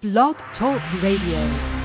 [0.00, 1.77] Blog Talk Radio.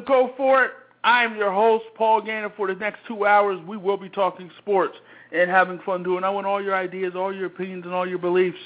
[0.00, 0.70] To Go For It.
[1.02, 2.52] I'm your host, Paul Gainer.
[2.56, 4.94] For the next two hours, we will be talking sports
[5.32, 6.24] and having fun doing.
[6.24, 8.58] I want all your ideas, all your opinions, and all your beliefs.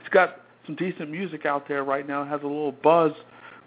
[0.00, 2.22] he's got some decent music out there right now.
[2.22, 3.12] It has a little buzz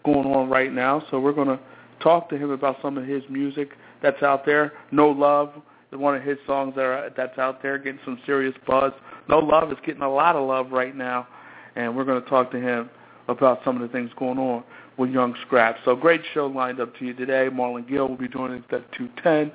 [0.04, 1.04] going on right now.
[1.12, 1.60] So we're going to
[2.02, 3.72] talk to him about some of his music
[4.02, 4.74] that's out there.
[4.92, 5.54] No Love
[5.92, 8.94] is one of his songs that are, that's out there getting some serious buzz.
[9.28, 11.28] No Love is getting a lot of love right now.
[11.76, 12.90] And we're going to talk to him
[13.28, 14.64] about some of the things going on
[14.98, 15.78] with Young Scrap.
[15.84, 17.50] So great show lined up to you today.
[17.52, 19.52] Marlon Gill will be joining us at 210.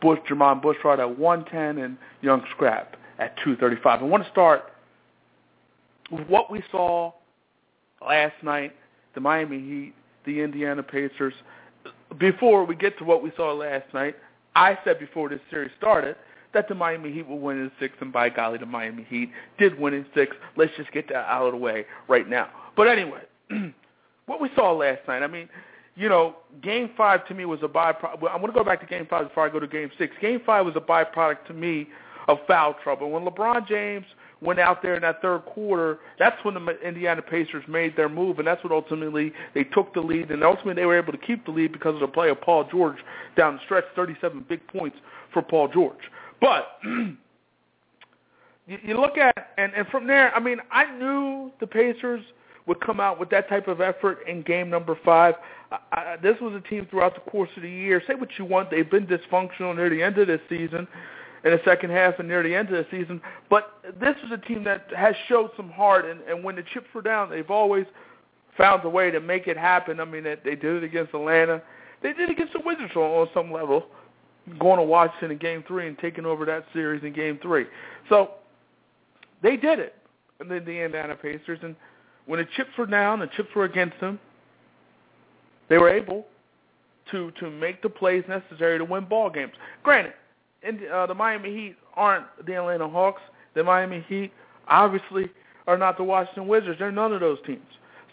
[0.00, 4.00] Bush, Jermon Bushrod at 110 and Young Scrap at 235.
[4.00, 4.64] I want to start
[6.26, 7.12] what we saw
[8.06, 8.74] last night,
[9.14, 11.34] the Miami Heat, the Indiana Pacers,
[12.18, 14.16] before we get to what we saw last night,
[14.54, 16.16] I said before this series started
[16.54, 19.78] that the Miami Heat will win in six, and by golly, the Miami Heat did
[19.78, 20.34] win in six.
[20.56, 22.48] Let's just get that out of the way right now.
[22.76, 23.22] But anyway,
[24.26, 25.48] what we saw last night, I mean,
[25.94, 28.22] you know, Game 5 to me was a byproduct.
[28.30, 30.16] I'm going to go back to Game 5 before I go to Game 6.
[30.20, 31.88] Game 5 was a byproduct to me
[32.28, 33.10] of foul trouble.
[33.10, 34.06] When LeBron James–
[34.40, 38.38] went out there in that third quarter, that's when the Indiana Pacers made their move,
[38.38, 41.44] and that's what ultimately they took the lead, and ultimately they were able to keep
[41.44, 42.96] the lead because of the play of Paul George
[43.36, 44.96] down the stretch, 37 big points
[45.32, 45.98] for Paul George.
[46.40, 47.18] But you,
[48.66, 52.22] you look at, and, and from there, I mean, I knew the Pacers
[52.66, 55.34] would come out with that type of effort in game number five.
[55.72, 58.00] I, I, this was a team throughout the course of the year.
[58.06, 60.86] Say what you want, they've been dysfunctional near the end of this season
[61.44, 63.20] in the second half and near the end of the season.
[63.48, 66.88] But this is a team that has showed some heart, and, and when the chips
[66.94, 67.86] were down, they've always
[68.56, 70.00] found a way to make it happen.
[70.00, 71.62] I mean, they, did it against Atlanta.
[72.02, 73.86] They did it against the Wizards on, on some level,
[74.58, 77.66] going to Washington in Game 3 and taking over that series in Game 3.
[78.08, 78.32] So
[79.42, 79.94] they did it,
[80.40, 81.60] and then the Indiana Pacers.
[81.62, 81.76] And
[82.26, 84.18] when the chips were down, the chips were against them,
[85.68, 86.26] they were able
[87.10, 89.52] to to make the plays necessary to win ball games.
[89.82, 90.14] Granted,
[90.62, 93.22] and uh, the Miami Heat aren't the Atlanta Hawks.
[93.54, 94.32] The Miami Heat
[94.68, 95.30] obviously
[95.66, 96.78] are not the Washington Wizards.
[96.78, 97.66] They're none of those teams.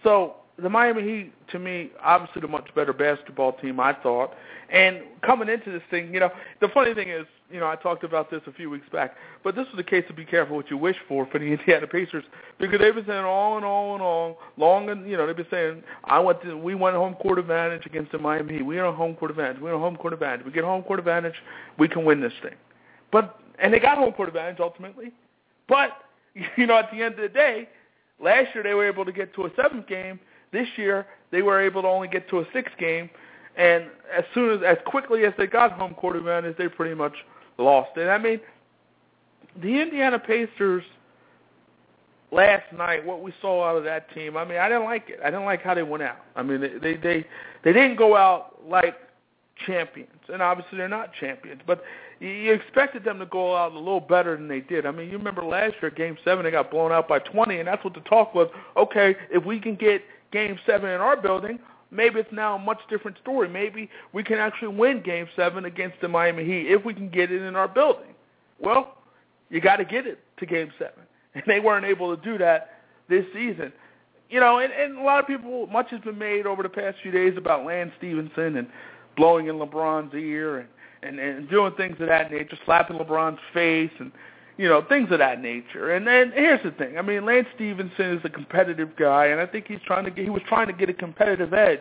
[0.03, 4.33] So the Miami Heat, to me, obviously the much better basketball team, I thought.
[4.69, 6.29] And coming into this thing, you know,
[6.61, 9.55] the funny thing is, you know, I talked about this a few weeks back, but
[9.55, 12.23] this was the case of be careful what you wish for for the Indiana Pacers
[12.59, 15.45] because they've been saying all and all and all, long and, you know, they've been
[15.51, 18.61] saying, I want to, we want home court advantage against the Miami.
[18.61, 19.61] We want home court advantage.
[19.61, 20.45] We want home court advantage.
[20.45, 21.35] We get home court advantage,
[21.77, 22.55] we can win this thing.
[23.11, 25.11] But, and they got home court advantage ultimately.
[25.67, 25.91] But,
[26.57, 27.69] you know, at the end of the day,
[28.19, 30.19] last year they were able to get to a seventh game.
[30.51, 33.09] This year they were able to only get to a sixth game.
[33.57, 37.13] And as soon as, as quickly as they got home court advantage, they pretty much
[37.57, 38.07] lost it.
[38.07, 38.39] I mean,
[39.61, 40.83] the Indiana Pacers
[42.31, 45.19] last night, what we saw out of that team, I mean, I didn't like it.
[45.23, 46.17] I didn't like how they went out.
[46.35, 47.25] I mean, they they they,
[47.63, 48.95] they didn't go out like
[49.65, 51.83] champions, and obviously they're not champions, but
[52.19, 54.85] you expected them to go out a little better than they did.
[54.85, 57.67] I mean, you remember last year, Game Seven, they got blown out by 20, and
[57.67, 58.49] that's what the talk was.
[58.77, 60.01] Okay, if we can get
[60.31, 61.59] Game 7 in our building,
[61.95, 63.47] maybe it's now a much different story.
[63.49, 67.31] Maybe we can actually win Game 7 against the Miami Heat if we can get
[67.31, 68.13] it in our building.
[68.59, 68.97] Well,
[69.49, 70.93] you got to get it to Game 7.
[71.35, 73.73] And they weren't able to do that this season.
[74.29, 76.95] You know, and, and a lot of people, much has been made over the past
[77.03, 78.67] few days about Lance Stephenson and
[79.17, 80.69] blowing in LeBron's ear and,
[81.03, 84.13] and, and doing things of that nature, slapping LeBron's face and,
[84.57, 85.91] you know, things of that nature.
[85.91, 86.97] And then here's the thing.
[86.97, 90.23] I mean, Lance Stephenson is a competitive guy, and I think he's trying to get,
[90.23, 91.79] he was trying to get a competitive edge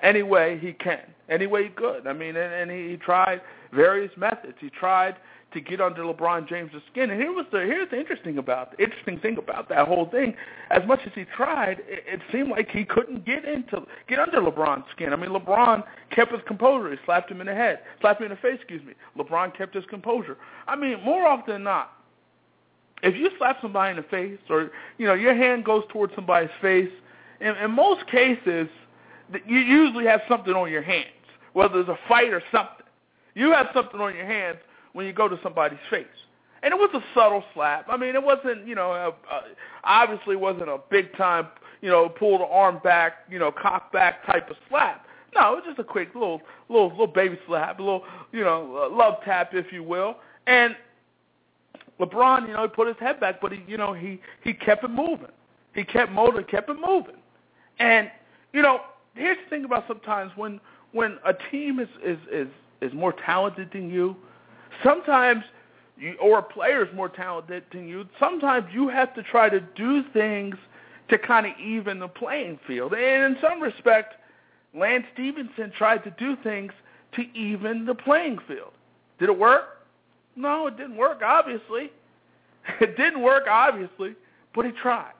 [0.00, 2.06] any way he can, any way he could.
[2.06, 3.40] I mean, and, and he, he tried
[3.72, 4.54] various methods.
[4.60, 5.16] He tried
[5.52, 7.10] to get under LeBron James' skin.
[7.10, 10.34] And here was the here's the interesting about the interesting thing about that whole thing.
[10.70, 14.40] As much as he tried, it, it seemed like he couldn't get into get under
[14.40, 15.12] LeBron's skin.
[15.12, 16.90] I mean, LeBron kept his composure.
[16.90, 18.56] He slapped him in the head, slapped him in the face.
[18.56, 18.92] Excuse me.
[19.16, 20.36] LeBron kept his composure.
[20.66, 21.92] I mean, more often than not,
[23.02, 26.50] if you slap somebody in the face, or you know your hand goes towards somebody's
[26.60, 26.90] face,
[27.40, 28.68] in, in most cases,
[29.46, 31.06] you usually have something on your hands,
[31.54, 32.74] whether it's a fight or something.
[33.34, 34.58] You have something on your hands
[34.98, 36.06] when you go to somebody's face.
[36.64, 37.86] And it was a subtle slap.
[37.88, 39.42] I mean, it wasn't, you know, a, a,
[39.84, 41.46] obviously wasn't a big time,
[41.82, 45.06] you know, pull the arm back, you know, cock back type of slap.
[45.36, 48.02] No, it was just a quick little, little, little baby slap, a little,
[48.32, 50.16] you know, love tap, if you will.
[50.48, 50.74] And
[52.00, 54.82] LeBron, you know, he put his head back, but he, you know, he he kept
[54.82, 55.30] it moving.
[55.76, 57.18] He kept motor, kept it moving.
[57.78, 58.10] And
[58.52, 58.80] you know,
[59.14, 60.58] here's the thing about sometimes when
[60.90, 62.48] when a team is is is
[62.80, 64.16] is more talented than you,
[64.82, 65.44] sometimes
[65.98, 69.60] you, or a player is more talented than you, sometimes you have to try to
[69.60, 70.56] do things
[71.08, 72.92] to kind of even the playing field.
[72.92, 74.14] And in some respect,
[74.74, 76.72] Lance Stephenson tried to do things
[77.12, 78.72] to even the playing field.
[79.18, 79.78] Did it work?
[80.36, 81.90] No, it didn't work, obviously.
[82.80, 84.14] It didn't work, obviously,
[84.54, 85.12] but he tried.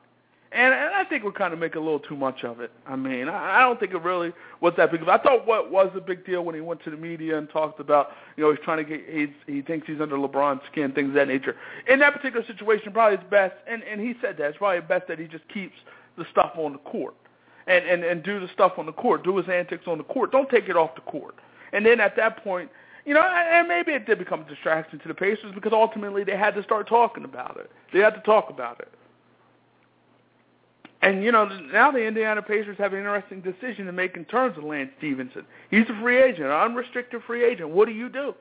[0.50, 2.70] And, and I think we're kind of making a little too much of it.
[2.86, 5.02] I mean, I, I don't think it really was that big.
[5.06, 7.80] I thought what was a big deal when he went to the media and talked
[7.80, 11.08] about, you know, he's trying to get, he's, he thinks he's under LeBron's skin, things
[11.08, 11.54] of that nature.
[11.86, 15.06] In that particular situation, probably it's best, and, and he said that, it's probably best
[15.08, 15.76] that he just keeps
[16.16, 17.14] the stuff on the court
[17.66, 20.32] and, and, and do the stuff on the court, do his antics on the court.
[20.32, 21.34] Don't take it off the court.
[21.74, 22.70] And then at that point,
[23.04, 26.36] you know, and maybe it did become a distraction to the Pacers because ultimately they
[26.36, 27.70] had to start talking about it.
[27.92, 28.88] They had to talk about it.
[31.00, 34.58] And, you know, now the Indiana Pacers have an interesting decision to make in terms
[34.58, 35.44] of Lance Stephenson.
[35.70, 37.68] He's a free agent, an unrestricted free agent.
[37.68, 38.34] What do you do?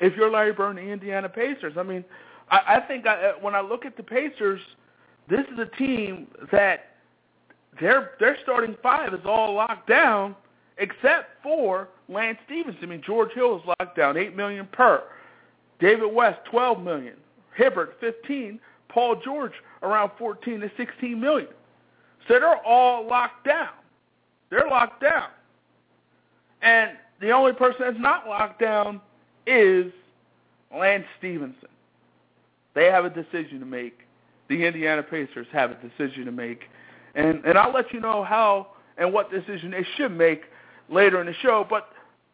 [0.00, 2.04] If you're Larry Bird and the Indiana Pacers, I mean,
[2.50, 4.60] I, I think I, uh, when I look at the Pacers,
[5.28, 6.96] this is a team that
[7.80, 10.36] their their starting five is all locked down
[10.78, 12.82] except for Lance Stephenson.
[12.82, 15.02] I mean, George Hill is locked down, eight million per.
[15.80, 17.16] David West, twelve million.
[17.56, 18.60] Hibbert, fifteen.
[18.98, 19.52] Paul George,
[19.84, 21.50] around 14 to 16 million.
[22.26, 23.68] So they're all locked down.
[24.50, 25.28] They're locked down.
[26.62, 26.90] And
[27.20, 29.00] the only person that's not locked down
[29.46, 29.92] is
[30.76, 31.68] Lance Stephenson.
[32.74, 34.00] They have a decision to make.
[34.48, 36.62] The Indiana Pacers have a decision to make.
[37.14, 38.66] And and I'll let you know how
[38.96, 40.42] and what decision they should make
[40.88, 41.64] later in the show.
[41.70, 41.90] But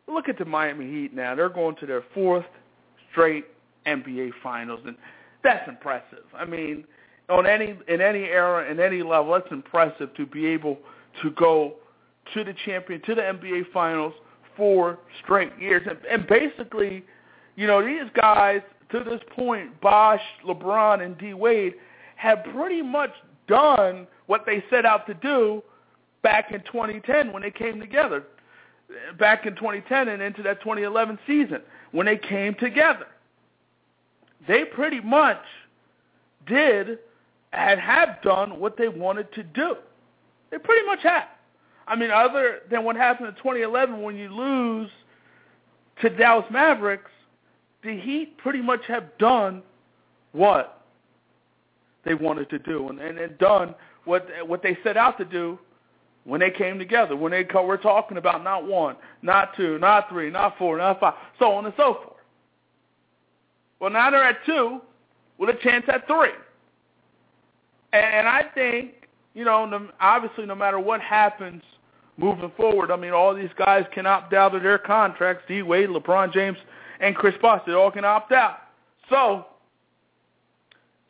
[0.09, 1.35] look at the Miami Heat now.
[1.35, 2.47] They're going to their fourth
[3.11, 3.45] straight
[3.87, 4.81] NBA Finals.
[4.87, 4.97] And
[5.45, 6.25] that's impressive.
[6.37, 6.85] I mean,
[7.29, 10.79] on any in any era, in any level, that's impressive to be able
[11.23, 11.75] to go
[12.33, 14.15] to the champion, to the NBA Finals
[14.57, 17.05] four straight years, and, and basically,
[17.57, 21.75] you know, these guys to this point, Bosh, LeBron, and D Wade
[22.17, 23.11] have pretty much
[23.47, 25.63] done what they set out to do
[26.23, 28.25] back in 2010 when they came together,
[29.19, 31.61] back in 2010 and into that 2011 season
[31.93, 33.07] when they came together
[34.47, 35.43] they pretty much
[36.47, 36.99] did
[37.53, 39.77] and have done what they wanted to do.
[40.51, 41.29] They pretty much have.
[41.87, 44.91] I mean, other than what happened in 2011 when you lose
[46.01, 47.11] to Dallas Mavericks,
[47.83, 49.63] the Heat pretty much have done
[50.33, 50.83] what
[52.05, 53.75] they wanted to do and, and, and done
[54.05, 55.59] what what they set out to do
[56.25, 57.17] when they came together.
[57.17, 61.01] When they co- we're talking about not one, not two, not three, not four, not
[61.01, 62.14] five, so on and so forth.
[63.81, 64.81] Well, now they're at two
[65.39, 66.31] with a chance at three.
[67.93, 71.63] And I think, you know, obviously no matter what happens
[72.17, 75.63] moving forward, I mean, all these guys can opt out of their contracts, D.
[75.63, 76.59] Wade, LeBron James,
[77.01, 77.63] and Chris Bosh.
[77.67, 78.59] They all can opt out.
[79.11, 79.47] So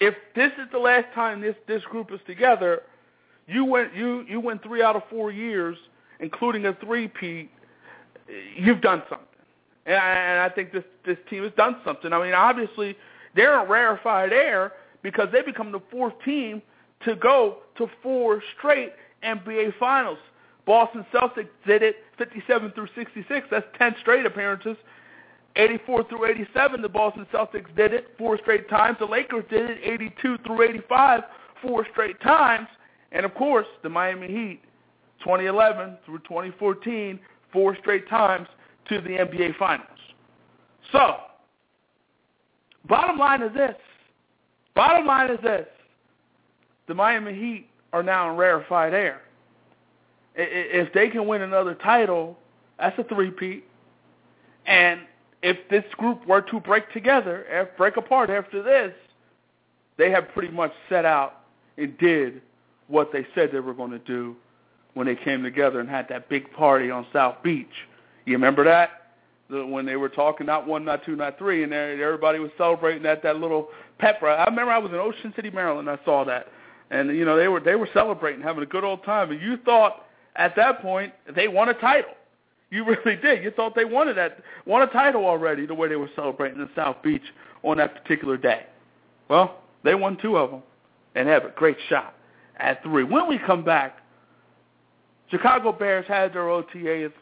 [0.00, 2.82] if this is the last time this, this group is together,
[3.46, 5.76] you went you you went three out of four years,
[6.20, 7.50] including a three-peat.
[8.56, 9.28] You've done something.
[9.86, 12.12] And I, and I think this this team has done something.
[12.12, 12.96] I mean, obviously
[13.34, 14.72] they're a rarefied air
[15.02, 16.62] because they become the fourth team
[17.04, 20.18] to go to four straight NBA Finals.
[20.66, 23.46] Boston Celtics did it 57 through 66.
[23.50, 24.76] That's 10 straight appearances.
[25.56, 28.96] 84 through 87, the Boston Celtics did it four straight times.
[28.98, 31.22] The Lakers did it 82 through 85,
[31.62, 32.66] four straight times.
[33.12, 34.60] And of course, the Miami Heat,
[35.20, 37.20] 2011 through 2014,
[37.52, 38.48] four straight times
[38.88, 39.88] to the NBA Finals.
[40.92, 41.16] So,
[42.88, 43.74] bottom line is this.
[44.74, 45.66] Bottom line is this.
[46.86, 49.22] The Miami Heat are now in rarefied air.
[50.36, 52.36] If they can win another title,
[52.78, 53.64] that's a three-peat.
[54.66, 55.00] And
[55.42, 58.92] if this group were to break together, break apart after this,
[59.96, 61.42] they have pretty much set out
[61.78, 62.42] and did
[62.88, 64.34] what they said they were going to do
[64.94, 67.66] when they came together and had that big party on South Beach.
[68.24, 68.90] You remember that?
[69.50, 73.04] The, when they were talking not one, not two, not three, and everybody was celebrating
[73.04, 74.38] at that little pep rally.
[74.38, 75.90] I remember I was in Ocean City, Maryland.
[75.90, 76.46] I saw that,
[76.90, 79.30] and you know they were they were celebrating, having a good old time.
[79.30, 82.12] And you thought at that point they won a title.
[82.70, 83.44] You really did.
[83.44, 86.68] You thought they wanted that won a title already the way they were celebrating in
[86.74, 87.22] South Beach
[87.62, 88.66] on that particular day.
[89.28, 90.62] Well, they won two of them
[91.14, 92.14] and have a great shot
[92.56, 93.04] at three.
[93.04, 93.98] When we come back,
[95.30, 97.12] Chicago Bears had their OTAs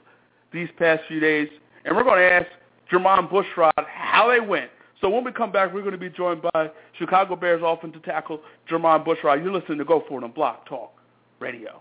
[0.53, 1.49] these past few days,
[1.85, 2.47] and we're going to ask
[2.91, 4.71] Jermon Bushrod how they went.
[5.01, 8.41] So when we come back, we're going to be joined by Chicago Bears offensive tackle
[8.71, 9.43] Jermon Bushrod.
[9.43, 10.93] You're listening to Go For It on Blog Talk
[11.41, 11.81] Radio.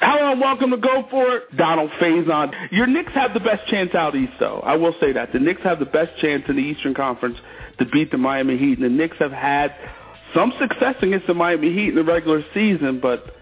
[0.00, 2.52] Hello and welcome to Go For It, Donald Faison.
[2.72, 4.60] Your Knicks have the best chance out east, though.
[4.64, 5.32] I will say that.
[5.32, 7.36] The Knicks have the best chance in the Eastern Conference
[7.78, 9.74] to beat the Miami Heat, and the Knicks have had
[10.34, 13.36] some success against the Miami Heat in the regular season, but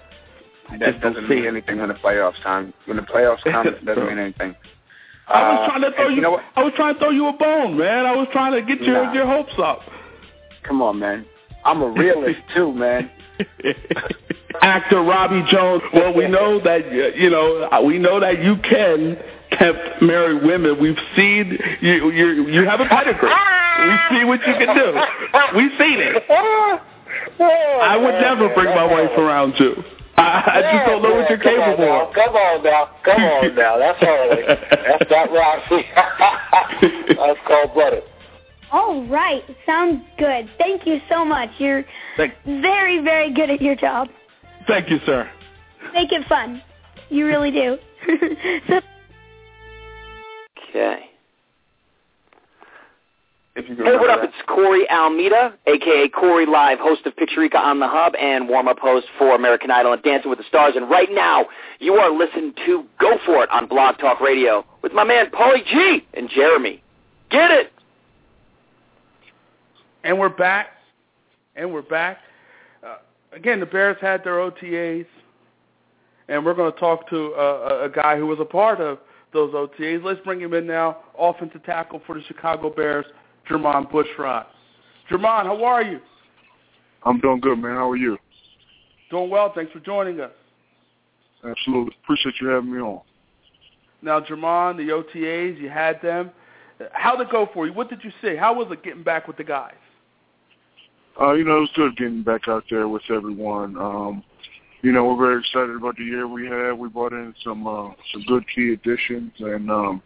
[0.80, 2.72] that doesn't mean anything when the playoffs time.
[2.86, 4.54] When the playoffs come, it doesn't mean anything.
[5.28, 6.16] I was uh, trying to throw you.
[6.16, 8.06] you know I was trying to throw you a bone, man.
[8.06, 9.12] I was trying to get your nah.
[9.12, 9.80] your hopes up.
[10.62, 11.26] Come on, man.
[11.64, 13.10] I'm a realist too, man.
[14.60, 15.82] Actor Robbie Jones.
[15.92, 19.18] Well, we know that you know we know that you can
[19.52, 20.80] tempt married women.
[20.80, 22.10] We've seen you.
[22.10, 23.28] You you have a pedigree.
[23.28, 24.92] We see what you can do.
[25.56, 26.24] We've seen it.
[27.40, 29.84] I would never bring my wife around you.
[30.18, 32.14] I, I just don't know what you're capable of.
[32.14, 33.78] Come on now, come on now.
[33.78, 34.42] That's early.
[34.46, 35.86] That's not Roxy.
[37.16, 38.02] That's cold blooded.
[38.70, 39.42] All right.
[39.64, 40.50] Sounds good.
[40.58, 41.48] Thank you so much.
[41.58, 41.84] You're
[42.16, 44.08] Thank- very, very good at your job.
[44.66, 45.30] Thank you, sir.
[45.94, 46.60] Make it fun.
[47.08, 47.78] You really do.
[53.66, 53.82] so- okay.
[53.84, 54.20] Hey, what up?
[54.22, 56.08] It's Corey Almeida, a.k.a.
[56.10, 60.02] Corey Live, host of Picturica on the Hub and warm-up host for American Idol and
[60.02, 60.74] Dancing with the Stars.
[60.76, 61.46] And right now,
[61.80, 65.64] you are listening to Go For It on Blog Talk Radio with my man Paulie
[65.66, 66.82] G and Jeremy.
[67.30, 67.72] Get it!
[70.04, 70.68] And we're back.
[71.56, 72.18] And we're back.
[72.86, 72.96] Uh,
[73.32, 75.06] again, the Bears had their OTAs,
[76.28, 78.98] and we're going to talk to uh, a guy who was a part of
[79.32, 80.02] those OTAs.
[80.04, 83.06] Let's bring him in now, offensive tackle for the Chicago Bears,
[83.48, 84.46] Jermon Bushrod.
[85.10, 86.00] Jermon, how are you?
[87.04, 87.74] I'm doing good, man.
[87.74, 88.18] How are you?
[89.10, 89.52] Doing well.
[89.54, 90.32] Thanks for joining us.
[91.44, 91.94] Absolutely.
[92.02, 93.00] Appreciate you having me on.
[94.02, 96.30] Now, Jermon, the OTAs, you had them.
[96.92, 97.72] How'd it go for you?
[97.72, 98.36] What did you see?
[98.36, 99.74] How was it getting back with the guys?
[101.20, 103.76] Uh, you know, it was good getting back out there with everyone.
[103.76, 104.22] Um,
[104.82, 106.72] you know, we're very excited about the year we had.
[106.72, 110.02] We brought in some uh, some good key additions, and um,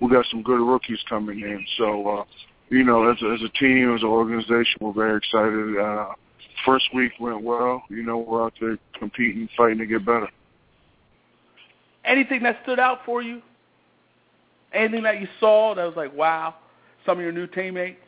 [0.00, 1.66] we got some good rookies coming in.
[1.76, 2.24] So, uh,
[2.70, 5.78] you know, as a, as a team, as an organization, we're very excited.
[5.78, 6.14] Uh,
[6.64, 7.82] first week went well.
[7.88, 10.28] You know, we're out there competing, fighting to get better.
[12.04, 13.42] Anything that stood out for you?
[14.72, 16.54] Anything that you saw that was like, wow,
[17.06, 18.00] some of your new teammates?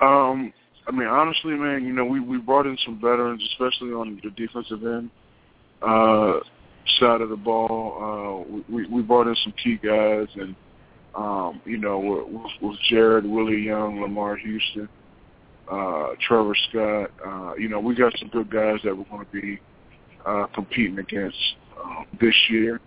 [0.00, 0.52] Um,
[0.86, 4.30] I mean, honestly, man, you know, we we brought in some veterans, especially on the
[4.30, 5.10] defensive end
[5.80, 6.40] uh,
[6.98, 8.44] side of the ball.
[8.50, 10.54] Uh, we we brought in some key guys, and
[11.16, 14.88] um, you know, with, with Jared, Willie Young, Lamarr Houston,
[15.70, 17.10] uh, Trevor Scott.
[17.24, 19.60] Uh, you know, we got some good guys that we're going to be
[20.26, 21.36] uh, competing against
[21.82, 22.80] um, this year.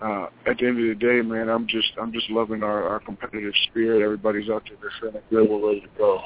[0.00, 3.00] Uh, at the end of the day, man, I'm just I'm just loving our, our
[3.00, 4.02] competitive spirit.
[4.02, 6.22] Everybody's out there, they're we're ready to go.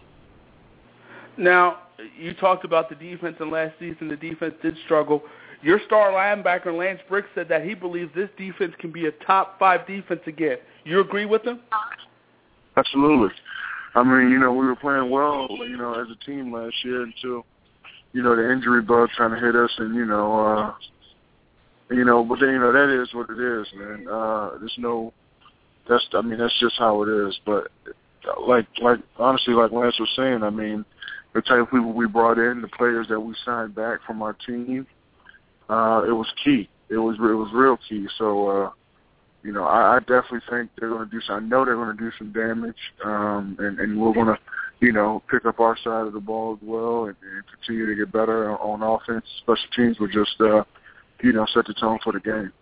[1.37, 1.79] Now,
[2.17, 5.23] you talked about the defense, and last season the defense did struggle.
[5.65, 9.59] Your star linebacker, Lance Briggs, said that he believes this defense can be a top
[9.59, 10.59] five defense again.
[10.85, 11.61] You agree with him?
[12.77, 13.35] Absolutely.
[13.95, 17.03] I mean, you know, we were playing well, you know, as a team last year
[17.03, 17.47] until,
[18.13, 20.75] you know, the injury bug kind of hit us, and you know, uh,
[21.91, 24.07] you know, but then you know that is what it is, man.
[24.07, 25.15] Uh, there's no,
[25.89, 27.39] that's I mean that's just how it is.
[27.47, 27.69] But
[28.47, 30.85] like like honestly, like Lance was saying, I mean,
[31.35, 34.35] the type of people we brought in, the players that we signed back from our
[34.47, 34.87] team,
[35.69, 36.69] uh, it was key.
[36.89, 38.07] It was it was real key.
[38.19, 38.71] So, uh,
[39.43, 41.37] you know, I, I definitely think they're going to do some.
[41.37, 44.39] I know they're going to do some damage, um, and, and we're going to,
[44.81, 47.95] you know, pick up our side of the ball as well, and, and continue to
[47.95, 49.25] get better on offense.
[49.39, 50.65] Special teams will just, uh,
[51.23, 52.53] you know, set the tone for the game.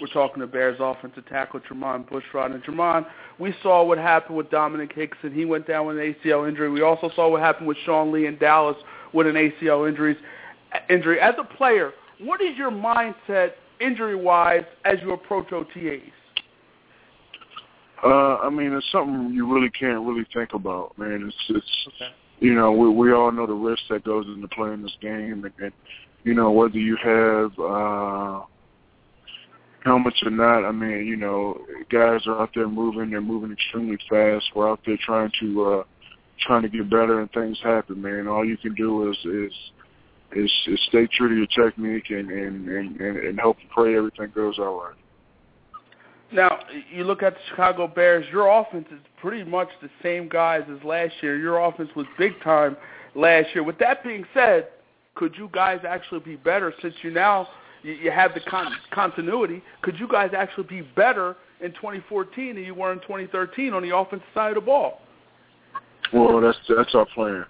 [0.00, 2.54] We're talking to Bears offensive tackle Jermon Bushrod.
[2.54, 3.06] And Jermon,
[3.38, 5.34] we saw what happened with Domenik Hixon.
[5.34, 6.70] He went down with an ACL injury.
[6.70, 8.78] We also saw what happened with Sean Lee in Dallas
[9.12, 10.16] with an ACL injuries,
[10.88, 11.20] injury.
[11.20, 16.02] As a player, what is your mindset injury-wise as you approach OTAs?
[18.02, 21.24] Uh, I mean, it's something you really can't really think about, man.
[21.26, 22.12] It's, it's okay.
[22.38, 25.52] you know, we we all know the risk that goes into playing this game, and,
[25.58, 25.72] and
[26.24, 28.40] you know whether you have uh,
[29.84, 30.64] helmets or not.
[30.66, 31.60] I mean, you know,
[31.90, 33.10] guys are out there moving.
[33.10, 34.46] They're moving extremely fast.
[34.54, 35.82] We're out there trying to uh,
[36.46, 38.28] trying to get better, and things happen, man.
[38.28, 39.52] All you can do is is
[40.32, 44.32] is, is stay true to your technique and and, and and hope and pray everything
[44.34, 44.94] goes all right.
[46.32, 46.60] Now,
[46.92, 50.82] you look at the Chicago Bears, your offense is pretty much the same guys as
[50.84, 51.36] last year.
[51.36, 52.76] Your offense was big time
[53.16, 53.64] last year.
[53.64, 54.68] With that being said,
[55.16, 57.48] could you guys actually be better since you now
[57.82, 59.62] you have the con- continuity?
[59.82, 63.96] Could you guys actually be better in 2014 than you were in 2013 on the
[63.96, 65.00] offensive side of the ball?
[66.12, 67.44] Well, that's that's our plan.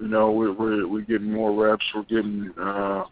[0.00, 1.84] You know, we're we're, we're getting more reps.
[1.94, 3.04] We're getting uh,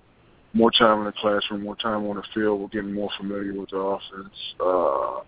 [0.52, 2.60] more time in the classroom, more time on the field.
[2.60, 4.34] We're getting more familiar with the offense.
[4.60, 5.20] Uh,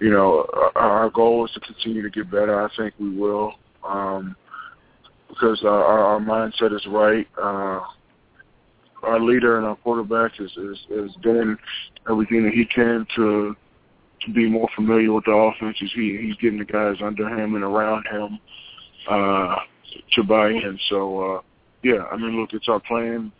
[0.00, 2.64] you know, our, our goal is to continue to get better.
[2.64, 3.54] I think we will,
[3.86, 4.36] um,
[5.28, 7.26] because our, our mindset is right.
[7.40, 7.80] Uh,
[9.02, 11.56] our leader and our quarterback is, is is doing
[12.10, 13.54] everything that he can to
[14.20, 15.76] to be more familiar with the offense.
[15.78, 18.40] He he's getting the guys under him and around him
[19.08, 19.56] uh,
[20.12, 20.78] to buy in.
[20.88, 21.40] So uh,
[21.82, 23.32] yeah, I mean, look, it's our plan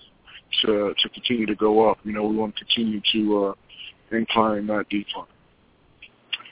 [0.62, 1.98] to to continue to go up.
[2.04, 5.26] You know, we want to continue to uh, incline, not decline.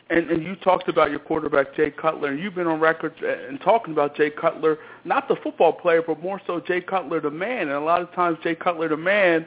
[0.09, 3.61] And, and you talked about your quarterback Jay Cutler, and you've been on record and
[3.61, 7.63] talking about Jay Cutler, not the football player, but more so Jay Cutler the man.
[7.63, 9.47] And a lot of times Jay Cutler the man,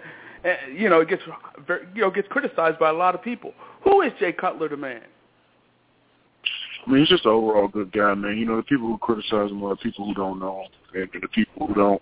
[0.75, 1.23] you know, gets
[1.95, 3.53] you know gets criticized by a lot of people.
[3.83, 5.03] Who is Jay Cutler the man?
[6.85, 8.37] I mean, he's just an overall good guy, man.
[8.37, 10.63] You know, the people who criticize him are people who don't know
[10.93, 12.01] him, and the people who don't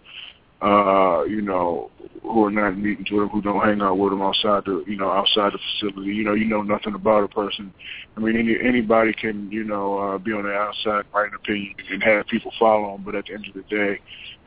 [0.62, 1.92] uh, you know,
[2.24, 4.98] who are not meeting with him, who don't hang out with him outside the, you
[4.98, 6.12] know, outside the facility.
[6.12, 7.72] You know, you know nothing about a person.
[8.16, 11.76] I mean, any anybody can, you know, uh, be on the outside, write an opinion,
[11.92, 13.04] and have people follow him.
[13.04, 14.00] But at the end of the day,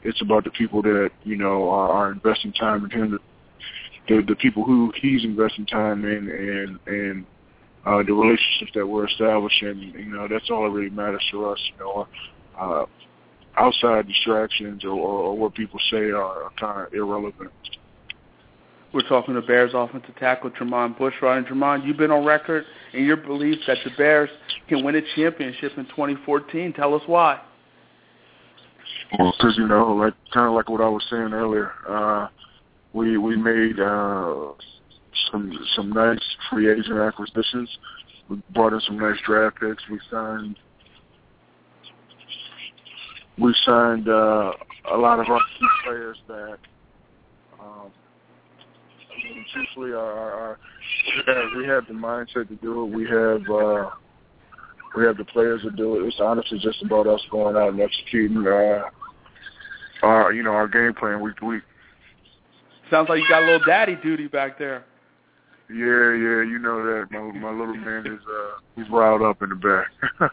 [0.02, 3.18] it's about the people that you know are, are investing time in him.
[4.08, 7.26] The the people who he's investing time in, and and
[7.86, 9.92] uh, the relationships that we're establishing.
[9.96, 11.58] You know, that's all that really matters to us.
[11.72, 12.08] You know.
[12.58, 12.86] Uh,
[13.56, 17.50] outside distractions or, or what people say are, are kind of irrelevant.
[18.92, 21.38] We're talking to Bears offensive tackle Jermon Bushrod.
[21.38, 24.30] And Jermon, you've been on record in your belief that the Bears
[24.68, 26.72] can win a championship in 2014.
[26.72, 27.40] Tell us why.
[29.18, 32.28] Well, because you know, like kind of like what I was saying earlier, uh,
[32.92, 34.52] we we made uh,
[35.30, 37.68] some some nice free agent acquisitions.
[38.28, 39.82] We brought in some nice draft picks.
[39.90, 40.56] We signed
[43.38, 44.52] we signed uh,
[44.92, 46.58] a lot of our key players back.
[47.60, 47.90] Um,
[49.78, 50.58] our, our, our
[51.56, 52.86] we have the mindset to do it.
[52.86, 53.90] We have uh,
[54.96, 56.06] we have the players to do it.
[56.06, 58.82] It's honestly just about us going out and executing uh,
[60.02, 61.62] our you know our game plan week to week.
[62.90, 64.84] Sounds like you got a little daddy duty back there.
[65.72, 69.50] Yeah, yeah, you know that my my little man is uh he's riled up in
[69.50, 69.86] the back.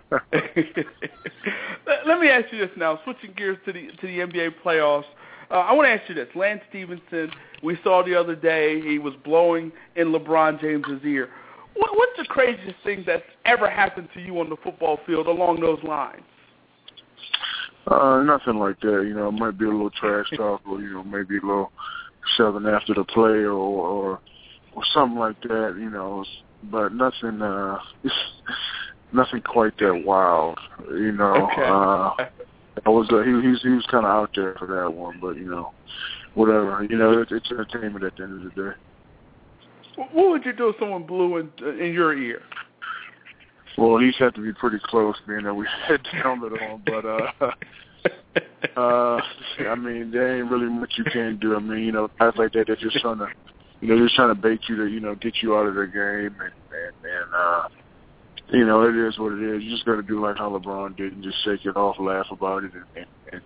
[2.08, 5.06] Let me ask you this now, switching gears to the to the NBA playoffs.
[5.52, 7.30] Uh, I want to ask you this: Lance Stephenson,
[7.62, 11.30] we saw the other day he was blowing in LeBron James's ear.
[11.76, 15.62] What, what's the craziest thing that's ever happened to you on the football field along
[15.62, 16.24] those lines?
[17.86, 19.06] Uh, nothing like that.
[19.08, 21.72] You know, it might be a little trash talk, or you know, maybe a little
[22.36, 24.20] shoving after the play, or, or
[24.78, 26.24] or something like that, you know.
[26.72, 27.80] But nothing, uh,
[29.14, 30.60] nothing quite that wild,
[30.92, 31.50] you know.
[31.52, 31.64] Okay.
[31.64, 32.30] Uh,
[32.86, 35.36] I was uh, he he's he was kind of out there for that one, but
[35.36, 35.72] you know,
[36.36, 36.86] whatever.
[36.88, 38.78] You know, it, it's entertainment at the end of the day.
[40.14, 42.44] What would you do if someone blew in in your ear?
[43.80, 46.84] Well, he's had to be pretty close, being that we had helmet on.
[46.86, 47.52] But uh,
[48.80, 49.22] uh,
[49.68, 51.56] I mean, there ain't really much you can do.
[51.56, 53.28] I mean, you know, guys like that, they're just trying to
[53.82, 55.86] you know, just trying to bait you to, you know, get you out of the
[55.86, 57.68] game and and, and uh
[58.50, 59.64] you know, it is what it is.
[59.64, 62.64] You just gotta do like how LeBron did and just shake it off, laugh about
[62.64, 63.42] it and, and, and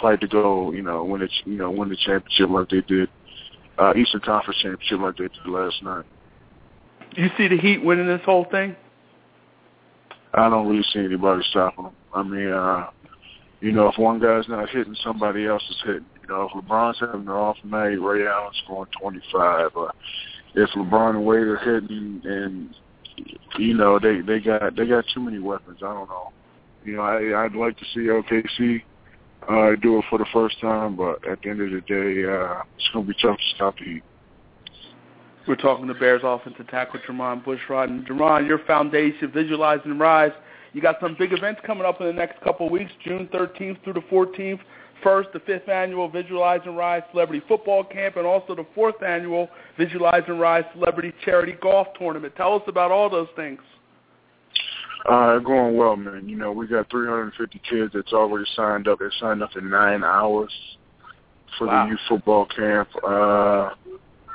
[0.00, 3.08] fight to go, you know, win it, you know, win the championship like they did,
[3.78, 6.04] uh, Eastern Conference championship like they did last night.
[7.14, 8.74] Do you see the Heat winning this whole thing?
[10.34, 11.94] I don't really see anybody stopping them.
[12.14, 12.90] I mean, uh,
[13.60, 16.06] you know, if one guy's not hitting, somebody else is hitting.
[16.30, 19.70] Know, if LeBron's having an off night, Ray Allen's scoring 25.
[19.76, 19.88] Uh,
[20.54, 22.74] if LeBron and Wade are hitting, and
[23.58, 25.78] you know, they they got they got too many weapons.
[25.78, 26.32] I don't know.
[26.84, 28.82] You know, I I'd like to see OKC
[29.48, 32.62] uh, do it for the first time, but at the end of the day, uh,
[32.76, 34.02] it's going to be tough to stop the Heat.
[35.48, 37.88] We're talking to Bears offensive tackle Jermon Bushrod.
[37.88, 40.32] And Jermon, your foundation, Visualize and Rise,
[40.72, 43.82] you got some big events coming up in the next couple of weeks, June 13th
[43.82, 44.60] through the 14th.
[45.02, 49.48] First, the fifth annual Visualize and Rise Celebrity Football Camp, and also the fourth annual
[49.78, 52.34] Visualize and Rise Celebrity Charity Golf Tournament.
[52.36, 53.60] Tell us about all those things.
[55.08, 56.28] Uh, going well, man.
[56.28, 58.98] You know, we got 350 kids that's already signed up.
[58.98, 60.52] They signed up in nine hours
[61.56, 61.84] for wow.
[61.84, 62.88] the youth football camp.
[62.96, 63.70] Uh,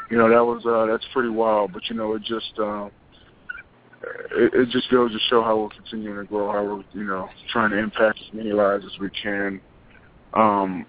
[0.09, 1.73] you know, that was uh, that's pretty wild.
[1.73, 2.91] But you know, it just um,
[4.31, 7.29] it, it just goes to show how we're continuing to grow, how we're you know
[7.51, 9.61] trying to impact as many lives as we can.
[10.33, 10.85] Um,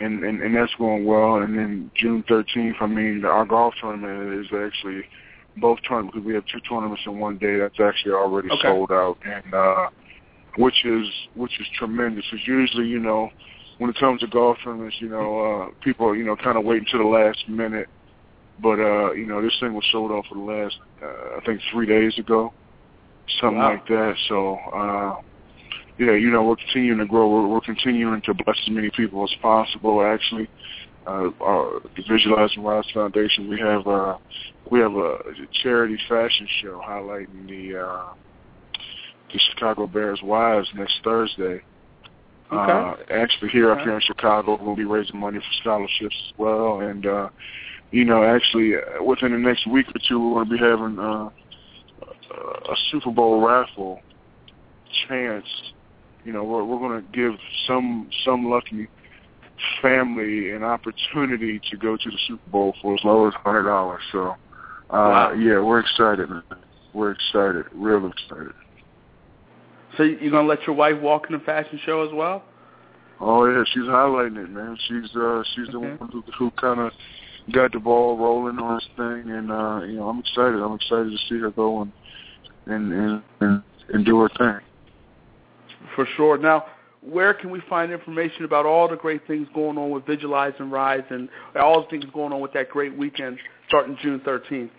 [0.00, 1.36] and, and and that's going well.
[1.36, 5.02] And then June 13th, I mean, our golf tournament is actually
[5.58, 7.58] both tournaments because we have two tournaments in one day.
[7.58, 8.62] That's actually already okay.
[8.62, 9.88] sold out, and uh,
[10.56, 12.24] which is which is tremendous.
[12.30, 13.30] Because usually, you know,
[13.78, 16.82] when it comes to golf tournaments, you know, uh, people you know kind of wait
[16.82, 17.88] until the last minute.
[18.62, 21.60] But uh, you know, this thing was sold out for the last uh, I think
[21.72, 22.52] three days ago,
[23.40, 23.72] something wow.
[23.72, 24.14] like that.
[24.28, 24.56] So.
[24.72, 25.20] uh
[26.00, 27.28] yeah, you know, we're continuing to grow.
[27.28, 30.02] We're, we're continuing to bless as many people as possible.
[30.02, 30.48] Actually,
[31.06, 34.16] uh, our, the Visualize and Rise Foundation, we have uh,
[34.70, 35.18] we have a
[35.62, 38.14] charity fashion show highlighting the uh,
[39.30, 41.60] the Chicago Bears wives next Thursday.
[42.50, 42.72] Okay.
[42.72, 43.80] Uh, actually, here okay.
[43.80, 46.80] up here in Chicago, we'll be raising money for scholarships as well.
[46.80, 47.28] And uh,
[47.90, 50.98] you know, actually, uh, within the next week or two, we're going to be having
[50.98, 51.28] uh,
[52.70, 54.00] a Super Bowl raffle
[55.06, 55.44] chance
[56.24, 58.88] you know, we're we're going to give some some lucky
[59.82, 64.02] family an opportunity to go to the Super Bowl for as low as hundred dollars.
[64.12, 64.36] So, uh,
[64.90, 65.32] wow.
[65.32, 66.28] yeah, we're excited.
[66.28, 66.42] Man.
[66.92, 68.52] We're excited, real excited.
[69.96, 72.44] So you're gonna let your wife walk in the fashion show as well?
[73.20, 74.76] Oh yeah, she's highlighting it, man.
[74.88, 76.92] She's uh she's the one who, who kind of
[77.52, 80.60] got the ball rolling on this thing, and uh, you know, I'm excited.
[80.60, 81.92] I'm excited to see her go and
[82.66, 84.60] and, and, and do her thing
[85.94, 86.38] for sure.
[86.38, 86.64] Now,
[87.02, 90.70] where can we find information about all the great things going on with Visualize and
[90.70, 93.38] Rise and all the things going on with that great weekend
[93.68, 94.70] starting June 13th?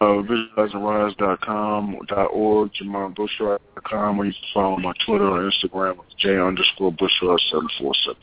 [0.00, 0.22] Uh,
[0.56, 1.96] visualizeandrise.com,
[2.32, 8.14] .org, JermonBushrod.com, or you can follow my Twitter or Instagram with J underscore Bushrod7475.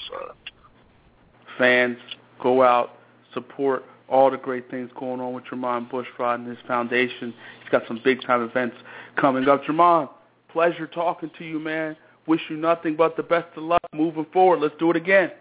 [1.60, 1.98] Fans,
[2.42, 2.98] go out,
[3.34, 7.34] support all the great things going on with Jermon Bushrod and his foundation.
[7.62, 8.76] He's got some big-time events
[9.16, 9.64] coming up.
[9.66, 10.10] Jermon,
[10.58, 11.96] pleasure talking to you, man.
[12.26, 14.60] Wish you nothing but the best of luck moving forward.
[14.60, 15.32] Let's do it again.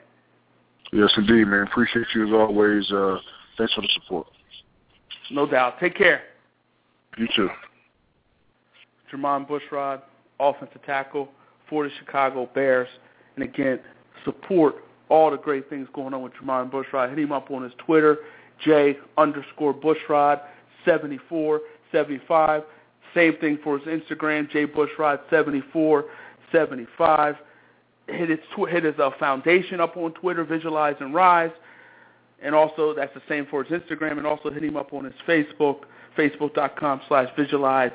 [0.92, 1.62] Yes, indeed, man.
[1.62, 2.92] Appreciate you as always.
[2.92, 3.16] Uh,
[3.56, 4.26] thanks for the support.
[5.30, 5.80] No doubt.
[5.80, 6.20] Take care.
[7.16, 7.48] You too.
[9.10, 10.02] Jermon Bushrod,
[10.38, 11.30] offensive tackle
[11.70, 12.88] for the Chicago Bears.
[13.36, 13.80] And again,
[14.22, 17.08] support all the great things going on with Jermon Bushrod.
[17.08, 18.18] Hit him up on his Twitter,
[18.62, 20.42] J underscore Bushrod
[20.84, 22.64] 7475.
[23.16, 27.36] Same thing for his Instagram, jbushrod7475.
[28.08, 31.50] Hit his, hit his uh, foundation up on Twitter, Visualize and Rise.
[32.42, 34.18] And also, that's the same for his Instagram.
[34.18, 35.84] And also hit him up on his Facebook,
[36.16, 37.92] facebook.com slash Visualize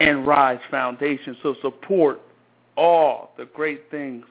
[0.00, 1.36] and Rise Foundation.
[1.42, 2.22] So support
[2.76, 4.24] all the great things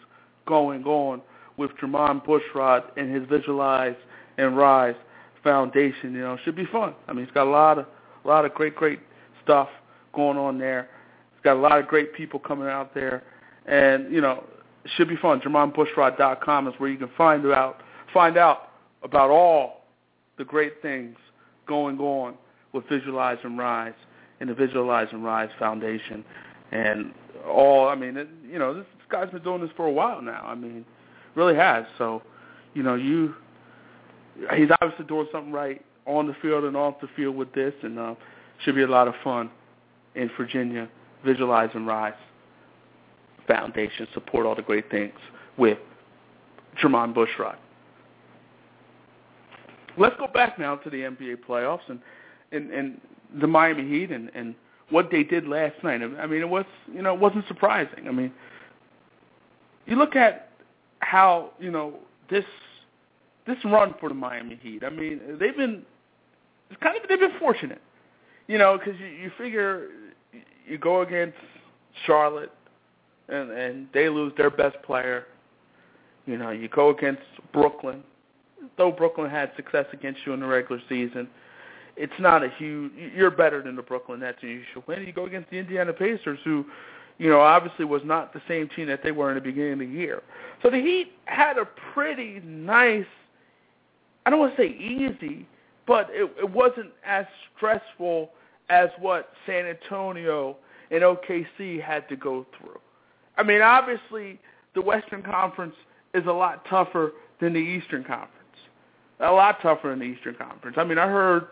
[0.47, 1.21] going on
[1.57, 3.93] with Jermon Bushrod and his Visualize
[4.39, 4.95] and Rise
[5.43, 6.13] Foundation.
[6.13, 6.95] You know, should be fun.
[7.07, 7.85] I mean, he's got a lot of
[8.25, 8.99] a lot of great, great
[9.43, 9.69] stuff
[10.13, 10.89] going on there.
[11.33, 13.23] It's got a lot of great people coming out there,
[13.65, 14.43] and you know,
[14.83, 15.41] it should be fun.
[15.41, 17.81] JermonBushrod.com is where you can find out
[18.13, 18.69] find out
[19.03, 19.85] about all
[20.37, 21.17] the great things
[21.67, 22.35] going on
[22.73, 23.93] with Visualize and Rise
[24.39, 26.23] and the Visualize and Rise Foundation,
[26.71, 27.13] and
[27.47, 27.87] all.
[27.87, 30.43] I mean, it, you know, this, guy's been doing this for a while now.
[30.45, 30.85] I mean,
[31.35, 31.85] really has.
[31.97, 32.21] So,
[32.73, 33.35] you know, you
[34.55, 37.97] he's obviously doing something right on the field and off the field with this, and
[37.97, 38.15] uh,
[38.63, 39.49] should be a lot of fun
[40.15, 40.89] in Virginia,
[41.25, 42.13] Visualize and Rise
[43.47, 45.13] Foundation, support all the great things
[45.57, 45.77] with
[46.81, 47.57] Jermon Bushrod.
[49.97, 51.99] Let's go back now to the NBA playoffs and,
[52.51, 53.01] and, and
[53.39, 54.55] the Miami Heat and, and
[54.89, 56.01] what they did last night.
[56.01, 58.07] I mean, it was you know it wasn't surprising.
[58.07, 58.31] I mean,
[59.85, 60.49] you look at
[60.99, 61.95] how you know
[62.29, 62.45] this
[63.47, 64.83] this run for the Miami Heat.
[64.83, 65.83] I mean, they've been
[66.69, 67.81] it's kind of they've been fortunate,
[68.51, 69.87] you know, because you, you figure
[70.67, 71.37] you go against
[72.05, 72.51] Charlotte
[73.29, 75.25] and and they lose their best player.
[76.25, 77.21] You know, you go against
[77.53, 78.03] Brooklyn,
[78.77, 81.29] though Brooklyn had success against you in the regular season.
[81.95, 82.91] It's not a huge.
[83.15, 85.03] You're better than the Brooklyn Nets, and you should win.
[85.03, 86.65] You go against the Indiana Pacers, who,
[87.19, 89.79] you know, obviously was not the same team that they were in the beginning of
[89.79, 90.23] the year.
[90.61, 93.05] So the Heat had a pretty nice.
[94.25, 95.47] I don't want to say easy,
[95.87, 98.31] but it, it wasn't as stressful
[98.71, 100.55] as what San Antonio
[100.91, 102.79] and OKC had to go through.
[103.37, 104.39] I mean, obviously,
[104.73, 105.75] the Western Conference
[106.13, 108.29] is a lot tougher than the Eastern Conference.
[109.19, 110.77] A lot tougher than the Eastern Conference.
[110.79, 111.47] I mean, I heard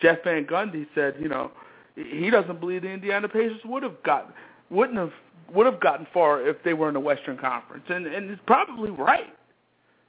[0.00, 1.50] Jeff Van Gundy said, you know,
[1.96, 4.32] he doesn't believe the Indiana Pacers would have gotten
[4.70, 5.12] wouldn't have
[5.52, 8.90] would have gotten far if they were in the Western Conference, and and he's probably
[8.90, 9.34] right.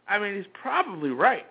[0.08, 1.48] I mean, he's probably right.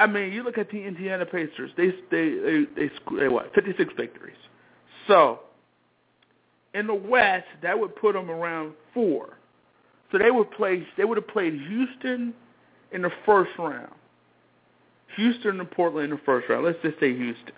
[0.00, 3.74] I mean, you look at the Indiana Pacers; they they they they, they what fifty
[3.76, 4.36] six victories.
[5.06, 5.40] So
[6.74, 9.36] in the West, that would put them around four.
[10.10, 10.86] So they would play.
[10.96, 12.32] They would have played Houston
[12.92, 13.92] in the first round.
[15.16, 16.64] Houston and Portland in the first round.
[16.64, 17.52] Let's just say Houston.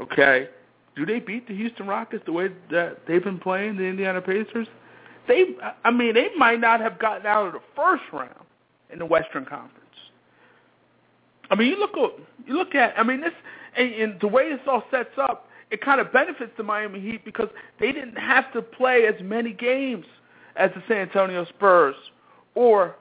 [0.00, 0.48] Okay.
[0.96, 4.68] Do they beat the Houston Rockets the way that they've been playing the Indiana Pacers?
[5.28, 5.44] They,
[5.84, 8.34] I mean, they might not have gotten out of the first round
[8.92, 9.79] in the Western Conference.
[11.50, 12.10] I mean, you look at,
[12.46, 13.32] you look at, I mean, this,
[13.76, 17.24] and, and the way this all sets up, it kind of benefits the Miami Heat
[17.24, 20.04] because they didn't have to play as many games
[20.56, 21.94] as the San Antonio Spurs
[22.54, 22.96] or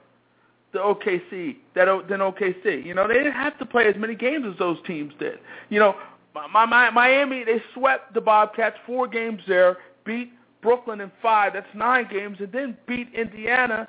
[0.72, 2.86] the OKC that than OKC.
[2.86, 5.40] You know, they didn't have to play as many games as those teams did.
[5.70, 5.96] You know,
[6.36, 10.32] my, my, Miami they swept the Bobcats four games there, beat
[10.62, 11.54] Brooklyn in five.
[11.54, 13.88] That's nine games, and then beat Indiana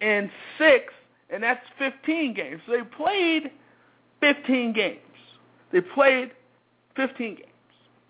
[0.00, 0.92] in six,
[1.30, 2.60] and that's 15 games.
[2.66, 3.50] So they played
[4.20, 4.98] 15 games.
[5.72, 6.32] They played
[6.96, 7.46] 15 games.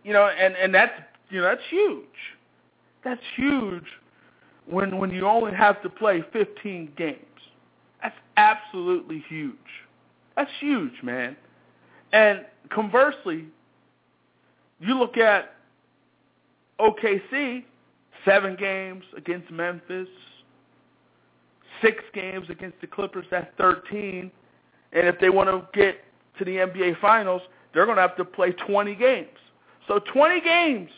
[0.03, 0.92] You know, and and that's
[1.29, 2.05] you know that's huge.
[3.05, 3.85] That's huge
[4.66, 7.16] when when you only have to play 15 games.
[8.03, 9.57] That's absolutely huge.
[10.37, 11.37] That's huge, man.
[12.12, 13.44] And conversely,
[14.81, 15.55] you look at
[16.81, 17.64] OKC,
[18.25, 20.09] seven games against Memphis,
[21.83, 24.31] six games against the Clippers, that's 13.
[24.92, 25.96] And if they want to get
[26.38, 29.29] to the NBA Finals, they're going to have to play 20 games.
[29.87, 30.90] So 20 games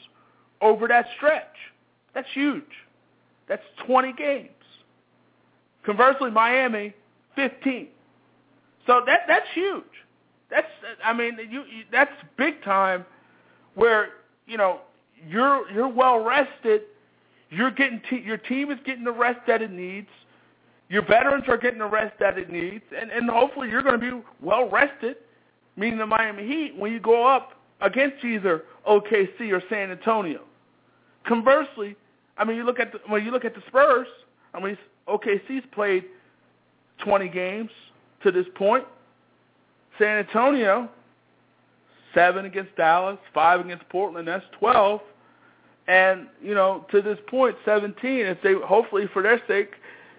[0.60, 1.46] over that stretch.
[2.14, 2.64] That's huge.
[3.48, 4.48] That's 20 games.
[5.84, 6.94] Conversely, Miami,
[7.36, 7.88] 15.
[8.86, 9.84] So that that's huge.
[10.50, 10.66] That's
[11.04, 13.04] I mean you, you that's big time
[13.74, 14.10] where
[14.46, 14.80] you know
[15.28, 16.82] you're you're well rested.
[17.50, 20.08] You're getting te- your team is getting the rest that it needs.
[20.92, 24.10] Your veterans are getting the rest that it needs, and and hopefully you're going to
[24.10, 25.16] be well rested.
[25.74, 30.42] Meaning the Miami Heat when you go up against either OKC or San Antonio.
[31.26, 31.96] Conversely,
[32.36, 34.06] I mean you look at the, when you look at the Spurs.
[34.52, 34.76] I mean
[35.08, 36.04] OKC's played
[37.02, 37.70] 20 games
[38.22, 38.84] to this point.
[39.98, 40.90] San Antonio,
[42.12, 44.28] seven against Dallas, five against Portland.
[44.28, 45.00] That's 12.
[45.88, 49.70] And, you know, to this point, 17, if they, hopefully for their sake,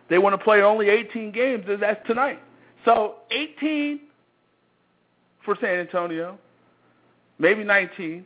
[0.09, 2.41] they want to play only 18 games, that's tonight.
[2.85, 4.01] So 18
[5.45, 6.37] for San Antonio,
[7.39, 8.25] maybe 19,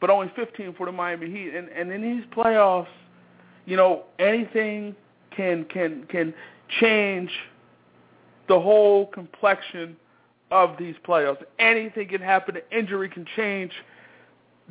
[0.00, 1.54] but only 15 for the Miami Heat.
[1.54, 2.86] And, and in these playoffs,
[3.66, 4.94] you know, anything
[5.34, 6.34] can can can
[6.80, 7.30] change
[8.48, 9.96] the whole complexion
[10.50, 11.42] of these playoffs.
[11.58, 12.56] Anything can happen.
[12.56, 13.72] An injury can change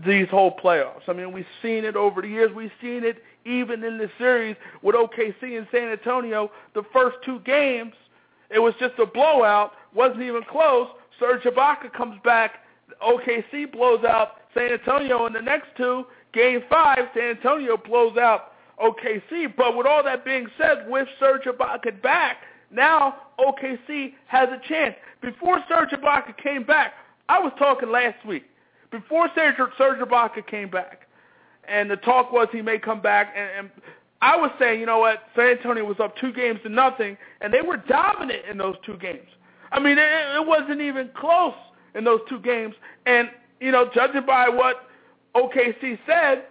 [0.06, 1.08] these whole playoffs.
[1.08, 2.52] I mean, we've seen it over the years.
[2.56, 6.52] We've seen it even in the series with OKC and San Antonio.
[6.74, 7.94] The first two games,
[8.50, 9.74] it was just a blowout.
[9.94, 10.88] wasn't even close.
[11.20, 12.60] Serge Ibaka comes back.
[13.02, 16.06] OKC blows out San Antonio in the next two.
[16.34, 19.56] Game five, San Antonio blows out OKC.
[19.56, 22.38] But with all that being said, with Serge Ibaka back,
[22.72, 24.96] now OKC has a chance.
[25.22, 26.94] Before Serge Ibaka came back,
[27.30, 28.46] I was talking last week.
[28.94, 31.08] Before Serge, Serge Ibaka came back,
[31.68, 33.72] and the talk was he may come back, and, and
[34.22, 37.52] I was saying, you know what, San Antonio was up two games to nothing, and
[37.52, 39.28] they were dominant in those two games.
[39.72, 41.56] I mean, it, it wasn't even close
[41.96, 42.76] in those two games.
[43.08, 43.30] And,
[43.60, 44.88] you know, judging by what
[45.36, 46.44] OKC said,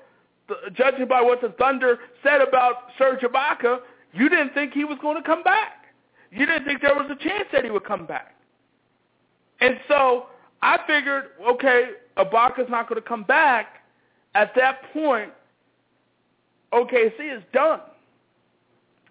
[0.74, 3.78] judging by what the Thunder said about Serge Ibaka,
[4.12, 5.84] you didn't think he was going to come back.
[6.32, 8.34] You didn't think there was a chance that he would come back.
[9.60, 10.26] And so
[10.62, 13.82] I figured, okay, Ibaka's not going to come back.
[14.34, 15.30] At that point,
[16.72, 17.80] OKC is done.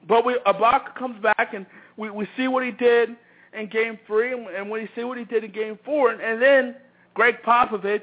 [0.07, 1.65] But we Ibaka comes back and
[1.97, 3.09] we we see what he did
[3.53, 6.75] in Game Three, and, we see what he did in Game Four, and, and then
[7.13, 8.01] Gregg Popovich,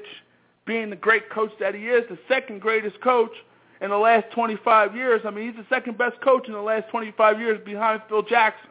[0.65, 3.31] being the great coach that he is, the second greatest coach
[3.81, 5.21] in the last 25 years.
[5.25, 8.69] I mean, he's the second best coach in the last 25 years behind Phil Jackson.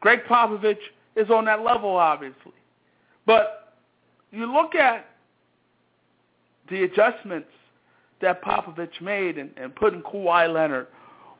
[0.00, 0.78] Gregg Popovich
[1.16, 2.52] is on that level, obviously.
[3.28, 3.74] But
[4.32, 5.06] you look at
[6.70, 7.50] the adjustments
[8.22, 10.86] that Popovich made and, and putting Kawhi Leonard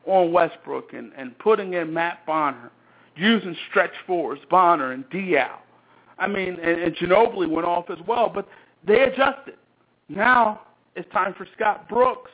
[0.05, 2.71] on Westbrook and, and putting in Matt Bonner,
[3.15, 5.57] using stretch fours, Bonner and Diaw.
[6.19, 8.47] I mean, and, and Ginobili went off as well, but
[8.85, 9.55] they adjusted.
[10.09, 10.61] Now
[10.95, 12.31] it's time for Scott Brooks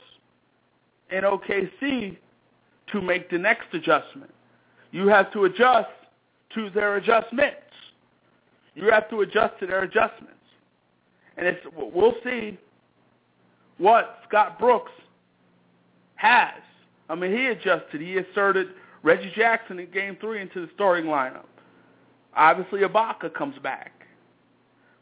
[1.11, 2.17] and OKC
[2.91, 4.31] to make the next adjustment.
[4.91, 5.87] You have to adjust
[6.55, 7.64] to their adjustments.
[8.75, 10.33] You have to adjust to their adjustments.
[11.37, 12.57] And it's, we'll see
[13.77, 14.91] what Scott Brooks
[16.15, 16.61] has.
[17.09, 18.01] I mean, he adjusted.
[18.01, 18.69] He asserted
[19.03, 21.45] Reggie Jackson in Game 3 into the starting lineup.
[22.35, 23.91] Obviously, Ibaka comes back.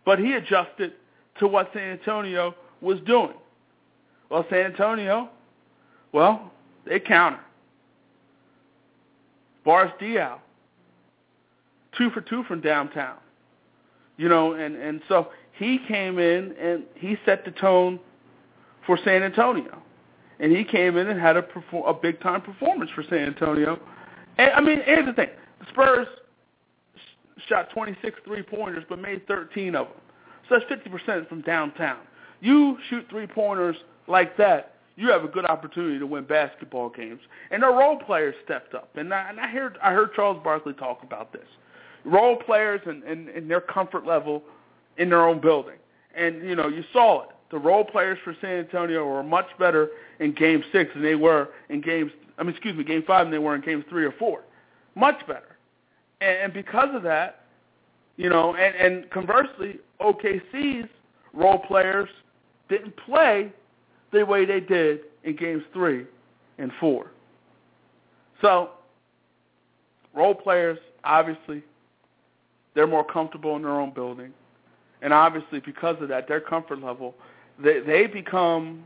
[0.05, 0.93] But he adjusted
[1.39, 3.35] to what San Antonio was doing.
[4.29, 5.29] Well, San Antonio,
[6.11, 6.51] well,
[6.85, 7.39] they counter.
[9.63, 10.39] Boris Diaw,
[11.97, 13.15] two for two from downtown.
[14.17, 17.99] You know, and, and so he came in and he set the tone
[18.85, 19.81] for San Antonio.
[20.39, 23.79] And he came in and had a, perform- a big-time performance for San Antonio.
[24.37, 25.29] And, I mean, here's the thing.
[25.59, 26.07] The Spurs
[27.47, 29.95] shot 26 three-pointers but made 13 of them.
[30.49, 31.99] So that's 50% from downtown.
[32.41, 37.21] You shoot three-pointers like that, you have a good opportunity to win basketball games.
[37.51, 38.95] And the role players stepped up.
[38.95, 41.47] And I, and I heard I heard Charles Barkley talk about this.
[42.05, 44.43] Role players and, and, and their comfort level
[44.97, 45.75] in their own building.
[46.15, 47.29] And, you know, you saw it.
[47.49, 49.89] The role players for San Antonio were much better
[50.19, 53.31] in Game 6 than they were in Games, I mean, excuse me, Game 5 than
[53.31, 54.43] they were in Games 3 or 4.
[54.95, 55.57] Much better.
[56.21, 57.45] And, and because of that,
[58.17, 60.89] you know, and, and conversely, OKC's
[61.33, 62.09] role players
[62.69, 63.51] didn't play
[64.11, 66.05] the way they did in games three
[66.57, 67.11] and four.
[68.41, 68.71] So,
[70.13, 71.63] role players, obviously,
[72.75, 74.33] they're more comfortable in their own building.
[75.01, 77.15] And obviously, because of that, their comfort level,
[77.61, 78.83] they, they become,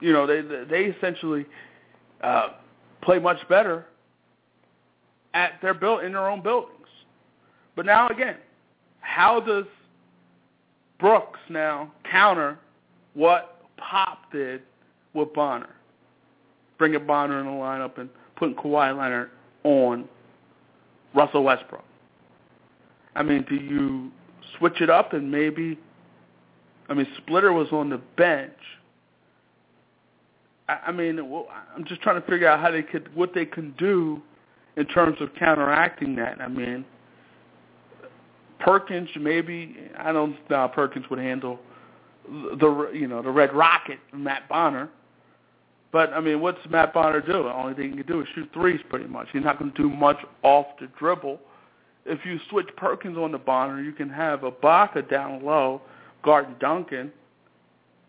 [0.00, 1.46] you know, they, they essentially
[2.22, 2.48] uh,
[3.00, 3.86] play much better
[5.34, 6.76] at their build in their own buildings.
[7.74, 8.36] But now again,
[9.00, 9.64] how does
[10.98, 12.58] Brooks now counter
[13.14, 14.62] what Pop did
[15.14, 15.70] with Bonner?
[16.78, 19.30] Bringing Bonner in the lineup and putting Kawhi Leonard
[19.64, 20.08] on
[21.14, 21.84] Russell Westbrook.
[23.14, 24.10] I mean, do you
[24.58, 25.78] switch it up and maybe,
[26.88, 28.52] I mean, Splitter was on the bench.
[30.68, 33.44] I, I mean, well, I'm just trying to figure out how they could, what they
[33.44, 34.22] can do
[34.76, 36.40] in terms of counteracting that.
[36.40, 36.84] I mean,
[38.62, 41.58] Perkins maybe I don't know Perkins would handle
[42.28, 44.88] the you know the Red Rocket Matt Bonner.
[45.90, 47.42] But I mean, what's Matt Bonner do?
[47.42, 49.28] The only thing he can do is shoot threes, pretty much.
[49.32, 51.38] He's not going to do much off the dribble.
[52.04, 55.82] If you switch Perkins on the Bonner, you can have Ibaka down low,
[56.24, 57.12] guarding Duncan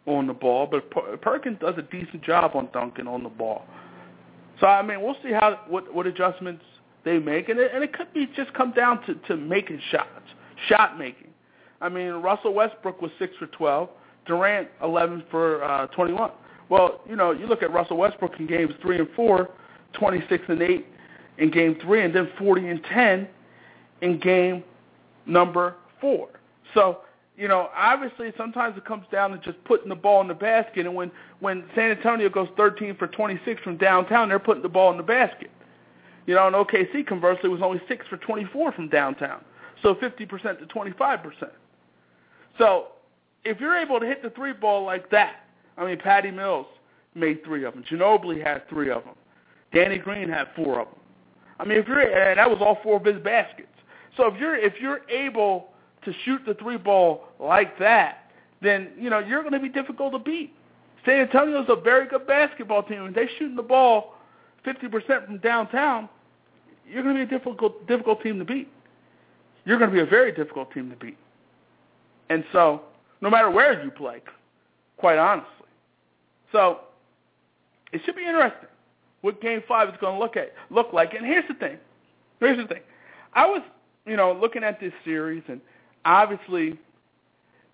[0.06, 0.68] on the ball.
[0.68, 0.90] But
[1.22, 3.66] Perkins does a decent job on Duncan on the ball.
[4.60, 6.64] So I mean, we'll see how what what adjustments
[7.06, 10.08] they make, and it, and it could be just come down to to making shots,
[10.68, 11.28] shot making.
[11.82, 13.90] I mean, Russell Westbrook was six for twelve,
[14.26, 16.32] Durant eleven for uh, twenty one.
[16.70, 19.50] Well, you know, you look at Russell Westbrook in games three and four,
[19.94, 20.88] twenty six and eight
[21.38, 23.28] in game three, and then forty and ten
[24.04, 24.64] in game
[25.26, 26.30] number four.
[26.74, 27.00] So
[27.36, 30.86] you know, obviously sometimes it comes down to just putting the ball in the basket.
[30.86, 34.92] And when when San Antonio goes 13 for 26 from downtown, they're putting the ball
[34.92, 35.50] in the basket.
[36.26, 39.44] You know, and OKC conversely was only six for 24 from downtown,
[39.82, 41.50] so 50% to 25%.
[42.58, 42.88] So
[43.44, 45.44] if you're able to hit the three ball like that,
[45.78, 46.68] I mean, Patty Mills
[47.14, 47.84] made three of them.
[47.92, 49.16] Ginobili had three of them.
[49.74, 51.00] Danny Green had four of them.
[51.60, 53.68] I mean, if you're and that was all four of his baskets.
[54.18, 55.70] So if you're if you're able
[56.06, 58.30] to shoot the three ball like that,
[58.62, 60.54] then you know you're going to be difficult to beat.
[61.06, 63.06] San Antonio's a very good basketball team.
[63.06, 64.16] If they're shooting the ball
[64.66, 66.08] 50% from downtown,
[66.90, 68.70] you're going to be a difficult difficult team to beat.
[69.66, 71.18] You're going to be a very difficult team to beat.
[72.30, 72.82] And so,
[73.22, 74.22] no matter where you play,
[74.98, 75.50] quite honestly.
[76.52, 76.82] So,
[77.92, 78.70] it should be interesting
[79.22, 81.14] what Game Five is going to look at look like.
[81.14, 81.78] And here's the thing.
[82.40, 82.82] Here's the thing.
[83.34, 83.62] I was,
[84.06, 85.62] you know, looking at this series, and
[86.06, 86.80] obviously,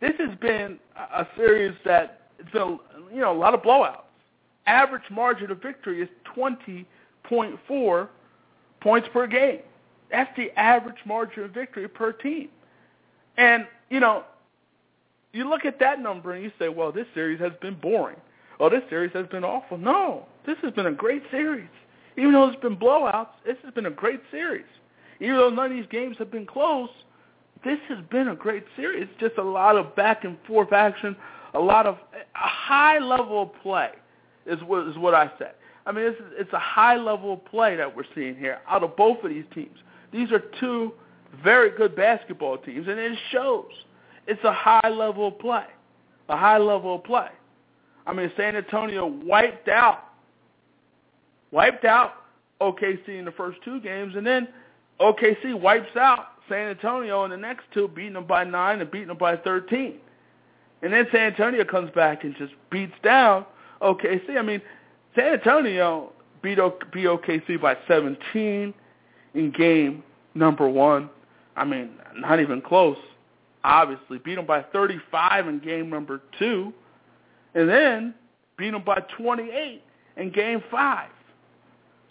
[0.01, 2.79] this has been a series that it's been,
[3.13, 4.03] you know, a lot of blowouts.
[4.65, 6.85] Average margin of victory is 20
[7.29, 8.07] 30.4
[8.81, 9.59] points per game.
[10.11, 12.49] That's the average margin of victory per team.
[13.37, 14.23] And, you know,
[15.33, 18.17] you look at that number and you say, well, this series has been boring.
[18.59, 19.77] Oh, this series has been awful.
[19.77, 21.69] No, this has been a great series.
[22.17, 24.65] Even though it's been blowouts, this has been a great series.
[25.19, 26.89] Even though none of these games have been close,
[27.63, 29.07] this has been a great series.
[29.19, 31.15] Just a lot of back and forth action,
[31.53, 33.91] a lot of a high level of play
[34.45, 35.53] is what is what I said.
[35.85, 38.95] I mean, it's, it's a high level of play that we're seeing here out of
[38.95, 39.77] both of these teams.
[40.11, 40.93] These are two
[41.43, 43.71] very good basketball teams, and it shows.
[44.27, 45.65] It's a high level of play,
[46.29, 47.29] a high level of play.
[48.05, 50.03] I mean, San Antonio wiped out,
[51.51, 52.13] wiped out
[52.61, 54.47] OKC in the first two games, and then
[54.99, 59.07] OKC wipes out San Antonio in the next two, beating them by nine and beating
[59.07, 59.95] them by 13.
[60.81, 63.45] And then San Antonio comes back and just beats down
[63.81, 64.37] OKC.
[64.37, 64.61] I mean,
[65.15, 68.73] San Antonio beat, o- beat OKC by 17
[69.33, 70.03] in game
[70.35, 71.09] number one.
[71.55, 72.97] I mean, not even close,
[73.63, 74.17] obviously.
[74.19, 76.73] Beat them by 35 in game number two.
[77.53, 78.13] And then
[78.57, 79.83] beat them by 28
[80.17, 81.09] in game five.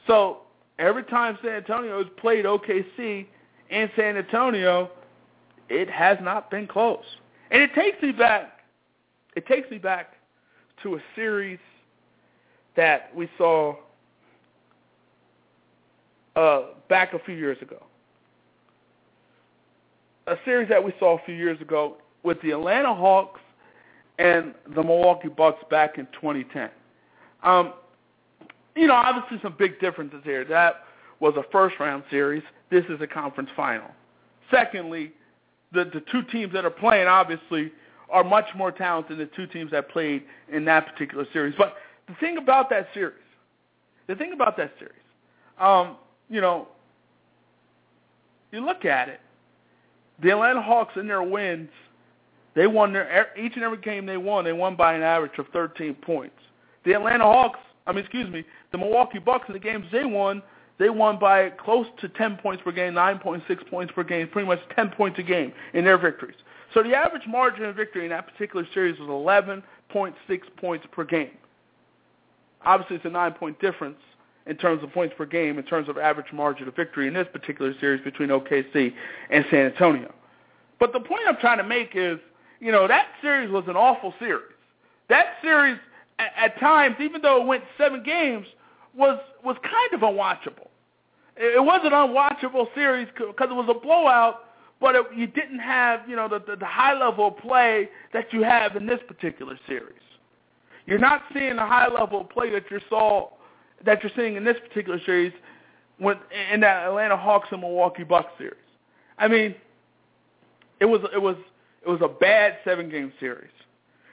[0.07, 0.39] So
[0.79, 3.27] every time San Antonio has played OKC
[3.71, 4.91] in San Antonio,
[5.69, 7.05] it has not been close.
[7.51, 8.61] And it takes me back.
[9.37, 10.15] It takes me back
[10.83, 11.59] to a series
[12.77, 13.77] that we saw
[16.37, 17.83] uh, back a few years ago.
[20.27, 23.41] A series that we saw a few years ago with the Atlanta Hawks
[24.19, 26.71] and the Milwaukee Bucks back in 2010.
[27.43, 27.73] Um,
[28.79, 30.45] you know, obviously some big differences here.
[30.45, 30.85] That
[31.21, 32.43] was a first-round series.
[32.71, 33.89] This is a conference final.
[34.51, 35.13] Secondly,
[35.73, 37.73] the, the two teams that are playing, obviously,
[38.09, 41.55] are much more talented than the two teams that played in that particular series.
[41.59, 41.75] But
[42.07, 43.17] the thing about that series,
[44.07, 44.95] the thing about that series,
[45.59, 45.97] um,
[46.31, 46.69] you know,
[48.53, 49.21] you look at it,
[50.23, 51.69] the Atlanta Hawks in their wins,
[52.55, 54.45] they won their each and every game they won.
[54.45, 56.35] They won by an average of 13 points.
[56.85, 60.43] The Atlanta Hawks, I mean, excuse me, the Milwaukee Bucks in the games they won,
[60.79, 64.61] they won by close to 10 points per game, 9.6 points per game, pretty much
[64.77, 66.37] 10 points a game in their victories.
[66.75, 70.13] So the average margin of victory in that particular series was 11.6
[70.59, 71.31] points per game.
[72.65, 73.99] Obviously, it's a nine-point difference
[74.47, 77.27] in terms of points per game, in terms of average margin of victory in this
[77.33, 78.93] particular series between OKC
[79.31, 80.13] and San Antonio.
[80.79, 82.19] But the point I'm trying to make is,
[82.61, 84.45] you know, that series was an awful series.
[85.09, 85.79] That series,
[86.19, 88.47] at, at times, even though it went seven games,
[88.97, 90.69] was was kind of unwatchable.
[91.37, 94.47] It was an unwatchable series because it was a blowout,
[94.81, 98.33] but it, you didn't have, you know, the, the, the high level of play that
[98.33, 99.95] you have in this particular series.
[100.87, 103.29] You're not seeing the high level of play that you saw
[103.85, 105.33] that you're seeing in this particular series
[105.99, 106.17] when,
[106.53, 108.55] in that Atlanta Hawks and Milwaukee Bucks series.
[109.19, 109.55] I mean,
[110.81, 111.37] it was it was
[111.87, 113.51] it was a bad seven game series,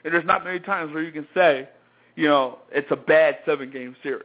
[0.04, 1.70] and there's not many times where you can say,
[2.16, 4.24] you know, it's a bad seven game series.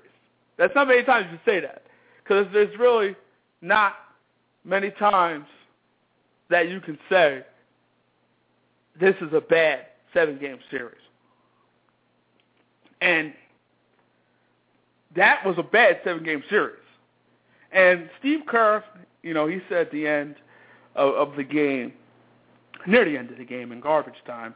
[0.59, 1.83] That's not many times you say that
[2.23, 3.17] because there's really
[3.63, 3.95] not
[4.65, 5.47] many times
[6.51, 7.43] that you can say
[9.01, 10.97] this is a bad seven game series.
[13.01, 13.33] And
[15.17, 16.77] that was a bad seven game series.
[17.73, 18.85] And Steve Kerr,
[19.23, 20.37] you know, he said at the end
[20.97, 21.93] of, of the game,
[22.87, 24.55] near the end of the game in garbage time,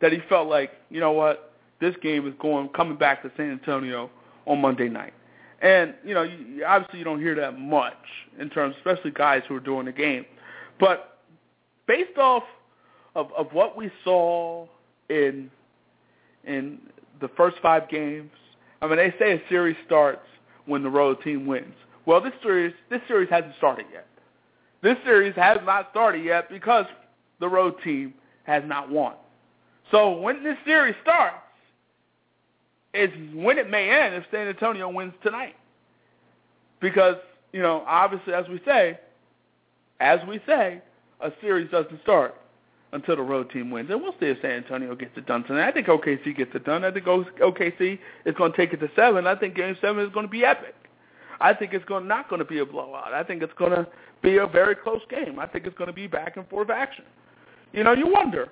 [0.00, 1.53] that he felt like, you know what,
[1.84, 4.10] this game is going coming back to San Antonio
[4.46, 5.12] on Monday night.
[5.60, 7.92] And you know, you, obviously you don't hear that much
[8.38, 10.24] in terms, especially guys who are doing the game.
[10.80, 11.18] But
[11.86, 12.42] based off
[13.14, 14.66] of, of what we saw
[15.10, 15.50] in
[16.44, 16.78] in
[17.20, 18.30] the first five games,
[18.82, 20.26] I mean, they say a series starts
[20.66, 21.74] when the road team wins.
[22.06, 24.06] Well, this series this series hasn't started yet.
[24.82, 26.86] This series has not started yet because
[27.40, 28.14] the road team
[28.44, 29.14] has not won.
[29.90, 31.43] So when this series starts,
[32.94, 35.54] is when it may end if San Antonio wins tonight.
[36.80, 37.16] Because,
[37.52, 38.98] you know, obviously, as we say,
[40.00, 40.80] as we say,
[41.20, 42.34] a series doesn't start
[42.92, 43.90] until the road team wins.
[43.90, 45.68] And we'll see if San Antonio gets it done tonight.
[45.68, 46.84] I think OKC gets it done.
[46.84, 49.26] I think OKC is going to take it to seven.
[49.26, 50.74] I think Game 7 is going to be epic.
[51.40, 53.12] I think it's going not going to be a blowout.
[53.12, 53.86] I think it's going to
[54.22, 55.38] be a very close game.
[55.40, 57.04] I think it's going to be back and forth action.
[57.72, 58.50] You know, you wonder,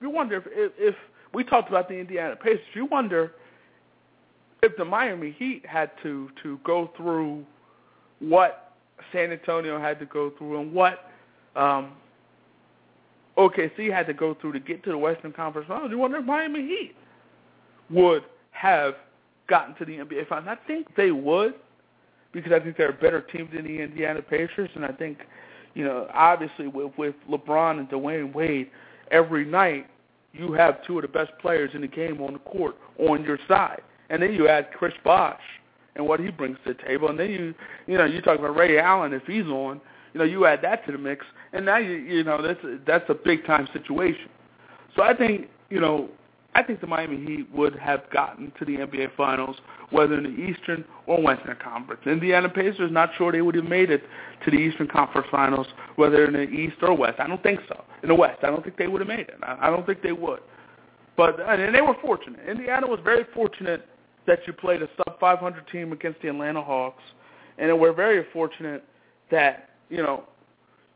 [0.00, 0.94] you wonder if, if, if
[1.32, 2.60] we talked about the Indiana Pacers.
[2.74, 3.32] You wonder
[4.62, 7.44] if the Miami Heat had to to go through
[8.20, 8.72] what
[9.12, 11.10] San Antonio had to go through and what
[11.54, 11.92] um,
[13.36, 16.24] OKC had to go through to get to the Western Conference Finals, you wonder if
[16.24, 16.94] Miami Heat
[17.90, 18.94] would have
[19.48, 20.56] gotten to the NBA Finals.
[20.60, 21.54] I think they would
[22.32, 25.18] because I think they're a better team than the Indiana Pacers, and I think,
[25.74, 28.70] you know, obviously with with LeBron and Dwyane Wade,
[29.10, 29.86] every night
[30.32, 33.38] you have two of the best players in the game on the court on your
[33.48, 35.40] side, and then you add Chris Bosh
[35.94, 37.54] and what he brings to the table, and then you,
[37.86, 39.80] you know, you talk about Ray Allen if he's on,
[40.12, 43.08] you know, you add that to the mix, and now you, you know, that's that's
[43.08, 44.28] a big time situation.
[44.94, 46.08] So I think, you know,
[46.54, 49.56] I think the Miami Heat would have gotten to the NBA Finals,
[49.90, 52.00] whether in the Eastern or Western Conference.
[52.06, 54.02] Indiana Pacers, not sure they would have made it
[54.42, 57.20] to the Eastern Conference Finals, whether in the East or West.
[57.20, 57.84] I don't think so.
[58.02, 59.36] In the West, I don't think they would have made it.
[59.42, 60.40] I don't think they would.
[61.14, 62.40] But and they were fortunate.
[62.48, 63.86] Indiana was very fortunate
[64.26, 67.02] that you played a sub 500 team against the Atlanta Hawks,
[67.58, 68.84] and we're very fortunate
[69.30, 70.24] that you know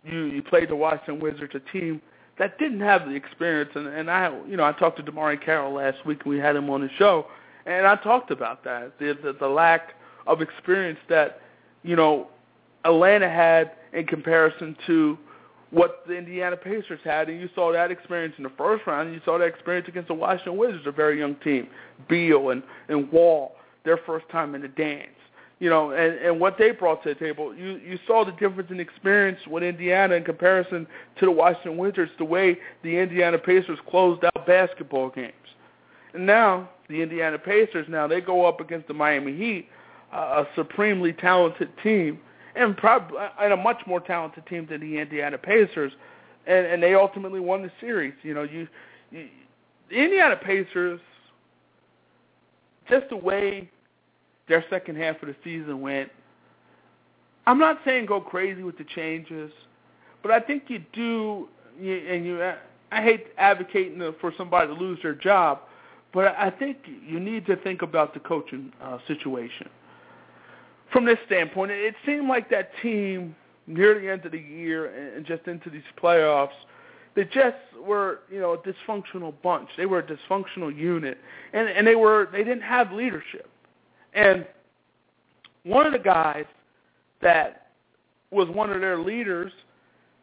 [0.05, 2.01] you you played the Washington Wizards, a team
[2.39, 3.71] that didn't have the experience.
[3.75, 6.57] And, and I, you know, I talked to DeMarre Carroll last week, and we had
[6.57, 7.27] him on the show,
[7.67, 9.95] and I talked about that the, the the lack
[10.27, 11.41] of experience that
[11.83, 12.29] you know
[12.85, 15.19] Atlanta had in comparison to
[15.71, 19.15] what the Indiana Pacers had, and you saw that experience in the first round, and
[19.15, 21.69] you saw that experience against the Washington Wizards, a very young team,
[22.09, 25.11] Beal and and Wall, their first time in the dance
[25.61, 27.55] you know, and, and what they brought to the table.
[27.55, 30.87] You you saw the difference in experience with Indiana in comparison
[31.19, 35.35] to the Washington Wizards, the way the Indiana Pacers closed out basketball games.
[36.15, 39.69] And now the Indiana Pacers, now they go up against the Miami Heat,
[40.13, 42.19] uh, a supremely talented team,
[42.55, 45.93] and probably and a much more talented team than the Indiana Pacers,
[46.47, 48.15] and and they ultimately won the series.
[48.23, 48.67] You know, you,
[49.11, 49.29] you
[49.89, 51.01] the Indiana Pacers,
[52.89, 53.69] just the way
[54.49, 56.11] their second half of the season went.
[57.47, 59.51] I'm not saying go crazy with the changes,
[60.23, 61.49] but I think you do.
[61.81, 62.53] You, and you,
[62.93, 65.61] I hate advocating for somebody to lose their job,
[66.13, 69.69] but I think you need to think about the coaching uh, situation.
[70.93, 73.35] From this standpoint, it seemed like that team
[73.67, 76.49] near the end of the year and just into these playoffs,
[77.15, 79.69] they just were, you know, a dysfunctional bunch.
[79.77, 81.19] They were a dysfunctional unit,
[81.53, 83.49] and and they were they didn't have leadership.
[84.15, 84.47] And
[85.65, 86.47] one of the guys
[87.21, 87.69] that
[88.31, 89.53] was one of their leaders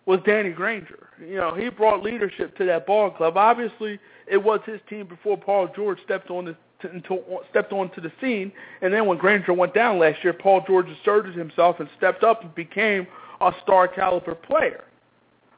[0.05, 1.09] was Danny Granger.
[1.19, 3.35] You know, he brought leadership to that ball club.
[3.35, 7.19] Obviously, it was his team before Paul George stepped on the to,
[7.49, 8.51] stepped onto the scene.
[8.81, 12.43] And then when Granger went down last year, Paul George asserted himself and stepped up
[12.43, 13.07] and became
[13.41, 14.83] a star caliber player,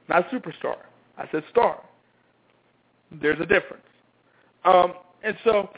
[0.08, 0.78] not a superstar.
[1.18, 1.82] I said star.
[3.22, 3.84] There's a difference.
[4.66, 4.94] Um,
[5.24, 5.70] and so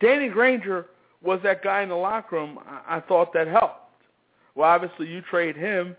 [0.00, 0.86] Danny Granger
[1.22, 3.80] was that guy in the locker room I, I thought that helped.
[4.54, 5.96] Well, obviously you trade him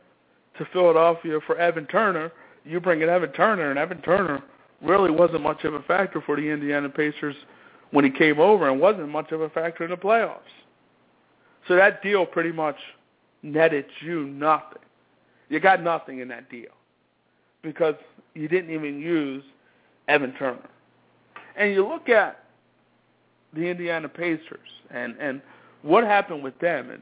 [0.58, 2.32] to Philadelphia for Evan Turner.
[2.66, 4.44] You bring in Evan Turner, and Evan Turner
[4.82, 7.36] really wasn't much of a factor for the Indiana Pacers
[7.92, 10.40] when he came over and wasn't much of a factor in the playoffs.
[11.68, 12.78] So that deal pretty much
[13.44, 14.82] netted you nothing.
[15.50, 16.72] You got nothing in that deal
[17.62, 17.96] because
[18.34, 19.44] you didn't even use
[20.08, 20.70] Evan Turner.
[21.56, 22.44] And you look at
[23.54, 25.42] the Indiana Pacers and and
[25.82, 27.02] what happened with them and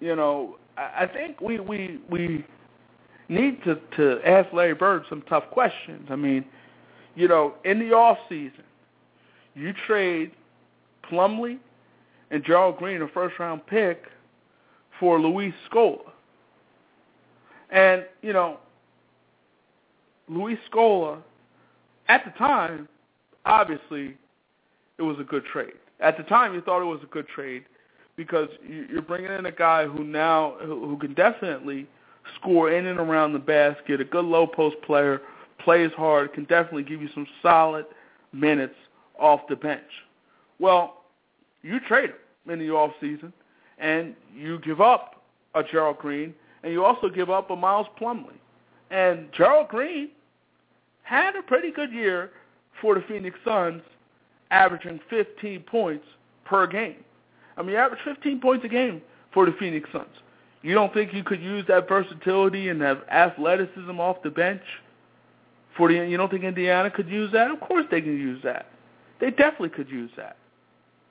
[0.00, 2.44] you know I, I think we we we
[3.28, 6.08] need to to ask Larry Bird some tough questions.
[6.10, 6.44] I mean,
[7.14, 8.64] you know, in the off season,
[9.60, 10.32] you trade
[11.10, 11.58] Plumlee
[12.30, 14.04] and Gerald Green, a first round pick,
[14.98, 16.10] for Luis Scola.
[17.70, 18.58] And, you know,
[20.28, 21.18] Luis Scola,
[22.08, 22.88] at the time,
[23.44, 24.16] obviously
[24.98, 25.74] it was a good trade.
[26.00, 27.64] At the time, you thought it was a good trade
[28.16, 31.86] because you're bringing in a guy who now who can definitely
[32.36, 35.20] score in and around the basket, a good low post player,
[35.58, 37.86] plays hard, can definitely give you some solid
[38.32, 38.74] minutes
[39.20, 39.82] off the bench.
[40.58, 41.02] Well,
[41.62, 43.32] you trade him in the off season,
[43.78, 45.22] and you give up
[45.54, 48.38] a Gerald Green, and you also give up a Miles Plumlee.
[48.90, 50.10] And Gerald Green
[51.02, 52.30] had a pretty good year
[52.80, 53.82] for the Phoenix Suns
[54.50, 56.04] averaging 15 points
[56.44, 56.96] per game.
[57.56, 59.02] I mean, average 15 points a game
[59.32, 60.06] for the Phoenix Suns.
[60.62, 64.62] You don't think you could use that versatility and have athleticism off the bench
[65.76, 65.94] for the?
[65.94, 67.50] You don't think Indiana could use that?
[67.50, 68.66] Of course they can use that.
[69.20, 70.36] They definitely could use that.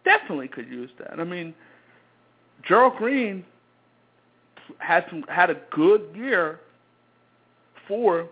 [0.04, 1.20] Definitely could use that.
[1.20, 1.54] I mean,
[2.68, 3.46] Gerald Green
[4.78, 6.60] had some had a good year
[7.88, 8.28] for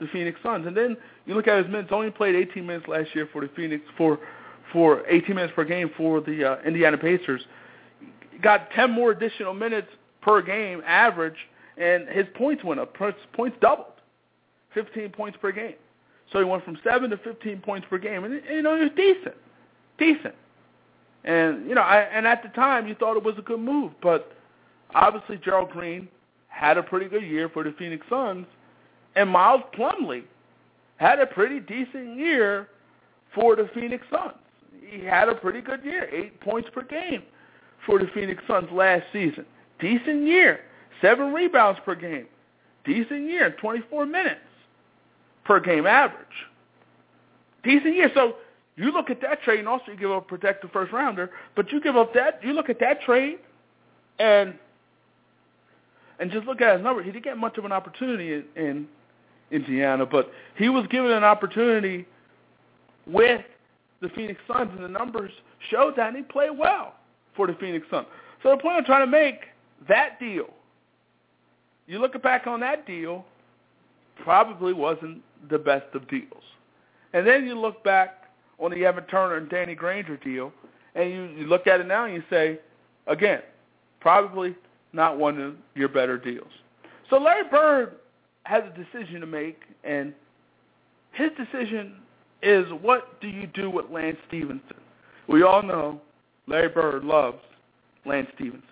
[0.00, 0.66] the Phoenix Suns.
[0.66, 0.96] And then
[1.26, 4.18] you look at his minutes; only played 18 minutes last year for the Phoenix for
[4.72, 7.42] for 18 minutes per game for the uh, Indiana Pacers.
[8.42, 9.88] Got 10 more additional minutes
[10.22, 11.36] per game average,
[11.76, 12.94] and his points went up.
[13.34, 13.92] Points doubled,
[14.74, 15.74] 15 points per game.
[16.32, 18.82] So he went from seven to 15 points per game, and, and you know he
[18.82, 19.34] was decent,
[19.98, 20.34] decent.
[21.24, 23.92] And you know, I, and at the time you thought it was a good move,
[24.02, 24.32] but
[24.94, 26.08] obviously Gerald Green
[26.48, 28.46] had a pretty good year for the Phoenix Suns,
[29.14, 30.24] and Miles Plumlee
[30.96, 32.68] had a pretty decent year
[33.34, 34.34] for the Phoenix Suns.
[34.88, 37.22] He had a pretty good year, eight points per game
[37.86, 39.44] for the Phoenix Suns last season.
[39.80, 40.60] Decent year,
[41.00, 42.26] seven rebounds per game.
[42.84, 44.40] Decent year, 24 minutes
[45.44, 46.26] per game average.
[47.64, 48.10] Decent year.
[48.14, 48.36] So
[48.76, 51.70] you look at that trade, and also you give up a protected first rounder, but
[51.70, 52.40] you give up that.
[52.42, 53.38] You look at that trade,
[54.18, 54.54] and
[56.18, 57.02] and just look at his number.
[57.02, 58.88] He didn't get much of an opportunity in, in
[59.50, 62.06] Indiana, but he was given an opportunity
[63.06, 63.42] with
[64.00, 65.30] the Phoenix Suns, and the numbers
[65.70, 66.94] showed that, and he played well
[67.36, 68.06] for the Phoenix Suns.
[68.42, 69.40] So the point I'm trying to make,
[69.88, 70.46] that deal,
[71.86, 73.24] you look back on that deal,
[74.22, 75.20] probably wasn't
[75.50, 76.42] the best of deals.
[77.12, 80.52] And then you look back on the Evan Turner and Danny Granger deal,
[80.94, 82.58] and you, you look at it now and you say,
[83.06, 83.40] again,
[84.00, 84.54] probably
[84.92, 86.50] not one of your better deals.
[87.10, 87.96] So Larry Bird
[88.44, 90.12] has a decision to make, and
[91.12, 91.96] his decision
[92.42, 94.76] is what do you do with Lance Stephenson?
[95.28, 96.00] We all know
[96.46, 97.38] Larry Bird loves
[98.04, 98.62] Lance Stephenson,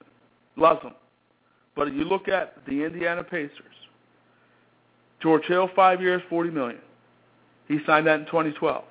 [0.56, 0.94] loves him.
[1.76, 3.50] But if you look at the Indiana Pacers,
[5.20, 6.80] George Hill, five years, 40 million.
[7.68, 8.84] He signed that in 2012.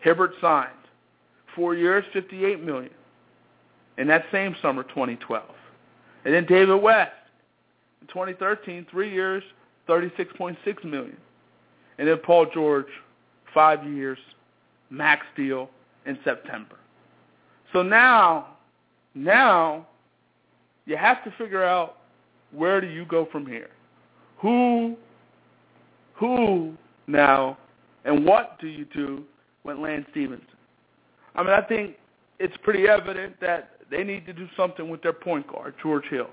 [0.00, 0.70] Hibbert signed.
[1.54, 2.92] Four years, 58 million.
[3.98, 5.44] In that same summer, 2012.
[6.24, 7.12] And then David West,
[8.00, 9.42] in 2013, three years,
[9.88, 11.16] 36.6 million.
[11.98, 12.86] And then Paul George,
[13.52, 14.18] five years,
[14.90, 15.68] max deal
[16.06, 16.76] in September.
[17.72, 18.56] So now,
[19.14, 19.86] now,
[20.86, 21.98] you have to figure out
[22.52, 23.70] where do you go from here?
[24.38, 24.96] Who,
[26.20, 26.74] who
[27.06, 27.56] now,
[28.04, 29.24] and what do you do
[29.64, 30.46] with Lance Stephenson?
[31.34, 31.96] I mean, I think
[32.38, 36.28] it's pretty evident that they need to do something with their point guard, George Hill.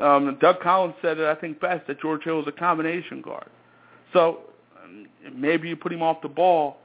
[0.00, 3.48] Um, Doug Collins said it, I think, best, that George Hill is a combination guard.
[4.12, 4.40] So
[4.82, 6.78] um, maybe you put him off the ball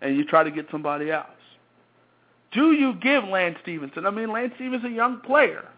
[0.00, 1.26] and you try to get somebody else.
[2.52, 4.06] Do you give Lance Stephenson?
[4.06, 5.68] I mean, Lance Stephenson's a young player.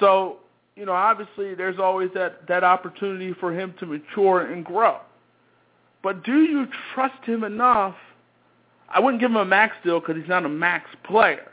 [0.00, 0.36] So,
[0.76, 4.98] you know, obviously there's always that, that opportunity for him to mature and grow.
[6.02, 7.96] But do you trust him enough?
[8.88, 11.50] I wouldn't give him a max deal because he's not a max player.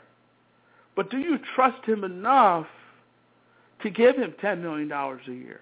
[0.96, 2.66] But do you trust him enough
[3.82, 5.60] to give him $10 million a year?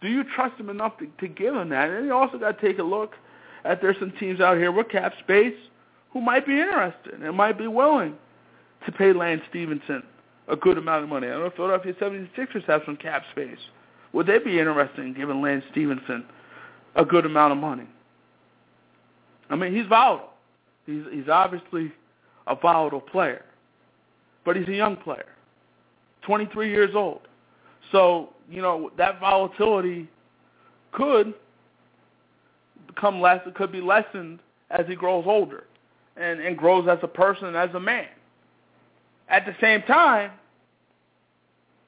[0.00, 1.90] Do you trust him enough to, to give him that?
[1.90, 3.14] And you also got to take a look
[3.64, 5.56] at there's some teams out here with cap space
[6.12, 8.14] who might be interested and might be willing
[8.86, 10.02] to pay Lance Stephenson
[10.46, 11.26] a good amount of money.
[11.26, 13.58] I don't know Philadelphia 76ers have some cap space.
[14.12, 16.24] Would they be interested in giving Lance Stephenson
[16.96, 17.86] a good amount of money?
[19.50, 20.30] I mean, he's volatile.
[20.86, 21.92] He's, he's obviously
[22.46, 23.44] a volatile player,
[24.44, 25.26] but he's a young player,
[26.22, 27.20] 23 years old.
[27.92, 30.08] So, you know, that volatility
[30.92, 31.34] could
[32.86, 35.64] become less, it could be lessened as he grows older
[36.16, 38.08] and, and grows as a person, as a man.
[39.28, 40.32] At the same time,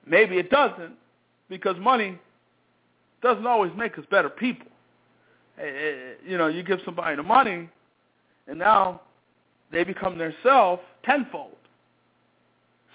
[0.07, 0.95] maybe it doesn't
[1.49, 2.19] because money
[3.23, 4.70] doesn't always make us better people.
[5.61, 7.69] Eh, eh, you know, you give somebody the money,
[8.49, 9.03] and now
[9.71, 11.57] they become their self tenfold.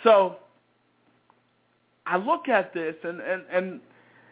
[0.03, 0.37] So
[2.05, 3.79] I look at this, and, and, and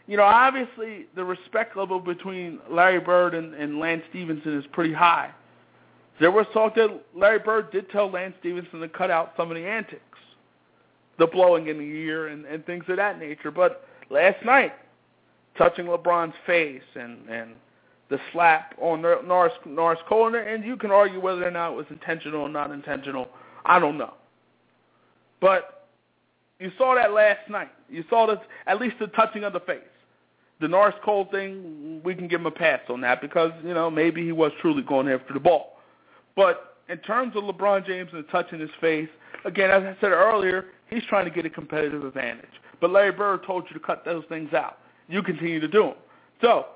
[0.07, 4.93] you know, obviously the respect level between Larry Bird and, and Lance Stephenson is pretty
[4.93, 5.31] high.
[6.19, 9.57] There was talk that Larry Bird did tell Lance Stephenson to cut out some of
[9.57, 10.01] the antics,
[11.17, 13.51] the blowing in the ear and, and things of that nature.
[13.51, 14.73] But last night,
[15.57, 17.55] touching LeBron's face and, and
[18.13, 21.75] the slap on the Norris, Norris Cole, and you can argue whether or not it
[21.75, 23.27] was intentional or not intentional.
[23.65, 24.13] I don't know.
[25.41, 25.87] But
[26.59, 27.71] you saw that last night.
[27.89, 28.37] You saw this,
[28.67, 29.79] at least the touching of the face.
[30.61, 33.89] The Norris Cole thing, we can give him a pass on that because, you know,
[33.89, 35.79] maybe he was truly going after the ball.
[36.35, 39.09] But in terms of LeBron James and touching his face,
[39.43, 42.45] again, as I said earlier, he's trying to get a competitive advantage.
[42.79, 44.77] But Larry Bird told you to cut those things out.
[45.09, 45.95] You continue to do them.
[46.41, 46.67] So,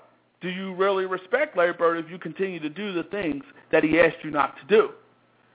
[0.41, 3.99] do you really respect Larry Bird if you continue to do the things that he
[3.99, 4.89] asked you not to do?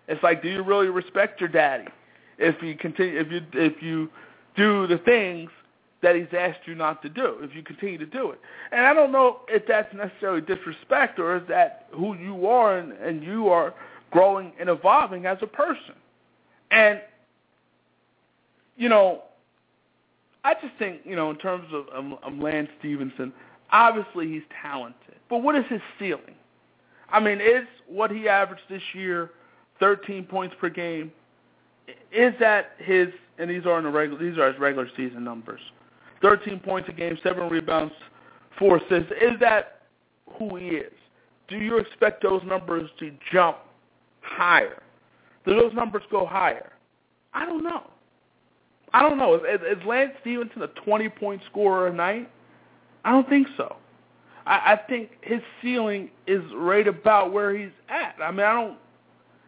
[0.08, 1.86] It's like, do you really respect your daddy
[2.38, 4.10] if you continue if you if you
[4.56, 5.50] do the things
[6.02, 8.40] that he's asked you not to do, if you continue to do it.
[8.72, 12.92] And I don't know if that's necessarily disrespect or is that who you are and,
[12.94, 13.72] and you are
[14.10, 15.94] growing and evolving as a person.
[16.72, 17.00] And,
[18.76, 19.22] you know,
[20.44, 23.32] I just think, you know, in terms of um, um, Lance Stephenson,
[23.72, 25.16] obviously he's talented.
[25.28, 26.34] But what is his ceiling?
[27.10, 29.30] I mean, is what he averaged this year
[29.80, 31.12] 13 points per game
[32.12, 33.08] is that his
[33.38, 35.60] and these are in the regular these are his regular season numbers.
[36.22, 37.92] 13 points a game, 7 rebounds,
[38.58, 39.10] 4 assists.
[39.20, 39.82] Is that
[40.38, 40.92] who he is?
[41.48, 43.58] Do you expect those numbers to jump
[44.20, 44.82] higher?
[45.44, 46.70] Do those numbers go higher?
[47.34, 47.90] I don't know.
[48.94, 49.34] I don't know.
[49.34, 52.30] Is, is Lance Stephenson a 20-point scorer a night?
[53.04, 53.76] I don't think so.
[54.46, 58.16] I, I think his ceiling is right about where he's at.
[58.22, 58.78] I mean, I don't.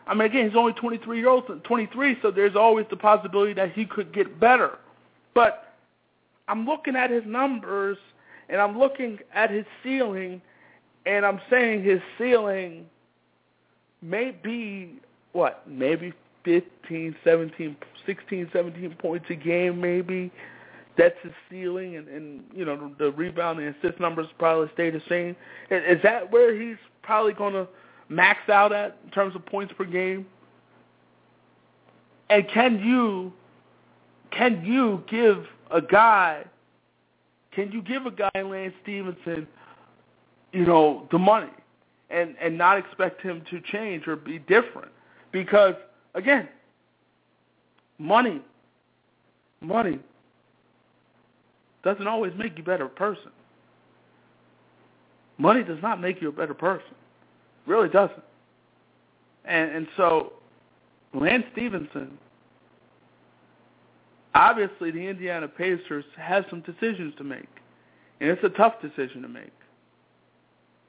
[0.07, 3.73] I mean, again, he's only 23 years old, 23, so there's always the possibility that
[3.73, 4.79] he could get better.
[5.35, 5.75] But
[6.47, 7.97] I'm looking at his numbers
[8.51, 10.43] and I'm looking at his ceiling,
[11.07, 12.87] and I'm saying his ceiling
[14.03, 15.01] may be
[15.33, 16.13] what, maybe
[16.45, 17.77] 15, 17,
[18.07, 20.31] 16, 17 points a game, maybe.
[20.97, 25.03] That's his ceiling, and, and you know the rebound and assist numbers probably stay the
[25.09, 25.35] same.
[25.71, 27.67] Is that where he's probably going to
[28.09, 30.27] max out at in terms of points per game?
[32.31, 33.33] And can you
[34.31, 36.45] can you give a guy
[37.53, 39.47] can you give a guy Lance Stephenson,
[40.53, 41.51] you know, the money
[42.11, 44.93] and and not expect him to change or be different?
[45.33, 45.75] Because
[46.15, 46.49] again,
[47.99, 48.41] money,
[49.61, 49.99] money
[51.85, 53.31] doesn't always make you a better person.
[55.39, 56.95] Money does not make you a better person.
[57.67, 58.23] Really doesn't.
[59.45, 60.33] And and so
[61.13, 62.19] Lance Stephenson
[64.35, 67.49] obviously the Indiana Pacers has some decisions to make.
[68.21, 69.53] And it's a tough decision to make.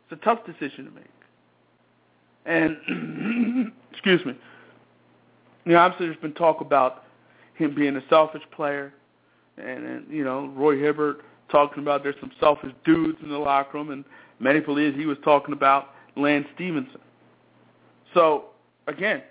[0.10, 1.04] It's a tough decision to make.
[2.46, 4.34] And, excuse me,
[5.66, 7.06] you know, obviously there's been talk about
[7.56, 8.94] him being a selfish player.
[9.58, 13.78] And, and, you know, Roy Hibbert talking about there's some selfish dudes in the locker
[13.78, 13.92] room.
[13.92, 14.04] And
[14.40, 17.02] many believe he was talking about Lance Stephenson.
[18.14, 18.46] So,
[18.88, 19.22] again,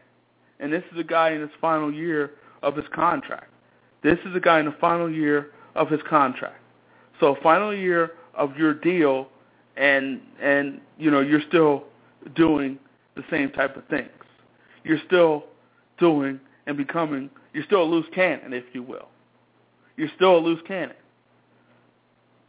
[0.60, 3.50] and this is a guy in his final year of his contract.
[4.02, 6.60] This is a guy in the final year of his contract.
[7.20, 9.28] So final year of your deal
[9.76, 11.84] and and you know, you're still
[12.34, 12.78] doing
[13.16, 14.10] the same type of things.
[14.84, 15.44] You're still
[15.98, 19.08] doing and becoming you're still a loose cannon, if you will.
[19.96, 20.96] You're still a loose cannon.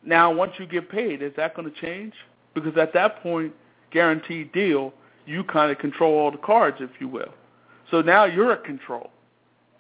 [0.04, 2.14] Now once you get paid, is that going to change?
[2.54, 3.54] Because at that point,
[3.92, 4.94] guaranteed deal,
[5.26, 7.34] you kind of control all the cards, if you will.
[7.92, 9.10] So now you're at control.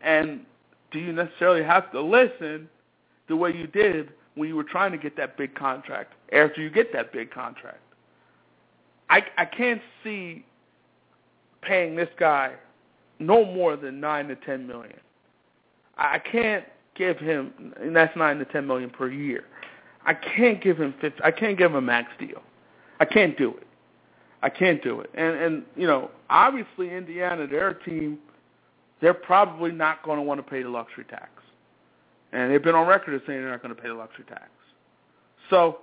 [0.02, 0.46] And
[0.92, 2.70] do you necessarily have to listen
[3.28, 6.70] the way you did when you were trying to get that big contract after you
[6.70, 7.80] get that big contract?
[9.10, 10.46] I, I can't see
[11.62, 12.54] paying this guy
[13.20, 15.00] no more than nine to ten million.
[15.98, 16.66] I can't
[16.96, 19.46] give him, and that's nine to ten million per year.
[20.06, 22.42] I can't give him 50, I can't give him a max deal.
[23.00, 23.68] I can't do it.
[24.42, 25.10] I can't do it.
[25.16, 28.20] And and you know, obviously Indiana, their team
[29.02, 31.30] they're probably not going to want to pay the luxury tax.
[32.32, 34.50] And they've been on record as saying they're not going to pay the luxury tax.
[35.50, 35.80] So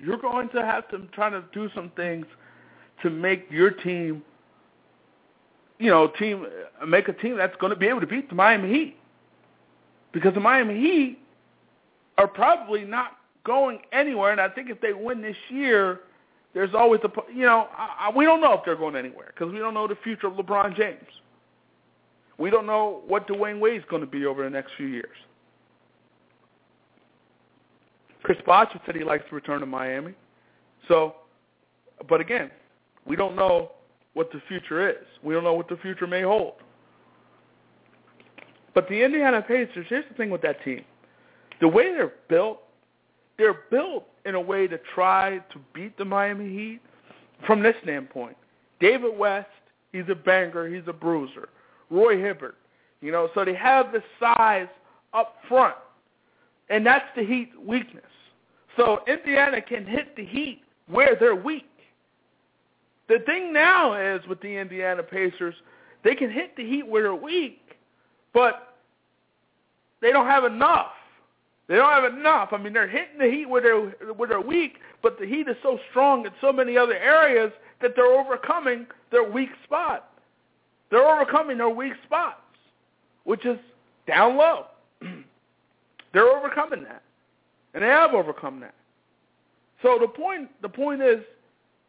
[0.00, 2.26] you're going to have to try to do some things
[3.02, 4.22] to make your team,
[5.80, 6.46] you know, team
[6.86, 8.96] make a team that's going to be able to beat the Miami Heat.
[10.12, 11.18] Because the Miami Heat
[12.18, 13.12] are probably not
[13.44, 16.00] going anywhere, and I think if they win this year,
[16.52, 19.52] there's always a you know I, I, we don't know if they're going anywhere because
[19.52, 21.06] we don't know the future of LeBron James.
[22.36, 25.16] We don't know what Dwyane Wade's going to be over the next few years.
[28.22, 30.14] Chris Bosh said he likes to return to Miami.
[30.88, 31.14] So,
[32.08, 32.50] but again,
[33.06, 33.72] we don't know
[34.14, 35.06] what the future is.
[35.22, 36.54] We don't know what the future may hold.
[38.74, 40.84] But the Indiana Pacers, here's the thing with that team.
[41.60, 42.60] The way they're built,
[43.36, 46.80] they're built in a way to try to beat the Miami Heat
[47.46, 48.36] from this standpoint.
[48.80, 49.48] David West,
[49.92, 51.48] he's a banger, he's a bruiser.
[51.90, 52.56] Roy Hibbert,
[53.00, 54.68] you know, so they have the size
[55.12, 55.76] up front,
[56.68, 58.04] and that's the Heat's weakness.
[58.76, 61.66] So Indiana can hit the Heat where they're weak.
[63.10, 65.56] The thing now is with the Indiana Pacers,
[66.04, 67.60] they can hit the Heat where they're weak,
[68.32, 68.76] but
[70.00, 70.92] they don't have enough.
[71.66, 72.50] They don't have enough.
[72.52, 75.56] I mean, they're hitting the Heat where they're where they're weak, but the Heat is
[75.60, 77.50] so strong in so many other areas
[77.82, 80.12] that they're overcoming their weak spot.
[80.92, 82.38] They're overcoming their weak spots,
[83.24, 83.58] which is
[84.06, 84.66] down low.
[86.12, 87.02] they're overcoming that,
[87.74, 88.74] and they have overcome that.
[89.82, 91.18] So the point the point is,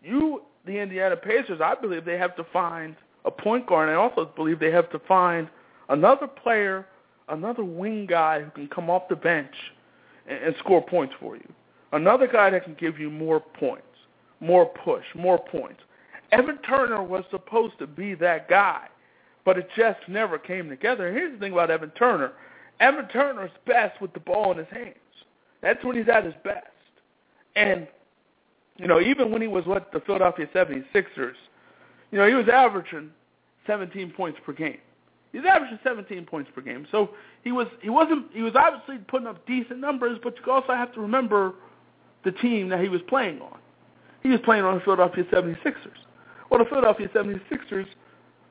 [0.01, 2.95] you the Indiana Pacers, I believe they have to find
[3.26, 5.47] a point guard, and I also believe they have to find
[5.89, 6.86] another player
[7.32, 9.53] another wing guy who can come off the bench
[10.28, 11.53] and, and score points for you.
[11.93, 13.86] Another guy that can give you more points,
[14.39, 15.82] more push, more points.
[16.32, 18.88] Evan Turner was supposed to be that guy,
[19.43, 21.07] but it just never came together.
[21.07, 22.34] And here's the thing about Evan Turner.
[22.80, 24.95] Evan Turner is best with the ball in his hands.
[25.62, 26.66] That's when he's at his best.
[27.55, 27.88] And,
[28.78, 31.34] you know, even when he was with the Philadelphia 76ers,
[32.11, 33.11] you know, he was averaging
[33.67, 34.78] 17 points per game.
[35.32, 36.86] He's averaging 17 points per game.
[36.91, 37.11] So
[37.43, 40.93] he was he wasn't he was obviously putting up decent numbers, but you also have
[40.93, 41.53] to remember
[42.26, 43.57] the team that he was playing on.
[44.24, 45.76] He was playing on the Philadelphia 76ers.
[46.49, 47.88] Well, the Philadelphia 76ers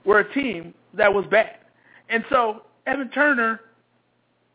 [0.05, 1.59] were a team that was bad.
[2.09, 3.61] And so Evan Turner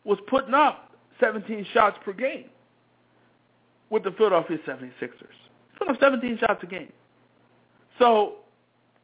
[0.04, 2.46] was putting up 17 shots per game
[3.90, 5.12] with the Philadelphia 76ers.
[5.86, 6.92] Putting up 17 shots a game.
[8.00, 8.38] So,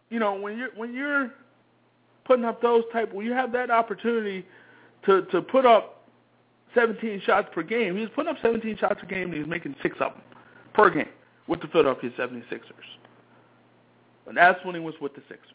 [0.10, 1.32] you know, when you're when you're
[2.26, 4.46] putting up those type, when you have that opportunity
[5.06, 6.08] to to put up
[6.74, 9.50] 17 shots per game, he was putting up 17 shots a game and he was
[9.50, 10.22] making six of them
[10.74, 11.10] per game
[11.48, 12.62] with the Philadelphia 76ers.
[14.28, 15.52] And that's when he was with the Sixers.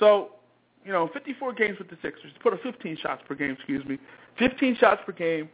[0.00, 0.30] So,
[0.84, 3.98] you know, 54 games with the Sixers, put up 15 shots per game, excuse me,
[4.38, 5.48] 15 shots per game,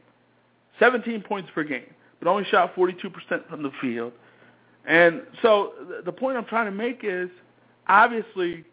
[0.79, 4.13] 17 points per game, but only shot 42% from the field.
[4.87, 5.73] And so
[6.05, 7.29] the point I'm trying to make is,
[7.89, 8.65] obviously,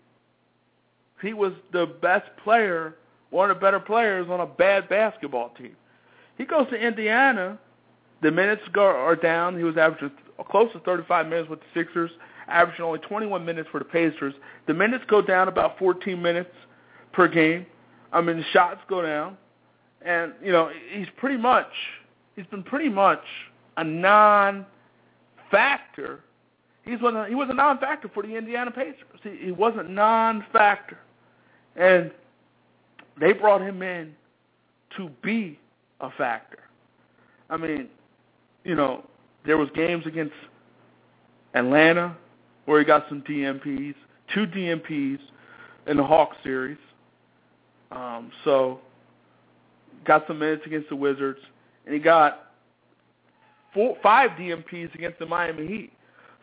[1.21, 2.95] he was the best player,
[3.29, 5.75] one of the better players on a bad basketball team.
[6.37, 7.57] He goes to Indiana.
[8.21, 9.57] The minutes go, are down.
[9.57, 10.11] He was averaging
[10.49, 12.11] close to 35 minutes with the Sixers,
[12.47, 14.33] averaging only 21 minutes for the Pacers.
[14.67, 16.51] The minutes go down about 14 minutes
[17.13, 17.65] per game.
[18.11, 19.37] I mean, the shots go down.
[20.03, 21.67] And, you know, he's pretty much,
[22.37, 23.19] he's been pretty much
[23.75, 24.63] a non-factor.
[26.85, 29.03] He's one, he was a non-factor for the Indiana Pacers.
[29.21, 30.97] He, he was a non-factor.
[31.75, 32.11] And
[33.19, 34.15] they brought him in
[34.95, 35.59] to be
[35.99, 36.59] a factor.
[37.49, 37.89] I mean,
[38.63, 39.03] you know,
[39.45, 40.35] there was games against
[41.53, 42.15] Atlanta
[42.65, 43.95] where he got some DNPs,
[44.33, 45.19] two DNPs
[45.87, 46.77] in the Hawks series.
[47.91, 48.79] Um, so
[50.05, 51.39] got some minutes against the Wizards,
[51.87, 52.51] and he got
[53.73, 55.93] four, five DNPs against the Miami Heat.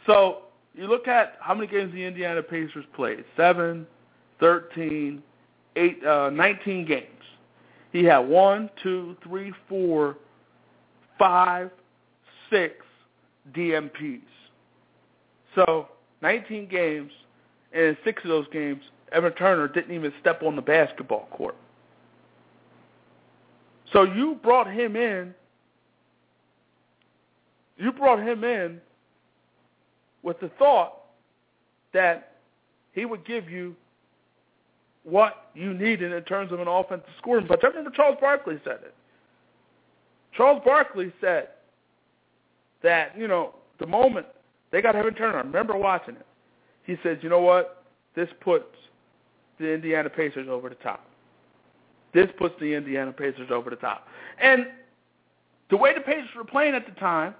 [0.06, 3.86] So you look at how many games the Indiana Pacers played: seven,
[4.40, 5.22] 13,
[5.76, 7.08] eight, uh, 19 games.
[7.92, 10.16] He had one, two, three, four,
[11.18, 11.70] five,
[12.50, 12.84] six
[13.54, 14.22] DNPs.
[15.54, 15.88] So
[16.22, 17.12] 19 games,
[17.72, 18.82] and in six of those games,
[19.12, 21.56] Evan Turner didn't even step on the basketball court.
[23.94, 25.34] So you brought him in.
[27.78, 28.80] You brought him in
[30.22, 30.94] with the thought
[31.92, 32.32] that
[32.92, 33.74] he would give you
[35.04, 38.78] what you needed in terms of an offensive scoring But I remember Charles Barkley said
[38.84, 38.94] it.
[40.36, 41.48] Charles Barkley said
[42.82, 44.26] that, you know, the moment
[44.72, 46.26] they got Evan Turner, I remember watching it.
[46.84, 47.84] He said, you know what?
[48.16, 48.64] This puts
[49.60, 51.06] the Indiana Pacers over the top.
[52.14, 54.06] This puts the Indiana Pacers over the top.
[54.40, 54.68] And
[55.68, 57.34] the way the Pacers were playing at the time,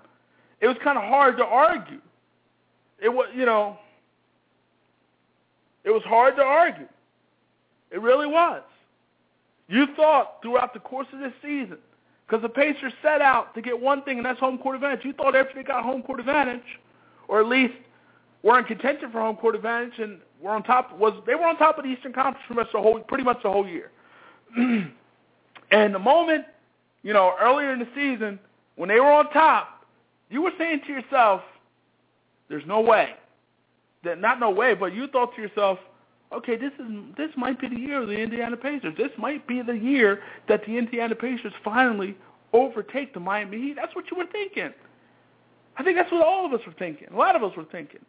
[0.61, 2.01] it was kind of hard to argue.
[3.01, 3.79] It was, you know,
[5.85, 6.89] it was hard to argue.
[7.91, 8.63] It really was.
[9.69, 11.79] You thought throughout the course of this season,
[12.27, 15.05] because the Pacers set out to get one thing, and that's home court advantage.
[15.05, 16.65] You thought after they got home court advantage,
[17.29, 17.75] or at least
[18.43, 21.57] were in contention for home court advantage, and were on top was they were on
[21.57, 23.91] top of the Eastern Conference for the whole, pretty much the whole year.
[25.71, 26.45] and the moment,
[27.03, 28.39] you know, earlier in the season
[28.77, 29.85] when they were on top,
[30.31, 31.43] you were saying to yourself,
[32.49, 33.15] "There's no way."
[34.05, 35.79] That not no way, but you thought to yourself,
[36.35, 36.87] okay, this is
[37.17, 38.95] this might be the year of the Indiana Pacers.
[38.97, 42.17] This might be the year that the Indiana Pacers finally
[42.53, 43.77] overtake the Miami Heat.
[43.77, 44.71] That's what you were thinking.
[45.77, 47.09] I think that's what all of us were thinking.
[47.13, 48.01] A lot of us were thinking.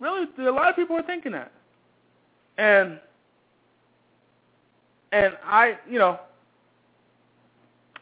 [0.00, 1.52] Really, a lot of people were thinking that.
[2.58, 2.98] And
[5.12, 6.20] and I, you know,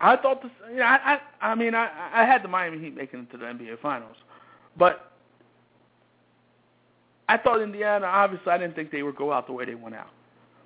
[0.00, 0.50] I thought this.
[0.70, 3.38] You know, I, I, I mean, I, I had the Miami Heat making it to
[3.38, 4.16] the NBA Finals,
[4.76, 5.12] but
[7.28, 9.94] I thought Indiana, obviously, I didn't think they would go out the way they went
[9.94, 10.10] out.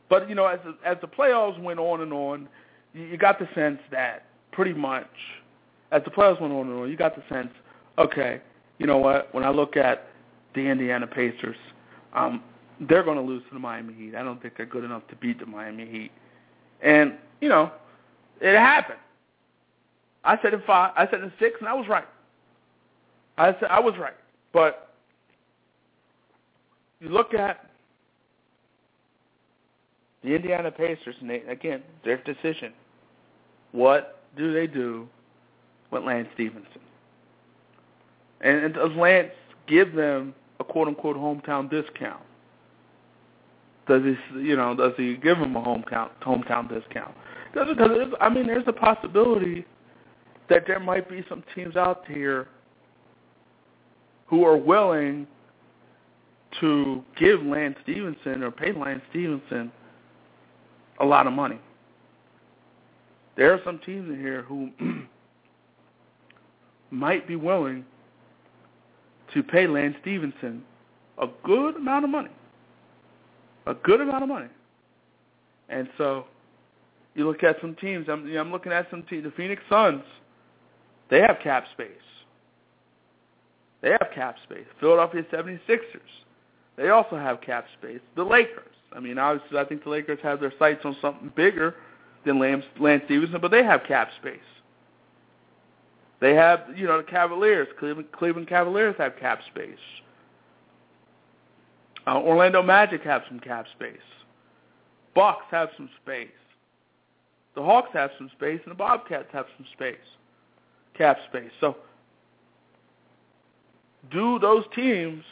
[0.08, 2.48] But, you know, as the, as the playoffs went on and on,
[2.94, 5.06] you, you got the sense that pretty much,
[5.92, 7.50] as the playoffs went on and on, you got the sense,
[7.98, 8.40] okay,
[8.78, 10.08] you know what, when I look at
[10.54, 11.56] the Indiana Pacers,
[12.12, 12.42] um,
[12.80, 14.14] they're going to lose to the Miami Heat.
[14.14, 16.10] I don't think they're good enough to beat the Miami Heat.
[16.82, 17.72] And, you know,
[18.40, 18.98] it happened.
[20.24, 22.06] I said in five, I said in six, and I was right.
[23.36, 24.16] I said I was right.
[24.52, 24.94] But
[27.00, 27.70] you look at
[30.22, 32.72] the Indiana Pacers, and they, again, their decision.
[33.72, 35.08] What do they do
[35.90, 36.80] with Lance Stephenson?
[38.40, 39.30] And, and does Lance
[39.66, 42.22] give them a quote-unquote hometown discount?
[43.88, 47.14] Does he, you know, does he give him a hometown hometown discount?
[47.52, 49.64] Because I mean, there's a possibility
[50.48, 52.48] that there might be some teams out here
[54.26, 55.26] who are willing
[56.60, 59.72] to give Lance Stephenson or pay Lance Stephenson
[61.00, 61.58] a lot of money.
[63.36, 64.70] There are some teams in here who
[66.90, 67.84] might be willing
[69.32, 70.62] to pay Lance Stephenson
[71.18, 72.30] a good amount of money.
[73.68, 74.48] A good amount of money.
[75.68, 76.24] And so
[77.14, 78.08] you look at some teams.
[78.08, 79.24] I'm, you know, I'm looking at some teams.
[79.24, 80.02] The Phoenix Suns,
[81.10, 81.90] they have cap space.
[83.82, 84.64] They have cap space.
[84.80, 86.00] Philadelphia 76ers,
[86.76, 88.00] they also have cap space.
[88.16, 91.74] The Lakers, I mean, obviously I think the Lakers have their sights on something bigger
[92.24, 94.38] than Lance, Stephenson, but they have cap space.
[96.20, 99.76] They have, you know, the Cavaliers, Cleveland, Cleveland Cavaliers have cap space.
[102.08, 103.98] Uh, Orlando Magic have some cap space.
[105.14, 106.28] Bucks have some space.
[107.54, 109.96] The Hawks have some space, and the Bobcats have some space,
[110.96, 111.50] cap space.
[111.60, 111.76] So,
[114.10, 115.22] do those teams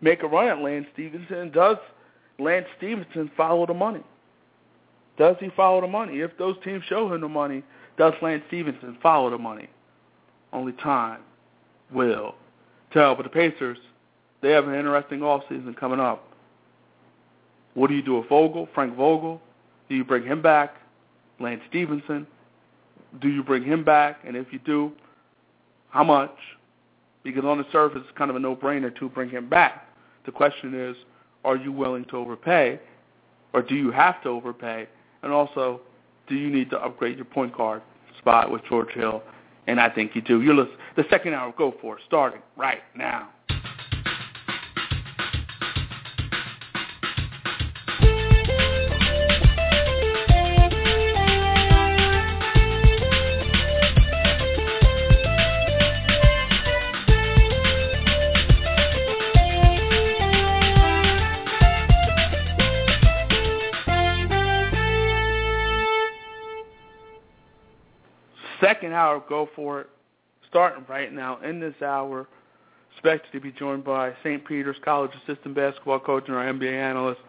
[0.00, 1.52] make a run at Lance Stephenson?
[1.52, 1.76] Does
[2.38, 4.02] Lance Stephenson follow the money?
[5.16, 6.20] Does he follow the money?
[6.20, 7.62] If those teams show him the money,
[7.98, 9.68] does Lance Stephenson follow the money?
[10.52, 11.20] Only time
[11.92, 12.34] will
[12.92, 13.14] tell.
[13.14, 13.78] But the Pacers,
[14.46, 16.22] they have an interesting offseason coming up.
[17.74, 19.42] What do you do with Vogel, Frank Vogel?
[19.88, 20.76] Do you bring him back?
[21.40, 22.28] Lance Stephenson?
[23.20, 24.20] Do you bring him back?
[24.24, 24.92] And if you do,
[25.88, 26.36] how much?
[27.24, 29.88] Because on the surface, it's kind of a no-brainer to bring him back.
[30.26, 30.96] The question is,
[31.44, 32.78] are you willing to overpay,
[33.52, 34.86] or do you have to overpay?
[35.24, 35.80] And also,
[36.28, 37.82] do you need to upgrade your point guard
[38.18, 39.24] spot with George Hill?
[39.66, 40.40] And I think you do.
[40.40, 43.30] You're the second hour, go for it, starting right now.
[68.66, 69.86] Second hour, go for it.
[70.48, 72.26] Starting right now in this hour,
[72.92, 74.44] expected to be joined by St.
[74.44, 77.20] Peter's College assistant basketball coach and our NBA analyst,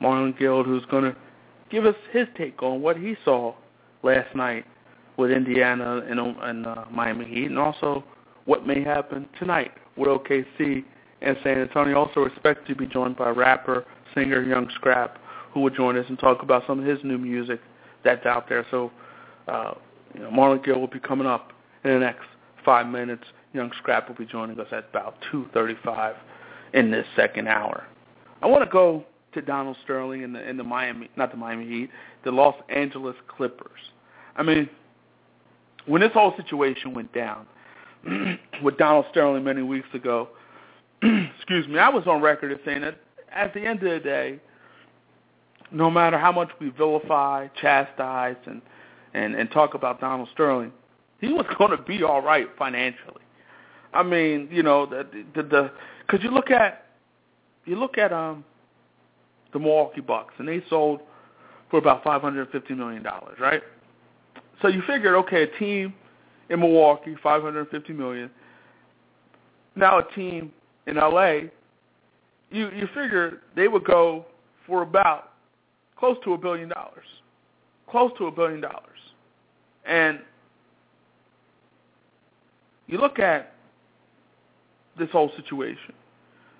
[0.00, 1.16] Marlon Guild, who's going to
[1.70, 3.54] give us his take on what he saw
[4.02, 4.64] last night
[5.16, 8.04] with Indiana and, and uh, Miami Heat, and also
[8.44, 10.84] what may happen tonight with OKC
[11.20, 11.98] and San Antonio.
[11.98, 13.84] Also expected to be joined by rapper,
[14.14, 15.18] singer Young Scrap,
[15.52, 17.60] who will join us and talk about some of his new music
[18.04, 18.64] that's out there.
[18.70, 18.92] So
[19.48, 19.74] uh,
[20.14, 21.52] you know, Marlon Gill will be coming up
[21.84, 22.26] in the next
[22.64, 23.24] five minutes.
[23.52, 26.14] Young Scrap will be joining us at about 2.35
[26.74, 27.84] in this second hour.
[28.42, 29.04] I want to go
[29.34, 31.90] to Donald Sterling and the, in the Miami, not the Miami Heat,
[32.24, 33.80] the Los Angeles Clippers.
[34.36, 34.68] I mean,
[35.86, 37.46] when this whole situation went down
[38.62, 40.28] with Donald Sterling many weeks ago,
[41.02, 42.98] excuse me, I was on record as saying that
[43.32, 44.40] at the end of the day,
[45.70, 48.62] no matter how much we vilify, chastise, and–
[49.14, 50.72] and and talk about Donald Sterling,
[51.20, 53.22] he was going to be all right financially.
[53.92, 55.70] I mean, you know, the the
[56.06, 56.86] because you look at
[57.64, 58.44] you look at um
[59.52, 61.00] the Milwaukee Bucks, and they sold
[61.70, 63.62] for about five hundred fifty million dollars, right?
[64.60, 65.94] So you figured, okay, a team
[66.50, 68.30] in Milwaukee, five hundred fifty million.
[69.76, 70.52] Now a team
[70.86, 71.40] in LA,
[72.50, 74.26] you you figure they would go
[74.66, 75.32] for about
[75.96, 77.06] close to a billion dollars,
[77.88, 78.97] close to a billion dollars.
[79.88, 80.20] And
[82.86, 83.54] you look at
[84.98, 85.94] this whole situation.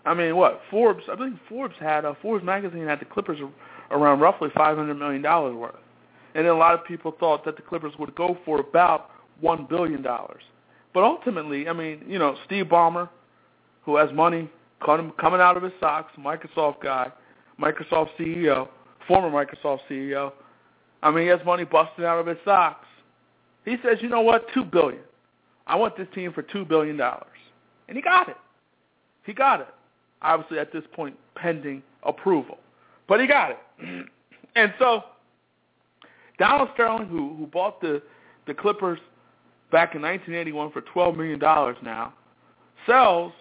[0.05, 1.05] I mean, what Forbes?
[1.11, 3.39] I believe Forbes had a Forbes magazine had the Clippers
[3.91, 5.75] around roughly five hundred million dollars worth,
[6.35, 9.11] and then a lot of people thought that the Clippers would go for about
[9.41, 10.43] one billion dollars.
[10.95, 13.09] But ultimately, I mean, you know, Steve Ballmer,
[13.83, 14.49] who has money
[14.85, 17.13] coming out of his socks, Microsoft guy,
[17.61, 18.69] Microsoft CEO,
[19.07, 20.33] former Microsoft CEO.
[21.03, 22.87] I mean, he has money busting out of his socks.
[23.69, 25.03] He says, you know what, two billion.
[25.67, 27.27] I want this team for two billion dollars,
[27.89, 28.37] and he got it.
[29.27, 29.69] He got it.
[30.23, 32.59] Obviously, at this point, pending approval,
[33.07, 33.59] but he got it.
[34.57, 35.03] and so,
[36.39, 38.03] Donald Sterling, who who bought the
[38.47, 38.99] the Clippers
[39.71, 42.15] back in 1981 for 12 million dollars, now
[42.87, 43.33] sells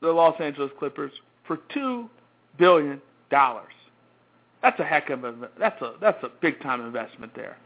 [0.00, 1.12] the Los Angeles Clippers
[1.46, 2.08] for two
[2.58, 3.72] billion dollars.
[4.62, 7.58] That's a heck of a that's a that's a big time investment there.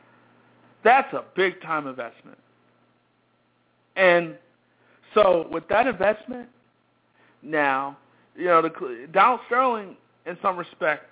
[0.85, 2.39] That's a big time investment.
[3.97, 4.37] And
[5.14, 6.49] so with that investment,
[7.43, 7.97] now
[8.37, 11.05] you know, the Donald Sterling, in some respect,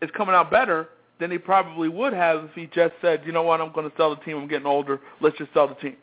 [0.00, 0.88] is coming out better
[1.20, 3.96] than he probably would have if he just said, you know what, I'm going to
[3.96, 4.36] sell the team.
[4.36, 5.00] I'm getting older.
[5.20, 5.96] Let's just sell the team.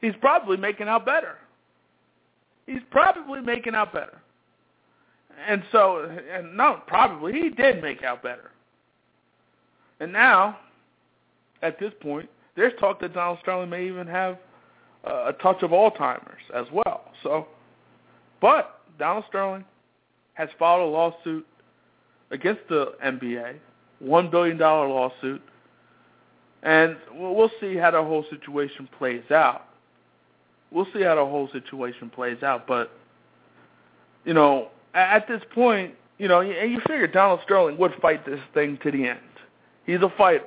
[0.00, 1.36] He's probably making out better.
[2.66, 4.18] He's probably making out better.
[5.46, 8.50] And so, and no, probably he did make out better.
[10.00, 10.58] And now,
[11.62, 14.38] at this point, there's talk that Donald Sterling may even have
[15.06, 17.12] uh, a touch of Alzheimer's as well.
[17.22, 17.48] So,
[18.40, 19.64] but Donald Sterling
[20.34, 21.46] has filed a lawsuit
[22.30, 23.56] against the NBA,
[23.98, 25.42] one billion dollar lawsuit,
[26.62, 29.66] and we'll see how the whole situation plays out.
[30.70, 32.90] We'll see how the whole situation plays out, but
[34.24, 38.40] you know, at this point, you know, and you figure Donald Sterling would fight this
[38.52, 39.20] thing to the end.
[39.86, 40.44] He's a fighter.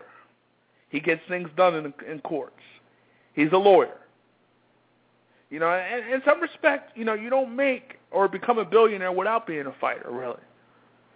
[0.94, 2.62] He gets things done in, in courts.
[3.34, 3.98] He's a lawyer.
[5.50, 9.12] You know, and in some respect, you know, you don't make or become a billionaire
[9.12, 10.40] without being a fighter, really.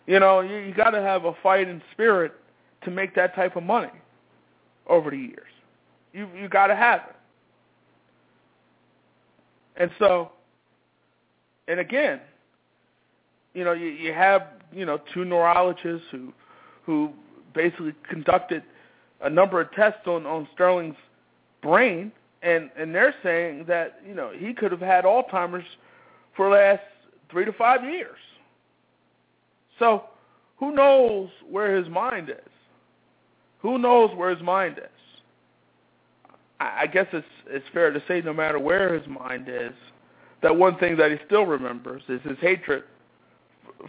[0.07, 2.33] You know, you, you got to have a fighting spirit
[2.85, 3.91] to make that type of money
[4.87, 5.51] over the years.
[6.11, 7.15] You you got to have it.
[9.75, 10.31] And so,
[11.67, 12.19] and again,
[13.53, 16.33] you know, you, you have you know two neurologists who
[16.83, 17.11] who
[17.53, 18.63] basically conducted
[19.21, 20.95] a number of tests on on Sterling's
[21.61, 22.11] brain,
[22.41, 25.65] and and they're saying that you know he could have had Alzheimer's
[26.35, 26.81] for the last
[27.31, 28.17] three to five years.
[29.79, 30.05] So,
[30.57, 32.51] who knows where his mind is?
[33.59, 34.83] Who knows where his mind is?
[36.59, 39.73] I, I guess it's it's fair to say, no matter where his mind is,
[40.41, 42.83] that one thing that he still remembers is his hatred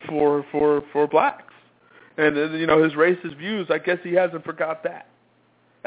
[0.09, 1.55] for for for blacks,
[2.17, 3.69] and you know his racist views.
[3.71, 5.09] I guess he hasn't forgot that.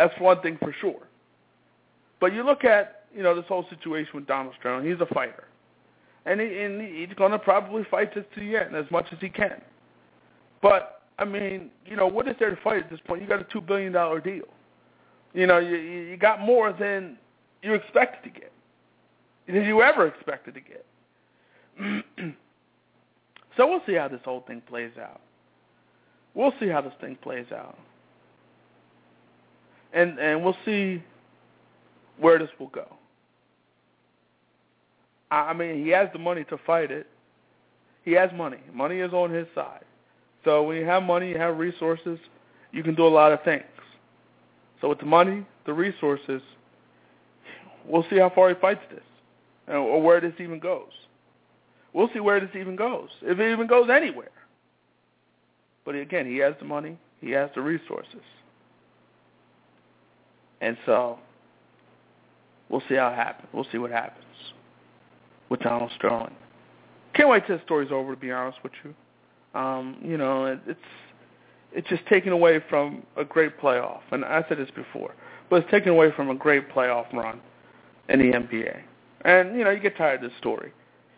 [0.02, 1.08] That's one thing for sure.
[2.20, 4.90] But you look at you know this whole situation with Donald Sterling.
[4.90, 5.44] He's a fighter,
[6.26, 9.20] and he, and he's going to probably fight this to the end as much as
[9.22, 9.62] he can.
[10.60, 13.22] But I mean, you know, what is there to fight at this point?
[13.22, 14.48] You got a two billion dollar deal.
[15.36, 17.16] You know, you you got more than
[17.62, 18.52] you expected to get.
[19.46, 22.36] Than you ever expected to get.
[23.58, 25.20] So we'll see how this whole thing plays out.
[26.34, 27.78] We'll see how this thing plays out.
[29.94, 31.04] And and we'll see
[32.18, 32.88] where this will go.
[35.32, 37.08] I mean, he has the money to fight it.
[38.04, 38.60] He has money.
[38.74, 39.86] Money is on his side.
[40.44, 42.20] So when you have money, you have resources,
[42.72, 43.64] you can do a lot of things.
[44.82, 46.42] So with the money, the resources,
[47.86, 49.04] we'll see how far he fights this,
[49.68, 50.92] or where this even goes.
[51.94, 54.32] We'll see where this even goes, if it even goes anywhere.
[55.86, 58.22] But again, he has the money, he has the resources.
[60.62, 61.20] And so
[62.70, 63.50] we'll see how it happens.
[63.54, 64.26] We'll see what happens
[65.50, 66.36] with Donald Sterling.
[67.14, 69.60] Can't wait till the story's over, to be honest with you.
[69.60, 70.80] Um, you know, it, it's
[71.74, 74.02] it's just taken away from a great playoff.
[74.12, 75.14] And I said this before,
[75.50, 77.40] but it's taken away from a great playoff run
[78.10, 78.82] in the NBA.
[79.24, 80.74] And, you know, you get tired of this story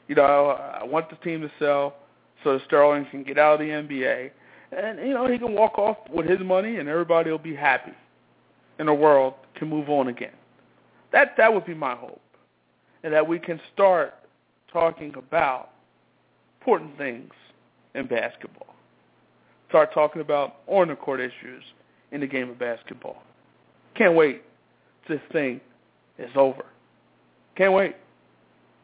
[0.07, 1.95] you know, I want the team to sell
[2.43, 4.31] so Sterling can get out of the NBA,
[4.75, 7.93] and you know he can walk off with his money, and everybody will be happy,
[8.80, 10.34] and the world can move on again.
[11.11, 12.21] That that would be my hope,
[13.03, 14.13] and that we can start
[14.71, 15.70] talking about
[16.59, 17.32] important things
[17.93, 18.75] in basketball.
[19.70, 21.63] Start talking about on the court issues
[22.12, 23.24] in the game of basketball.
[23.95, 24.43] Can't wait.
[25.08, 25.62] This thing
[26.17, 26.66] is over.
[27.55, 27.95] Can't wait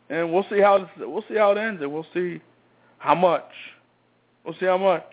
[0.09, 2.41] and we'll see how this, we'll see how it ends, and we'll see
[2.97, 3.49] how much.
[4.43, 5.05] We'll see how much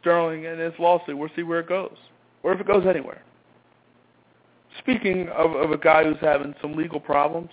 [0.00, 1.18] Sterling and his lawsuit.
[1.18, 1.96] We'll see where it goes,
[2.42, 3.22] or if it goes anywhere.
[4.80, 7.50] Speaking of, of a guy who's having some legal problems,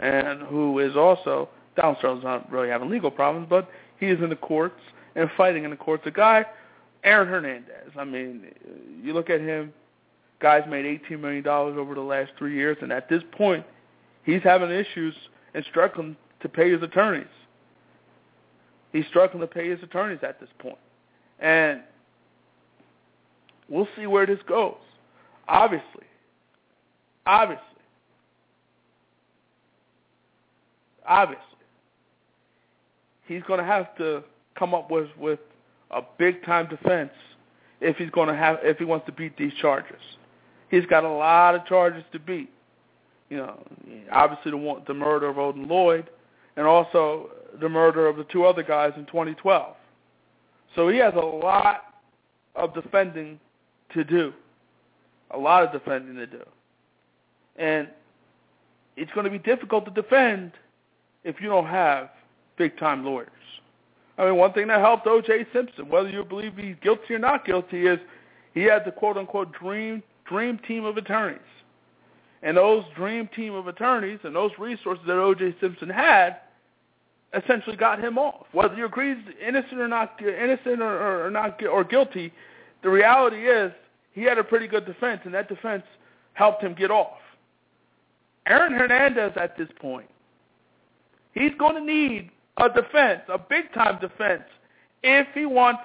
[0.00, 3.68] and who is also Donald not really having legal problems, but
[3.98, 4.80] he is in the courts
[5.16, 6.04] and fighting in the courts.
[6.06, 6.44] A guy,
[7.04, 7.92] Aaron Hernandez.
[7.96, 8.46] I mean,
[9.02, 9.72] you look at him.
[10.40, 13.64] Guy's made $18 million over the last three years, and at this point,
[14.22, 15.14] he's having issues
[15.54, 17.26] and struggling to pay his attorneys.
[18.92, 20.78] He's struggling to pay his attorneys at this point.
[21.40, 21.80] And
[23.68, 24.76] we'll see where this goes.
[25.48, 26.04] Obviously.
[27.28, 27.64] Obviously.
[31.06, 31.44] Obviously.
[33.26, 34.24] He's going to have to
[34.58, 35.38] come up with, with
[35.92, 37.12] a big time defense
[37.80, 40.00] if he's going to have if he wants to beat these charges.
[40.70, 42.50] He's got a lot of charges to beat
[43.28, 43.58] you know,
[44.10, 46.08] obviously the the murder of Odin Lloyd,
[46.56, 47.30] and also
[47.60, 49.74] the murder of the two other guys in 2012.
[50.74, 51.82] So he has a lot
[52.54, 53.38] of defending
[53.94, 54.32] to do,
[55.30, 56.42] a lot of defending to do,
[57.58, 57.88] and
[58.96, 60.52] it's going to be difficult to defend
[61.24, 62.10] if you don't have
[62.56, 63.28] big-time lawyers.
[64.16, 65.46] I mean, one thing that helped O.J.
[65.52, 67.98] Simpson, whether you believe he's guilty or not guilty, is
[68.54, 71.40] he had the quote-unquote dream dream team of attorneys.
[72.42, 75.56] And those dream team of attorneys and those resources that O.J.
[75.60, 76.36] Simpson had
[77.34, 78.46] essentially got him off.
[78.52, 79.16] Whether you agree
[79.46, 82.32] innocent or not, innocent or, or not or guilty,
[82.82, 83.72] the reality is
[84.12, 85.82] he had a pretty good defense, and that defense
[86.34, 87.18] helped him get off.
[88.46, 90.08] Aaron Hernandez at this point,
[91.32, 94.44] he's going to need a defense, a big-time defense,
[95.02, 95.82] if he wants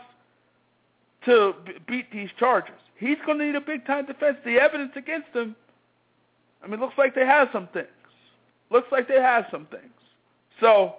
[1.25, 1.53] to
[1.87, 2.75] beat these charges.
[2.97, 4.37] He's going to need a big-time defense.
[4.45, 5.55] The evidence against him,
[6.63, 7.87] I mean, looks like they have some things.
[8.71, 9.91] Looks like they have some things.
[10.59, 10.95] So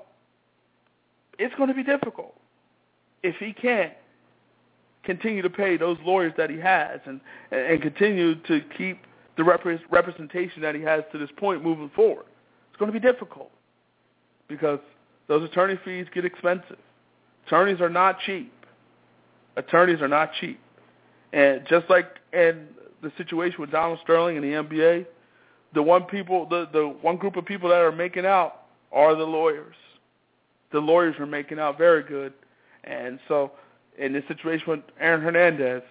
[1.38, 2.34] it's going to be difficult
[3.22, 3.92] if he can't
[5.02, 7.20] continue to pay those lawyers that he has and
[7.50, 8.98] and continue to keep
[9.36, 12.26] the repre- representation that he has to this point moving forward.
[12.70, 13.50] It's going to be difficult
[14.48, 14.78] because
[15.28, 16.78] those attorney fees get expensive.
[17.46, 18.52] Attorneys are not cheap.
[19.56, 20.60] Attorneys are not cheap.
[21.32, 22.68] And just like in
[23.02, 25.06] the situation with Donald Sterling and the NBA,
[25.74, 28.62] the one people the, the one group of people that are making out
[28.92, 29.74] are the lawyers.
[30.72, 32.32] The lawyers are making out very good.
[32.84, 33.52] And so
[33.98, 35.82] in this situation with Aaron Hernandez,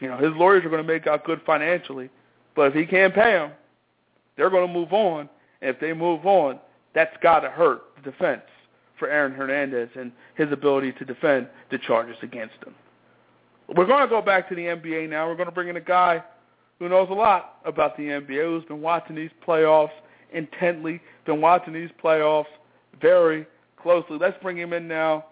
[0.00, 2.10] you know, his lawyers are going to make out good financially,
[2.56, 3.52] but if he can't pay them,
[4.36, 5.28] they're going to move on.
[5.60, 6.58] And if they move on,
[6.94, 8.42] that's got to hurt the defense
[8.98, 12.74] for Aaron Hernandez and his ability to defend the charges against him.
[13.68, 15.28] We're going to go back to the NBA now.
[15.28, 16.22] We're going to bring in a guy
[16.78, 19.90] who knows a lot about the NBA, who's been watching these playoffs
[20.32, 22.46] intently, been watching these playoffs
[23.00, 23.46] very
[23.76, 24.18] closely.
[24.18, 25.26] Let's bring him in now.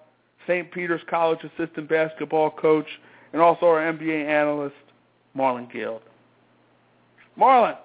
[0.46, 0.70] St.
[0.72, 2.86] Peter's College assistant basketball coach,
[3.32, 4.74] and also our NBA analyst,
[5.36, 6.02] Marlon Guild.
[7.38, 7.76] Marlon.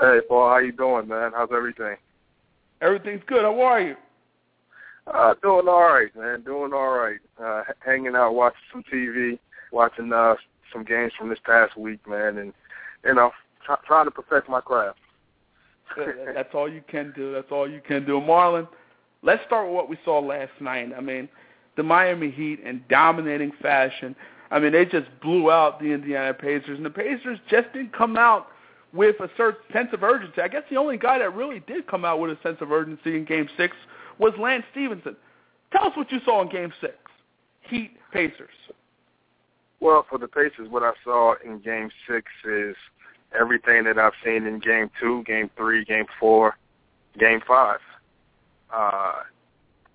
[0.00, 1.32] Hey, Paul, how you doing, man?
[1.34, 1.96] How's everything?
[2.80, 3.42] Everything's good.
[3.42, 3.96] How are you?
[5.06, 6.42] Uh, doing all right, man.
[6.42, 7.18] Doing all right.
[7.42, 9.38] Uh, hanging out, watching some TV,
[9.72, 10.36] watching uh,
[10.72, 12.52] some games from this past week, man, and
[13.04, 13.30] you know,
[13.64, 14.98] try, trying to perfect my craft.
[16.34, 17.32] That's all you can do.
[17.32, 18.68] That's all you can do, Marlon.
[19.22, 20.90] Let's start with what we saw last night.
[20.96, 21.28] I mean,
[21.76, 24.14] the Miami Heat in dominating fashion.
[24.50, 28.16] I mean, they just blew out the Indiana Pacers, and the Pacers just didn't come
[28.16, 28.48] out
[28.92, 30.40] with a certain sense of urgency.
[30.42, 33.16] I guess the only guy that really did come out with a sense of urgency
[33.16, 33.76] in Game 6
[34.18, 35.16] was Lance Stephenson.
[35.72, 36.92] Tell us what you saw in Game 6,
[37.62, 38.48] Heat Pacers.
[39.78, 42.76] Well, for the Pacers, what I saw in Game 6 is
[43.38, 46.56] everything that I've seen in Game 2, Game 3, Game 4,
[47.18, 47.78] Game 5.
[48.72, 49.12] Uh,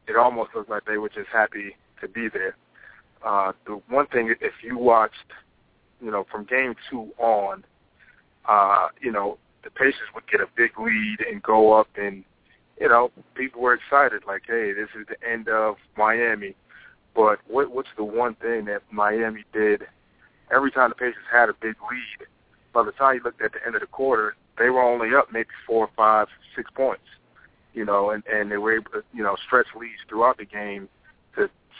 [0.08, 2.56] it almost looked like they were just happy to be there.
[3.24, 5.32] Uh, the one thing, if you watched,
[6.02, 7.64] you know, from Game 2 on,
[8.48, 12.24] uh, you know, the Pacers would get a big lead and go up and,
[12.80, 16.56] you know, people were excited, like, hey, this is the end of Miami.
[17.16, 19.84] But what, what's the one thing that Miami did
[20.54, 22.28] every time the Pacers had a big lead?
[22.74, 25.32] By the time you looked at the end of the quarter, they were only up
[25.32, 27.04] maybe four, five, six points.
[27.74, 30.88] You know, and and they were able to you know stretch leads throughout the game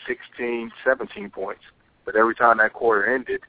[0.08, 1.64] 16, 17 points.
[2.06, 3.42] But every time that quarter ended,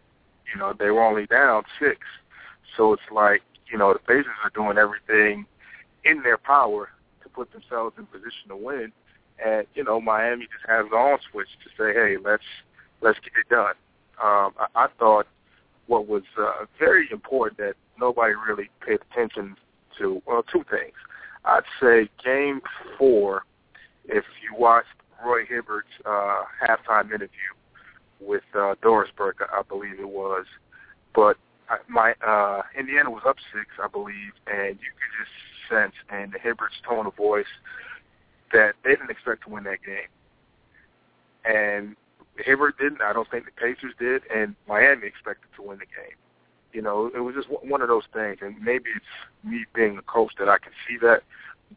[0.52, 1.98] you know, they were only down six.
[2.76, 5.46] So it's like you know the Pacers are doing everything
[6.04, 6.90] in their power
[7.22, 8.92] to put themselves in position to win
[9.44, 12.42] and you know Miami just has the on switch to say, hey, let's
[13.00, 13.74] let's get it done.
[14.22, 15.26] Um, I, I thought
[15.86, 19.56] what was uh, very important that nobody really paid attention
[19.98, 20.22] to.
[20.26, 20.94] Well, two things.
[21.44, 22.60] I'd say Game
[22.98, 23.44] Four,
[24.06, 24.88] if you watched
[25.24, 27.52] Roy Hibbert's uh, halftime interview
[28.20, 30.46] with uh, Doris Burke, I believe it was,
[31.14, 31.36] but
[31.88, 35.32] my uh, Indiana was up six, I believe, and you could just
[35.68, 37.44] sense in the Hibbert's tone of voice
[38.52, 40.08] that they didn't expect to win that game.
[41.44, 41.96] And
[42.38, 43.00] Hibbert didn't.
[43.02, 46.16] I don't think the Pacers did, and Miami expected to win the game.
[46.72, 49.04] You know, it was just one of those things, and maybe it's
[49.44, 51.22] me being a coach that I can see that.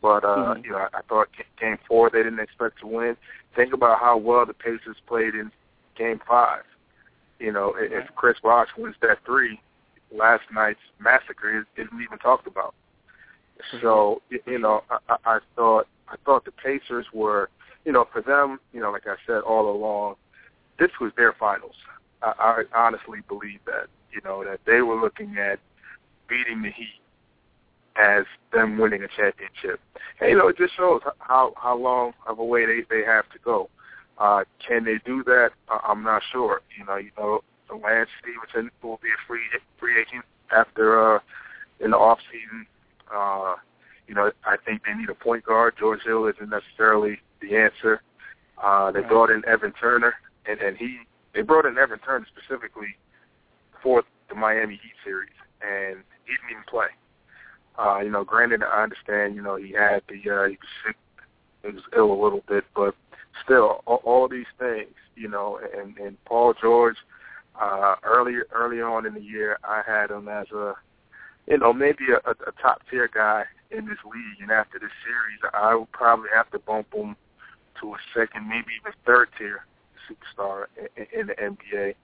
[0.01, 0.65] But uh, mm-hmm.
[0.65, 1.27] you know, I, I thought
[1.59, 3.17] Game Four they didn't expect to win.
[3.55, 5.51] Think about how well the Pacers played in
[5.97, 6.63] Game Five.
[7.39, 7.91] You know, right.
[7.91, 9.59] if Chris Bosh wins that three,
[10.13, 12.73] last night's massacre isn't even talked about.
[13.81, 17.49] So you know, I, I thought I thought the Pacers were,
[17.85, 20.15] you know, for them, you know, like I said all along,
[20.80, 21.76] this was their finals.
[22.21, 25.59] I, I honestly believe that, you know, that they were looking at
[26.27, 26.98] beating the Heat
[27.99, 29.80] as them winning a championship.
[30.19, 33.30] And, you know, it just shows how how long of a way they they have
[33.31, 33.69] to go.
[34.17, 35.51] Uh, can they do that?
[35.69, 36.61] Uh, I'm not sure.
[36.77, 39.41] You know, you know, Lance Stephenson will be a free
[39.80, 41.19] free agent after uh,
[41.80, 42.65] in the off season.
[43.13, 43.55] Uh,
[44.07, 45.76] you know, I think they need a point guard.
[45.80, 48.01] George Hill isn't necessarily the answer.
[48.61, 50.15] Uh, they brought in Evan Turner,
[50.45, 50.99] and and he
[51.34, 52.95] they brought in Evan Turner specifically
[53.81, 55.30] for the Miami Heat series,
[55.61, 56.88] and he didn't even play.
[57.80, 59.35] Uh, you know, granted, I understand.
[59.35, 60.97] You know, he had the uh, he was sick,
[61.64, 62.93] he was ill a little bit, but
[63.43, 64.93] still, all, all these things.
[65.15, 66.97] You know, and and Paul George.
[67.60, 70.76] Uh, earlier early on in the year, I had him as a,
[71.45, 74.41] you know, maybe a, a top tier guy in this league.
[74.41, 77.18] And after this series, I would probably have to bump him
[77.81, 79.65] to a second, maybe even third tier
[80.07, 80.65] superstar
[80.95, 81.95] in, in the NBA.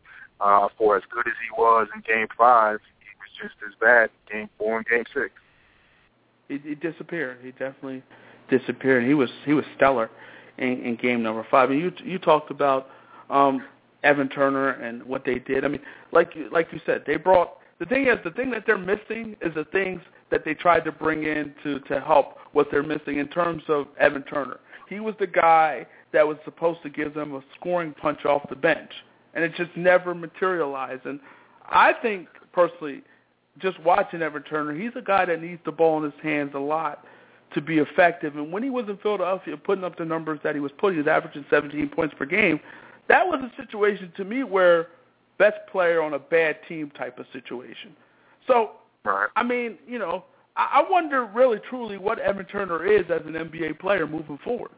[0.41, 4.09] Uh, for as good as he was in Game Five, he was just as bad
[4.29, 5.31] in Game Four and Game Six.
[6.47, 7.39] He, he disappeared.
[7.43, 8.03] He definitely
[8.49, 9.05] disappeared.
[9.05, 10.09] He was he was stellar
[10.57, 11.71] in, in Game Number Five.
[11.71, 12.89] And you you talked about
[13.29, 13.63] um,
[14.03, 15.65] Evan Turner and what they did.
[15.65, 15.81] I mean,
[16.11, 19.35] like you like you said, they brought the thing is the thing that they're missing
[19.41, 20.01] is the things
[20.31, 23.87] that they tried to bring in to to help what they're missing in terms of
[23.99, 24.59] Evan Turner.
[24.87, 28.55] He was the guy that was supposed to give them a scoring punch off the
[28.55, 28.91] bench,
[29.33, 31.05] and it just never materialized.
[31.05, 31.19] And
[31.67, 33.01] I think personally,
[33.59, 36.59] just watching Evan Turner, he's a guy that needs the ball in his hands a
[36.59, 37.05] lot
[37.53, 38.35] to be effective.
[38.35, 41.07] And when he was in Philadelphia, putting up the numbers that he was putting, he's
[41.07, 42.59] averaging 17 points per game.
[43.07, 44.89] That was a situation to me where
[45.37, 47.95] best player on a bad team type of situation.
[48.47, 48.71] So,
[49.03, 49.29] right.
[49.35, 50.25] I mean, you know,
[50.57, 54.71] I wonder really truly what Evan Turner is as an NBA player moving forward.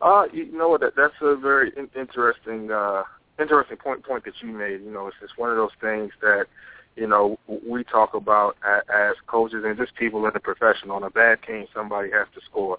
[0.00, 0.80] Uh, you know what?
[0.80, 3.02] That, that's a very in- interesting, uh,
[3.38, 4.80] interesting point point that you made.
[4.82, 6.46] You know, it's just one of those things that
[6.96, 10.90] you know we talk about as, coaches and just people in the profession.
[10.90, 12.78] On a bad team, somebody has to score.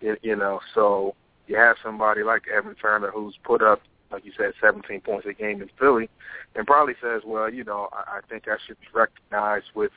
[0.00, 1.14] You, know, so
[1.46, 3.80] you have somebody like Evan Turner who's put up
[4.10, 6.08] like you said, 17 points a game in Philly,
[6.54, 9.90] and probably says, well, you know, I, I think I should be recognized with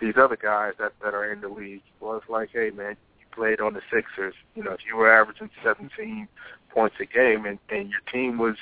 [0.00, 1.82] these other guys that that are in the league.
[2.00, 4.34] Well, it's like, hey, man, you played on the Sixers.
[4.54, 6.28] You know, if you were averaging 17
[6.70, 8.56] points a game, and and your team was,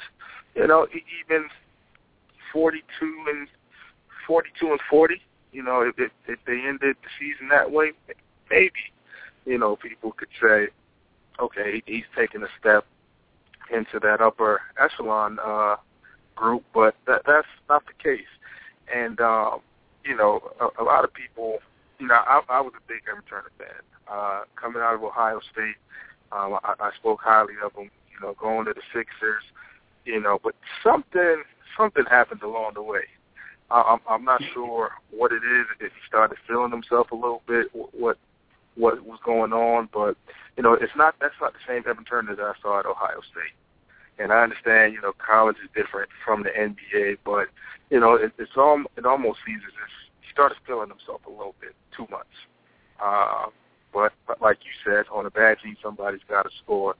[0.54, 0.86] you know,
[1.24, 1.48] even
[2.52, 3.48] 42 and
[4.26, 5.20] 42 and 40.
[5.52, 7.92] You know, if, if, if they ended the season that way,
[8.50, 8.92] maybe,
[9.44, 10.68] you know, people could say,
[11.40, 12.86] okay, he's taking a step
[13.72, 15.76] into that upper echelon uh,
[16.34, 18.26] group, but that, that's not the case.
[18.94, 19.60] And um,
[20.04, 21.58] you know, a, a lot of people,
[21.98, 23.68] you know, I, I was a big Evan Turner fan.
[24.10, 25.76] Uh, coming out of Ohio State,
[26.32, 27.90] um, I, I spoke highly of him.
[28.12, 29.42] You know, going to the Sixers,
[30.04, 31.42] you know, but something
[31.76, 33.04] something happened along the way.
[33.72, 35.66] I, I'm, I'm not sure what it is.
[35.80, 38.18] If he started feeling himself a little bit, what
[38.74, 40.16] what was going on, but
[40.56, 43.20] you know, it's not that's not the same Evan Turner that I saw at Ohio
[43.30, 43.56] State.
[44.18, 47.48] And I understand, you know, college is different from the NBA, but
[47.90, 49.90] you know, it, it's all it almost seems as if
[50.20, 52.26] he started feeling himself a little bit too much.
[53.02, 53.46] Uh,
[53.92, 56.94] but, but like you said, on a bad team, somebody's got to score.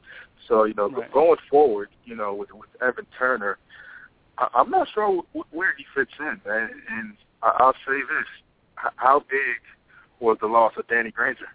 [0.49, 1.12] So you know, right.
[1.12, 3.59] going forward, you know, with with Evan Turner,
[4.38, 6.70] I, I'm not sure where he fits in, man.
[6.90, 8.26] And I, I'll say this:
[8.96, 9.60] how big
[10.20, 11.48] was the loss of Danny Granger?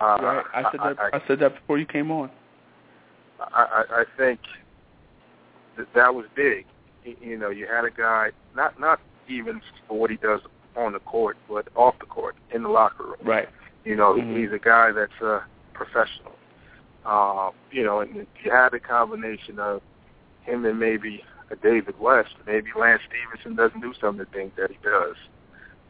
[0.00, 0.44] Uh, right.
[0.54, 0.98] I said that.
[0.98, 2.30] I, I, I said that before you came on.
[3.40, 4.40] I, I think
[5.76, 6.66] that that was big.
[7.20, 10.40] You know, you had a guy not not even for what he does
[10.76, 13.16] on the court, but off the court in the locker room.
[13.24, 13.48] Right.
[13.84, 14.36] You know, mm-hmm.
[14.36, 16.32] he's a guy that's a professional.
[17.04, 19.80] Uh, you know, and you had a combination of
[20.42, 22.34] him and maybe a David West.
[22.46, 25.16] Maybe Lance Stephenson doesn't do some of the things that he does.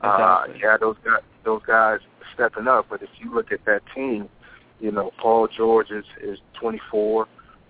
[0.02, 0.62] Exactly.
[0.62, 2.00] Uh, had those guys, those guys
[2.34, 4.28] stepping up, but if you look at that team,
[4.80, 7.26] you know, Paul George is, is 24.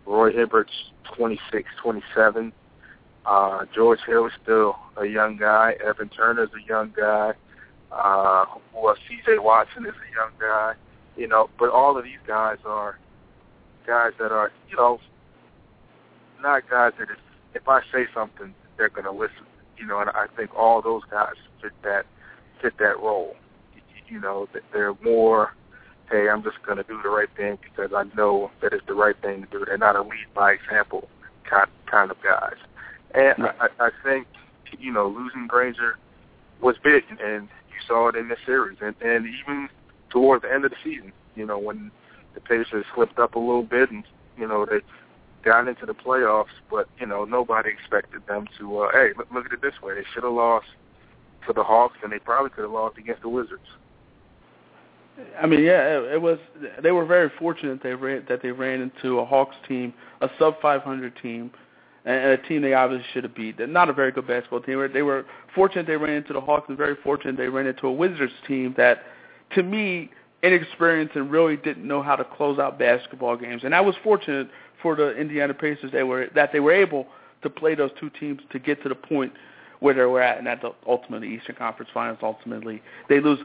[0.07, 0.73] Roy Hibbert's
[1.17, 2.53] 26, 27.
[3.25, 5.75] Uh, George Hill is still a young guy.
[5.85, 7.33] Evan Turner's a young guy.
[7.91, 8.45] Uh,
[8.75, 9.39] well, C.J.
[9.39, 10.75] Watson is a young guy.
[11.17, 12.99] You know, but all of these guys are
[13.87, 15.01] guys that are, you know,
[16.41, 17.19] not guys that if,
[17.57, 19.47] if I say something, they're going to listen.
[19.79, 22.07] You know, and I think all those guys fit that
[22.63, 23.35] fit that role.
[24.09, 25.53] You know, that they're more
[26.11, 28.95] hey, I'm just going to do the right thing because I know that it's the
[28.95, 29.65] right thing to do.
[29.65, 31.09] They're not a lead by example
[31.49, 32.57] kind kind of guys.
[33.15, 33.55] And right.
[33.61, 34.27] I, I think
[34.79, 35.97] you know losing Granger
[36.61, 39.69] was big, and you saw it in this series, and, and even
[40.11, 41.13] towards the end of the season.
[41.35, 41.91] You know when
[42.35, 44.05] the Pacers slipped up a little bit, and
[44.37, 44.81] you know they
[45.47, 48.81] got into the playoffs, but you know nobody expected them to.
[48.81, 50.67] Uh, hey, look, look at it this way: they should have lost
[51.47, 53.63] to the Hawks, and they probably could have lost against the Wizards.
[55.41, 56.39] I mean, yeah, it, it was.
[56.83, 60.61] They were very fortunate they ran that they ran into a Hawks team, a sub
[60.61, 61.53] 500 team,
[62.05, 63.57] and a team they obviously should have beat.
[63.57, 64.87] They're not a very good basketball team.
[64.93, 65.25] They were
[65.55, 68.75] fortunate they ran into the Hawks, and very fortunate they ran into a Wizards team
[68.77, 69.05] that,
[69.55, 70.11] to me,
[70.43, 73.63] inexperienced and really didn't know how to close out basketball games.
[73.65, 74.49] And I was fortunate
[74.83, 77.07] for the Indiana Pacers they were that they were able
[77.43, 79.33] to play those two teams to get to the point
[79.81, 82.19] where they were at, and at that's ultimately Eastern Conference Finals.
[82.23, 83.41] Ultimately, they lose.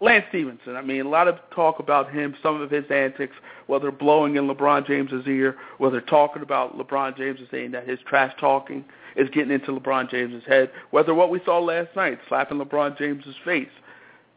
[0.00, 0.74] Lance Stephenson.
[0.74, 3.36] I mean, a lot of talk about him, some of his antics,
[3.68, 8.00] whether blowing in LeBron James's ear, whether talking about LeBron James and saying that his
[8.08, 8.84] trash talking
[9.14, 13.36] is getting into LeBron James's head, whether what we saw last night, slapping LeBron James's
[13.44, 13.68] face.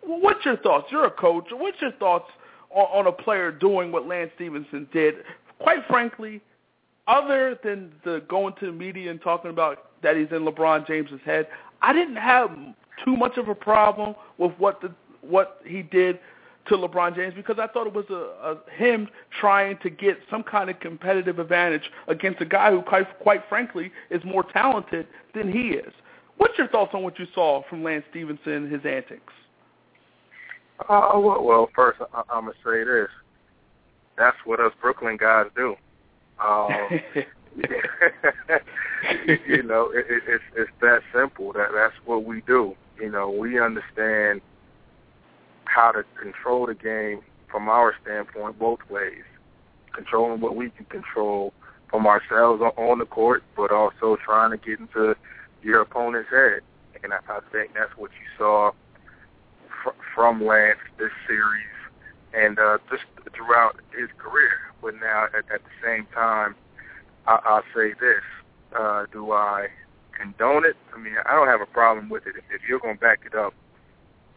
[0.02, 0.86] What's your thoughts?
[0.92, 1.46] You're a coach.
[1.52, 2.30] What's your thoughts
[2.70, 5.16] on, on a player doing what Lance Stephenson did?
[5.60, 6.42] Quite frankly,
[7.08, 11.22] other than the going to the media and talking about that he's in LeBron James's
[11.26, 11.48] head,
[11.82, 12.52] I didn't have
[13.04, 14.92] too much of a problem with what the
[15.22, 16.20] what he did
[16.68, 19.08] to LeBron James because I thought it was a, a him
[19.40, 23.92] trying to get some kind of competitive advantage against a guy who, quite, quite frankly,
[24.10, 25.94] is more talented than he is.
[26.38, 29.34] What's your thoughts on what you saw from Lance Stephenson, his antics?
[30.90, 33.08] Uh, well, well, first I'm gonna say this:
[34.18, 35.76] that's what us Brooklyn guys do.
[36.44, 36.70] Um,
[39.48, 41.54] you know, it, it, it's it's that simple.
[41.54, 42.76] That that's what we do.
[43.00, 44.42] You know, we understand
[45.66, 49.24] how to control the game from our standpoint both ways.
[49.94, 51.54] Controlling what we can control
[51.90, 55.16] from ourselves on the court, but also trying to get into
[55.64, 56.62] your opponent's head.
[57.04, 58.72] And I, I think that's what you saw
[59.84, 61.75] fr- from Lance this series
[62.36, 63.04] and uh, just
[63.36, 64.52] throughout his career.
[64.82, 66.56] But now, at, at the same time,
[67.28, 68.24] I, I'll say this:
[68.78, 69.68] uh, Do I
[70.20, 70.76] condone it?
[70.94, 72.36] I mean, I don't have a problem with it.
[72.38, 73.54] If, if you're going to back it up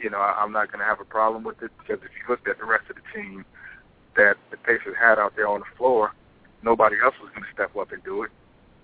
[0.01, 2.25] you know, I, I'm not going to have a problem with it because if you
[2.29, 3.45] looked at the rest of the team
[4.17, 6.13] that the Pacers had out there on the floor,
[6.63, 8.31] nobody else was going to step up and do it.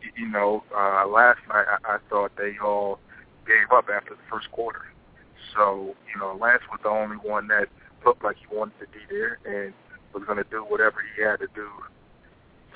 [0.03, 2.99] You, you know, uh, last night I, I thought they all
[3.47, 4.83] gave up after the first quarter.
[5.55, 7.69] So, you know, Lance was the only one that
[8.05, 9.73] looked like he wanted to be there and
[10.13, 11.69] was going to do whatever he had to do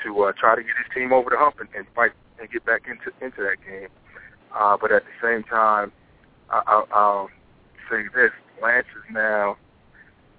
[0.05, 2.65] to uh, try to get his team over the hump and, and fight and get
[2.65, 3.89] back into into that game.
[4.55, 5.93] Uh, but at the same time,
[6.51, 7.31] I, I, I'll
[7.91, 8.31] say this:
[8.63, 9.57] Lance is now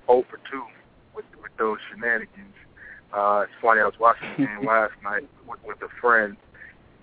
[0.08, 0.64] 0 for 2
[1.16, 2.56] with with those shenanigans.
[3.14, 3.82] Uh, it's funny.
[3.82, 6.38] I was watching the game last night with, with a friend,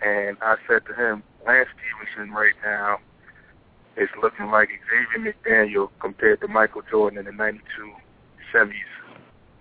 [0.05, 2.99] and I said to him, Lance Stephenson right now
[3.97, 7.93] is looking like Xavier McDaniel compared to Michael Jordan in the '92
[8.53, 8.73] semis,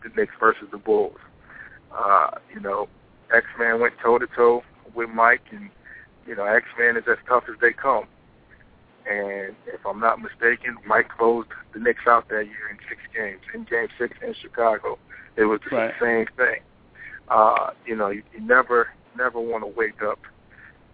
[0.04, 1.18] the Knicks versus the Bulls.
[1.92, 2.88] Uh, you know,
[3.34, 4.64] X-Man went toe-to-toe
[4.94, 5.70] with Mike, and,
[6.28, 8.06] you know, X-Man is as tough as they come.
[9.10, 13.42] And if I'm not mistaken, Mike closed the Knicks out that year in six games.
[13.54, 14.98] In Game Six in Chicago,
[15.36, 15.94] it was the right.
[16.02, 16.62] same thing.
[17.30, 20.20] Uh, you know, you, you never never want to wake up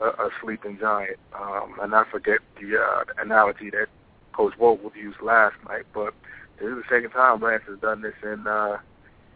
[0.02, 1.18] a, a sleeping giant.
[1.34, 3.88] Um, and I forget the, uh, analogy that
[4.34, 6.14] Coach Vogel used last night, but
[6.60, 8.78] this is the second time Lance has done this, and uh,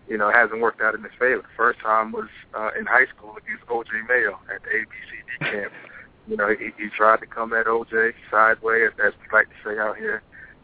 [0.08, 1.42] you know, it hasn't worked out in his favor.
[1.42, 3.90] The first time was uh, in high school against O.J.
[4.08, 5.74] Mayo at the ABCD camp
[6.28, 9.78] you know, he, he tried to come at OJ sideways, as we like to say
[9.78, 10.22] out here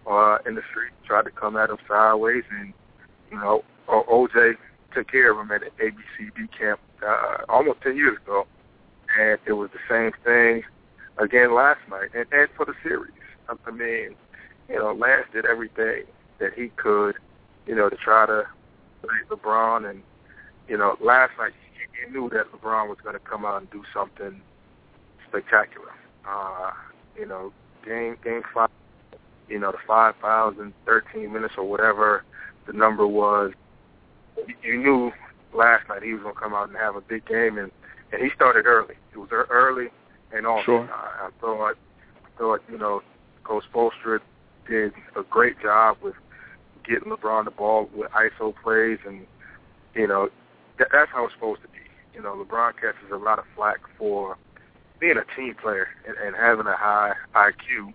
[0.10, 0.92] uh, in the street.
[1.06, 2.74] Tried to come at him sideways, and
[3.32, 4.56] you know, OJ
[4.94, 8.48] took care of him at the ABCD camp uh, almost ten years ago,
[9.20, 10.64] and it was the same thing
[11.18, 13.12] again last night, and, and for the series.
[13.50, 14.16] I, I mean,
[14.70, 16.04] you know, Lance did everything
[16.40, 17.16] that he could,
[17.68, 18.46] you know, to try to
[19.02, 20.02] beat LeBron, and
[20.68, 23.84] you know, last night you, knew that LeBron was going to come out and do
[23.94, 24.42] something
[25.28, 25.92] spectacular.
[26.28, 26.72] Uh,
[27.18, 27.52] you know,
[27.86, 28.70] game game five,
[29.48, 32.24] you know, the five thousand thirteen minutes or whatever
[32.68, 33.52] the number was.
[34.64, 35.12] You knew
[35.54, 37.72] last night he was going to come out and have a big game, and
[38.12, 38.96] and he started early.
[39.14, 39.88] It was early
[40.34, 40.66] and often.
[40.66, 40.90] Sure.
[40.92, 43.02] I, I thought, I thought you know,
[43.44, 44.20] Coach Spoelstra
[44.68, 46.16] did a great job with
[46.88, 49.26] getting LeBron the ball with ISO plays, and
[49.96, 50.30] you know,
[50.80, 51.80] that, that's how it's supposed to be.
[52.14, 54.38] You know, LeBron catches a lot of flack for
[55.00, 57.94] being a team player and, and having a high IQ.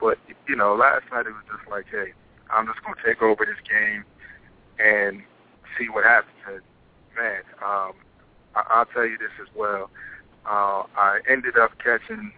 [0.00, 0.18] But
[0.48, 2.12] you know, last night it was just like, hey,
[2.50, 4.04] I'm just gonna take over this game
[4.78, 5.22] and
[5.78, 6.34] see what happens.
[6.46, 6.60] And
[7.16, 7.92] man, um,
[8.54, 9.90] I, I'll tell you this as well.
[10.46, 12.32] Uh, I ended up catching,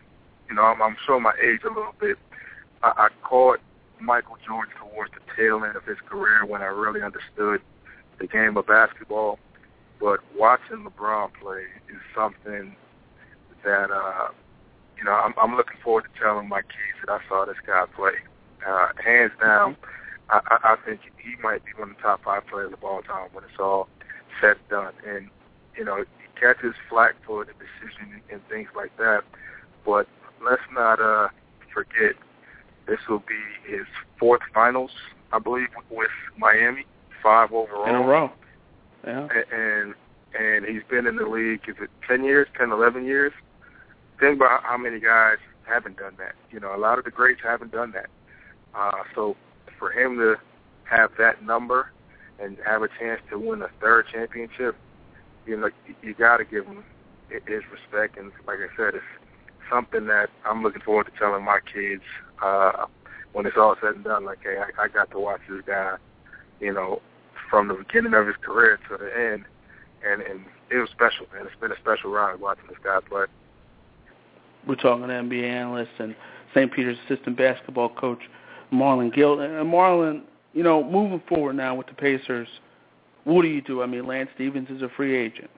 [0.48, 2.18] you know, I'm, I'm showing my age a little bit.
[2.82, 3.60] I, I caught
[4.00, 7.60] Michael Jordan towards the tail end of his career when I really understood
[8.18, 9.38] the game of basketball.
[10.00, 12.76] But watching LeBron play is something
[13.64, 14.28] that uh,
[14.98, 17.84] you know I'm, I'm looking forward to telling my kids that I saw this guy
[17.96, 18.12] play.
[18.66, 19.76] Uh, hands down,
[20.30, 23.28] I, I think he might be one of the top five players of all time
[23.32, 23.88] when it's all
[24.40, 24.92] said and done.
[25.06, 25.30] And
[25.76, 29.22] you know, he catches flack for the decision and, things like that.
[29.84, 30.06] But
[30.44, 31.28] let's not uh,
[31.72, 32.14] forget
[32.86, 33.86] this will be his
[34.18, 34.90] fourth finals,
[35.32, 36.86] I believe, with Miami.
[37.22, 38.30] five overall in a row.
[39.06, 39.28] Yeah.
[39.52, 39.94] And
[40.38, 41.62] and he's been in the league.
[41.68, 43.32] Is it ten years, ten, eleven years?
[44.20, 46.34] Think about how many guys haven't done that.
[46.50, 48.10] You know, a lot of the greats haven't done that.
[48.74, 49.36] Uh, so
[49.78, 50.36] for him to
[50.84, 51.90] have that number
[52.38, 54.76] and have a chance to win a third championship,
[55.46, 55.70] you know,
[56.02, 56.84] you got to give him
[57.28, 58.18] his respect.
[58.18, 59.04] And like I said, it's
[59.70, 62.02] something that I'm looking forward to telling my kids
[62.42, 62.86] uh,
[63.32, 64.24] when it's all said and done.
[64.24, 65.96] Like, hey, I, I got to watch this guy,
[66.60, 67.00] you know,
[67.50, 69.44] from the beginning of his career to the end,
[70.06, 71.46] and and it was special, man.
[71.46, 73.26] It's been a special ride watching this guy play.
[74.66, 76.16] We're talking to NBA analyst and
[76.54, 76.72] St.
[76.72, 78.20] Peter's assistant basketball coach
[78.72, 79.40] Marlon Gill.
[79.40, 80.22] And Marlon,
[80.52, 82.48] you know, moving forward now with the Pacers,
[83.24, 83.82] what do you do?
[83.82, 85.50] I mean, Lance Stevens is a free agent.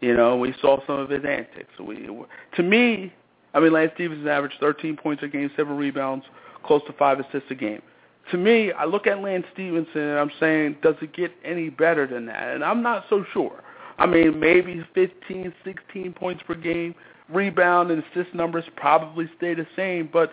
[0.00, 1.70] You know, we saw some of his antics.
[1.80, 2.08] We,
[2.56, 3.12] to me,
[3.54, 6.24] I mean, Lance Stevens has averaged 13 points a game, seven rebounds,
[6.64, 7.82] close to five assists a game.
[8.30, 12.06] To me, I look at Lance Stephenson and I'm saying, does it get any better
[12.06, 12.54] than that?
[12.54, 13.62] And I'm not so sure.
[13.98, 16.94] I mean, maybe 15, 16 points per game,
[17.28, 20.30] rebound and assist numbers probably stay the same, but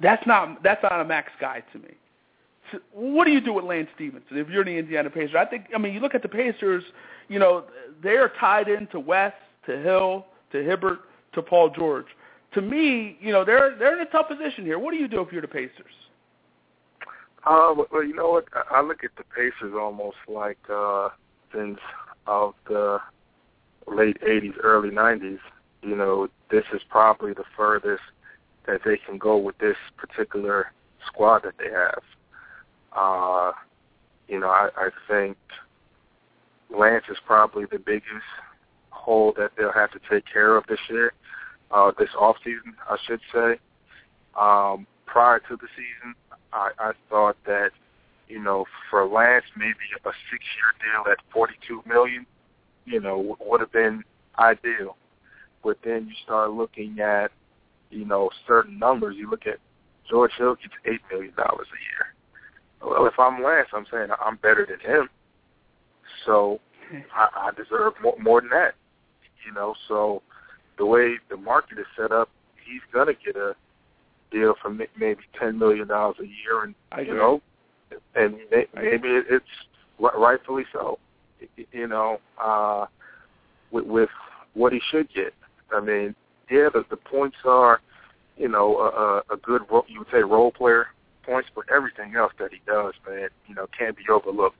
[0.00, 1.94] that's not that's not a max guy to me.
[2.92, 5.36] What do you do with Lance Stephenson if you're the Indiana Pacers?
[5.38, 6.84] I think I mean you look at the Pacers,
[7.28, 7.64] you know,
[8.02, 9.36] they're tied into West,
[9.66, 11.00] to Hill, to Hibbert,
[11.34, 12.06] to Paul George.
[12.54, 14.78] To me, you know, they're they're in a tough position here.
[14.78, 15.92] What do you do if you're the Pacers?
[17.46, 18.46] Uh, well, you know what?
[18.70, 21.10] I look at the Pacers almost like uh,
[21.52, 21.78] since
[22.26, 22.98] of the
[23.86, 25.38] late '80s, early '90s.
[25.82, 28.02] You know, this is probably the furthest
[28.66, 30.72] that they can go with this particular
[31.06, 32.02] squad that they have.
[32.94, 33.52] Uh,
[34.28, 35.36] you know, I, I think
[36.76, 38.06] Lance is probably the biggest
[38.90, 41.12] hole that they'll have to take care of this year,
[41.70, 43.58] uh, this off season, I should say.
[44.40, 46.14] Um, prior to the season,
[46.52, 47.70] I, I thought that,
[48.28, 52.26] you know, for Lance, maybe a six-year deal at forty-two million,
[52.86, 54.02] you know, would have been
[54.38, 54.96] ideal.
[55.62, 57.30] But then you start looking at,
[57.90, 59.16] you know, certain numbers.
[59.18, 59.58] You look at
[60.08, 62.13] George Hill gets eight million dollars a year.
[62.82, 65.08] Well, if I'm Lance, I'm saying I'm better than him,
[66.26, 66.60] so
[67.14, 68.74] I, I deserve more, more than that.
[69.46, 70.22] You know, so
[70.78, 72.28] the way the market is set up,
[72.66, 73.54] he's gonna get a
[74.30, 77.40] deal for maybe ten million dollars a year, and I you know,
[78.14, 78.36] and
[78.74, 79.44] maybe it's
[79.98, 80.98] rightfully so.
[81.72, 82.86] You know, uh,
[83.70, 84.08] with, with
[84.54, 85.34] what he should get.
[85.72, 86.14] I mean,
[86.50, 87.80] yeah, the, the points are,
[88.36, 90.86] you know, a, a good you would say role player
[91.24, 94.56] points, but everything else that he does, man, you know, can't be overlooked.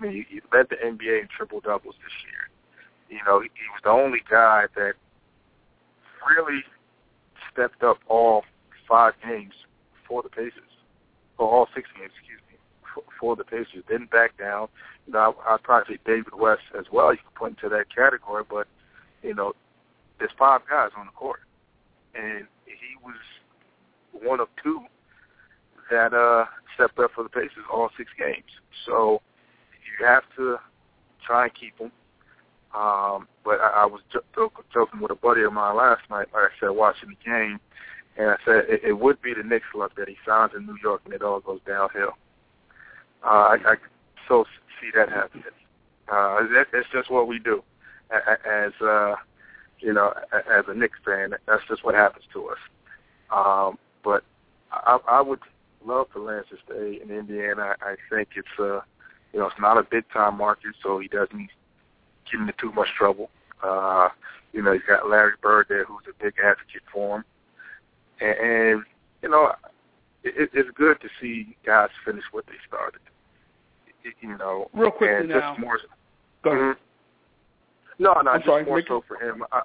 [0.00, 3.18] I mean, he, led the NBA in triple doubles this year.
[3.18, 4.94] You know, he, he was the only guy that
[6.28, 6.62] really
[7.52, 8.44] stepped up all
[8.88, 9.54] five games
[10.06, 10.52] for the Pacers,
[11.38, 12.58] or all six games, excuse me,
[12.94, 13.84] for, for the Pacers.
[13.88, 14.68] Didn't back down.
[15.06, 17.12] You know, I, I'd probably say David West as well.
[17.12, 18.66] You can put into that category, but
[19.22, 19.54] you know,
[20.18, 21.40] there's five guys on the court,
[22.14, 23.16] and he was
[24.12, 24.80] one of two
[25.90, 26.44] that uh
[26.74, 28.50] stepped up for the Pacers all six games.
[28.84, 29.20] So
[29.72, 30.58] you have to
[31.26, 31.90] try and keep him.
[32.74, 34.18] Um, but I, I was j-
[34.74, 37.58] joking with a buddy of mine last night, like I said, watching the game,
[38.18, 40.76] and I said it, it would be the Knicks' luck that he signs in New
[40.82, 42.12] York and it all goes downhill.
[43.24, 43.74] Uh, I, I
[44.28, 44.44] so
[44.80, 45.44] see that happening.
[46.08, 47.62] Uh, that, that's just what we do
[48.18, 49.14] as uh,
[49.80, 51.30] you know, as a Knicks fan.
[51.46, 52.58] That's just what happens to us.
[53.30, 54.22] Um, but
[54.70, 55.40] I, I would
[55.86, 57.76] love for Lance to stay in Indiana.
[57.80, 58.80] I think it's uh,
[59.32, 61.48] you know, it's not a big time market, so he doesn't
[62.30, 63.30] get into too much trouble.
[63.62, 64.08] Uh,
[64.52, 67.24] you know, he's got Larry Bird there, who's a big advocate for him,
[68.20, 68.84] and, and
[69.22, 69.52] you know,
[70.24, 73.00] it, it's good to see guys finish what they started.
[74.20, 75.50] You know, real quickly and now.
[75.50, 75.78] Just more,
[76.44, 76.60] Go ahead.
[76.60, 78.04] Mm-hmm.
[78.04, 78.88] No, no, I'm just sorry, more Ricky.
[78.88, 79.42] so for him.
[79.52, 79.62] I,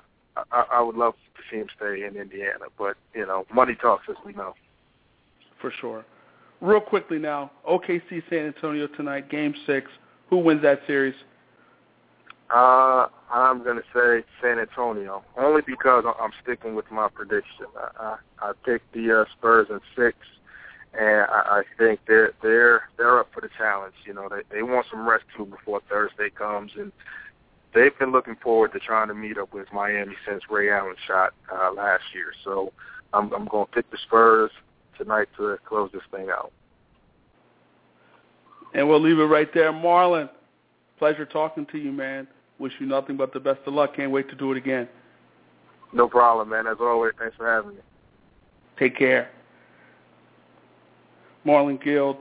[0.52, 4.06] I, I would love to see him stay in Indiana, but you know, money talks,
[4.10, 4.53] as we know.
[5.61, 6.05] For sure.
[6.59, 9.89] Real quickly now, OKC San Antonio tonight, Game Six.
[10.29, 11.15] Who wins that series?
[12.53, 17.65] Uh, I'm going to say San Antonio, only because I'm sticking with my prediction.
[17.77, 20.17] I, I, I picked the uh, Spurs in six,
[20.93, 23.93] and I, I think they're they're they're up for the challenge.
[24.05, 26.91] You know, they they want some rest too before Thursday comes, and
[27.73, 31.33] they've been looking forward to trying to meet up with Miami since Ray Allen shot
[31.51, 32.33] uh, last year.
[32.43, 32.73] So
[33.13, 34.51] I'm I'm going to pick the Spurs
[35.03, 36.51] tonight to close this thing out.
[38.73, 39.71] And we'll leave it right there.
[39.71, 40.29] Marlon,
[40.97, 42.27] pleasure talking to you, man.
[42.59, 43.95] Wish you nothing but the best of luck.
[43.95, 44.87] Can't wait to do it again.
[45.93, 46.67] No problem, man.
[46.67, 47.81] As always, thanks for having me.
[48.79, 49.29] Take care.
[51.45, 52.17] Marlon Guild,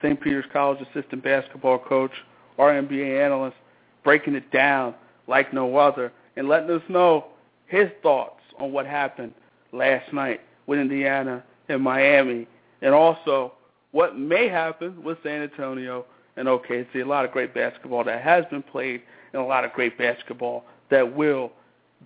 [0.00, 0.18] St.
[0.20, 2.12] Peter's College assistant basketball coach,
[2.58, 3.56] our NBA analyst,
[4.04, 4.94] breaking it down
[5.26, 7.26] like no other and letting us know
[7.66, 9.34] his thoughts on what happened
[9.72, 12.46] last night with Indiana and Miami,
[12.82, 13.52] and also
[13.92, 16.04] what may happen with San Antonio
[16.36, 16.96] and OKC.
[16.96, 19.02] A lot of great basketball that has been played
[19.32, 21.52] and a lot of great basketball that will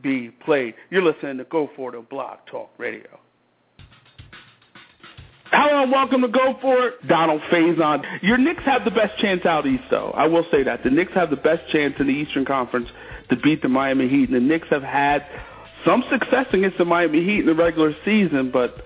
[0.03, 0.75] be played.
[0.91, 3.21] You're listening to Go For It Blog Talk Radio.
[5.51, 7.07] Hello and welcome to Go For It.
[7.07, 8.03] Donald Faison.
[8.23, 10.11] Your Knicks have the best chance out east, though.
[10.11, 10.83] I will say that.
[10.83, 12.89] The Knicks have the best chance in the Eastern Conference
[13.31, 14.31] to beat the Miami Heat.
[14.31, 15.25] And the Knicks have had
[15.85, 18.85] some success against the Miami Heat in the regular season, but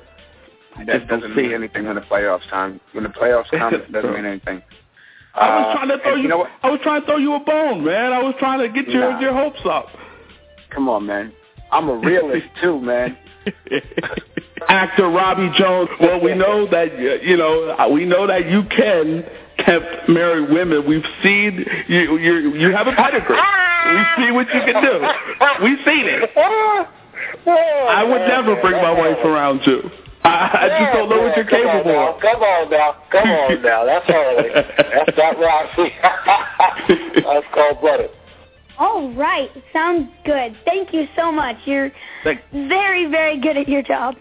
[0.87, 2.81] that doesn't mean anything when the playoffs time.
[2.93, 4.63] When the playoffs come, it doesn't mean anything.
[5.35, 6.23] I was trying to throw you.
[6.23, 6.47] you know?
[6.63, 8.13] I was trying to throw you a bone, man.
[8.13, 9.21] I was trying to get your Nah.
[9.21, 9.87] your hopes up.
[10.71, 11.33] Come on, man.
[11.71, 13.17] I'm a realist too, man.
[14.69, 15.89] Actor Robbie Jones.
[16.01, 19.25] Well, we know that uh, you know uh, we know that you can
[19.65, 20.87] tempt married women.
[20.89, 22.19] We've seen you.
[22.19, 23.37] You you have a pedigree.
[23.37, 25.65] We see what you can do.
[25.65, 26.31] We've seen it.
[27.47, 29.91] I would never bring my wife around you.
[30.25, 32.21] I, I just don't know what you're Come on capable of.
[32.21, 33.85] Come on now, come on now.
[33.85, 34.49] That's early.
[34.55, 35.93] That's not Roxy.
[37.25, 38.11] That's cold blooded.
[38.79, 39.51] All right.
[39.73, 40.57] Sounds good.
[40.65, 41.57] Thank you so much.
[41.65, 41.91] You're
[42.25, 44.15] Thank, very, very good at your job.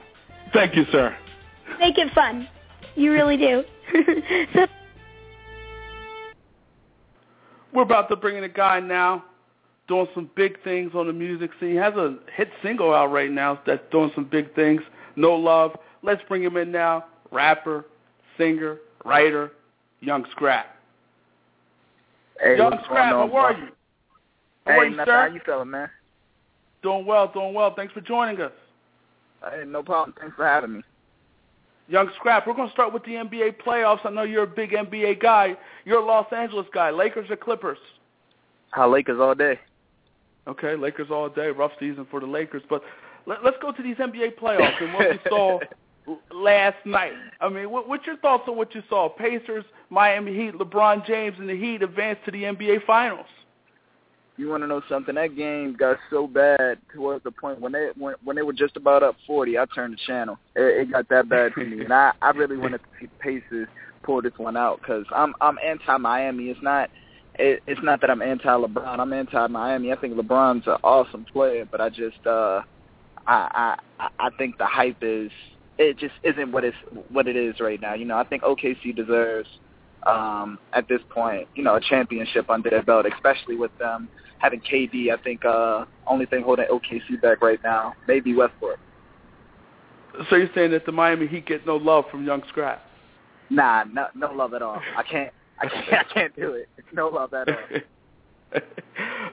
[0.53, 1.15] thank you, sir.
[1.79, 2.47] Make it fun.
[2.95, 3.63] You really do.
[4.53, 4.65] so,
[7.73, 9.25] We're about to bring in a guy now
[9.87, 11.71] doing some big things on the music scene.
[11.71, 14.81] He has a hit single out right now that's doing some big things.
[15.15, 15.77] No Love.
[16.07, 17.03] Let's bring him in now.
[17.31, 17.85] Rapper,
[18.37, 19.51] singer, writer,
[19.99, 20.67] Young Scrap.
[22.41, 23.67] Hey, Young what's Scrap, going on, how are you?
[24.65, 25.11] How Hey, are you, nothing.
[25.11, 25.27] sir?
[25.27, 25.89] How you feeling, man?
[26.81, 27.73] Doing well, doing well.
[27.75, 28.53] Thanks for joining us.
[29.51, 30.15] Hey, no problem.
[30.17, 30.81] Thanks for having me.
[31.89, 34.05] Young Scrap, we're going to start with the NBA playoffs.
[34.05, 35.57] I know you're a big NBA guy.
[35.83, 36.89] You're a Los Angeles guy.
[36.89, 37.79] Lakers or Clippers?
[38.71, 39.59] How Lakers all day.
[40.47, 41.47] Okay, Lakers all day.
[41.47, 42.63] Rough season for the Lakers.
[42.69, 42.81] But
[43.25, 45.59] let, let's go to these NBA playoffs and what we saw
[46.33, 47.13] last night.
[47.41, 49.09] I mean, what, what's your thoughts on what you saw?
[49.09, 53.25] Pacers, Miami Heat, LeBron James, and the Heat advanced to the NBA Finals.
[54.37, 55.15] You want to know something?
[55.15, 58.77] That game got so bad towards the point when they when, when they were just
[58.77, 60.37] about up 40, I turned the channel.
[60.55, 63.67] It, it got that bad for me, and I I really wanted to see Pacers
[64.03, 66.49] pull this one out because I'm I'm anti Miami.
[66.49, 66.91] It's not
[67.39, 68.99] it, it's not that I'm anti LeBron.
[68.99, 69.91] I'm anti Miami.
[69.91, 72.61] I think LeBron's an awesome player, but I just uh
[73.25, 75.31] I I I think the hype is
[75.77, 76.77] it just isn't what it's
[77.09, 77.93] what it is right now.
[77.93, 79.47] You know, I think OKC deserves
[80.05, 84.07] um at this point, you know, a championship under their belt, especially with them
[84.39, 85.11] having KD.
[85.11, 88.79] I think uh only thing holding OKC back right now, maybe Westbrook.
[90.29, 92.83] So you're saying that the Miami Heat get no love from Young Scrap?
[93.49, 94.81] Nah, no no love at all.
[94.95, 96.69] I can't I can't I can't do it.
[96.93, 97.55] No love at all.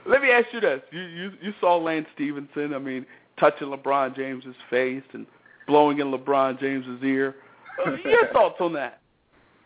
[0.05, 2.73] Let me ask you this: you you you saw Lance Stephenson.
[2.73, 3.05] I mean,
[3.39, 5.25] touching LeBron James's face and
[5.67, 7.35] blowing in LeBron James's ear.
[7.85, 9.01] Uh, Your thoughts on that?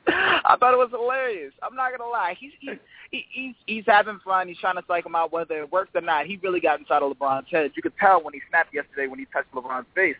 [0.07, 1.53] I thought it was hilarious.
[1.61, 2.35] I'm not gonna lie.
[2.39, 2.77] He's he's
[3.11, 4.47] he, he's he's having fun.
[4.47, 6.25] He's trying to psych him out, whether it works or not.
[6.25, 7.71] He really got inside of LeBron's head.
[7.75, 10.15] You could tell when he snapped yesterday when he touched LeBron's face.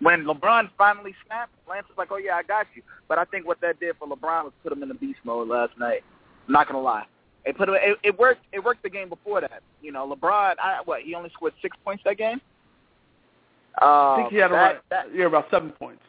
[0.00, 3.46] When LeBron finally snapped, Lance was like, "Oh yeah, I got you." But I think
[3.46, 6.02] what that did for LeBron was put him in the beast mode last night.
[6.46, 7.04] I'm not gonna lie.
[7.44, 7.76] It put him.
[7.76, 8.44] It, it worked.
[8.52, 9.62] It worked the game before that.
[9.80, 10.54] You know, LeBron.
[10.62, 12.40] I, what he only scored six points that game.
[13.80, 16.02] Uh, I think he had that, around that, yeah about seven points.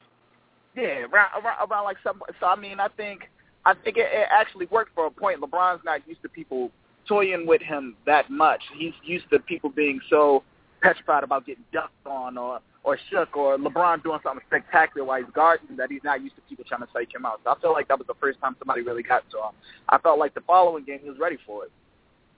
[0.75, 2.21] yeah, around, around, around like some.
[2.39, 3.29] So I mean, I think
[3.65, 5.39] I think it, it actually worked for a point.
[5.41, 6.71] LeBron's not used to people
[7.07, 8.61] toying with him that much.
[8.77, 10.43] He's used to people being so
[10.81, 15.31] petrified about getting ducked on or or shook or LeBron doing something spectacular while he's
[15.33, 17.39] guarding that he's not used to people trying to psych him out.
[17.45, 19.53] So I feel like that was the first time somebody really got to him.
[19.87, 21.71] I felt like the following game he was ready for it.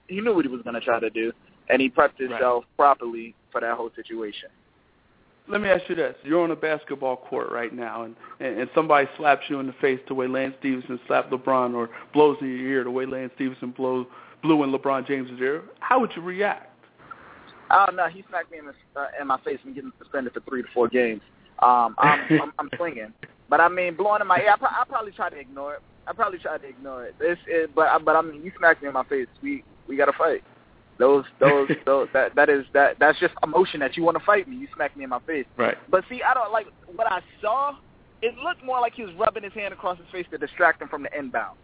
[0.06, 1.32] He knew what he was going to try to do,
[1.68, 4.48] and he prepped himself properly for that whole situation.
[5.48, 8.70] Let me ask you this: You're on a basketball court right now, and, and and
[8.74, 12.48] somebody slaps you in the face the way Lance Stephenson slapped LeBron, or blows in
[12.48, 14.06] your ear the way Lance Stephenson blows
[14.42, 15.62] blew in LeBron James's ear.
[15.80, 16.72] How would you react?
[17.70, 20.40] Oh no, he smacked me in, the, uh, in my face and getting suspended for
[20.40, 21.20] three to four games.
[21.60, 23.12] Um, I'm, I'm, I'm swinging,
[23.48, 24.50] but I mean, blowing in my ear.
[24.52, 25.80] I, pro- I probably try to ignore it.
[26.08, 27.16] I probably try to ignore it.
[27.18, 29.26] This, is, but I- but I mean, you smacked me in my face.
[29.42, 30.42] We we got to fight.
[30.98, 34.48] Those those those that that is that that's just emotion that you want to fight
[34.48, 34.56] me.
[34.56, 35.46] You smack me in my face.
[35.56, 35.76] Right.
[35.90, 37.72] But see, I don't like what I saw.
[38.22, 40.88] It looked more like he was rubbing his hand across his face to distract him
[40.88, 41.56] from the inbound.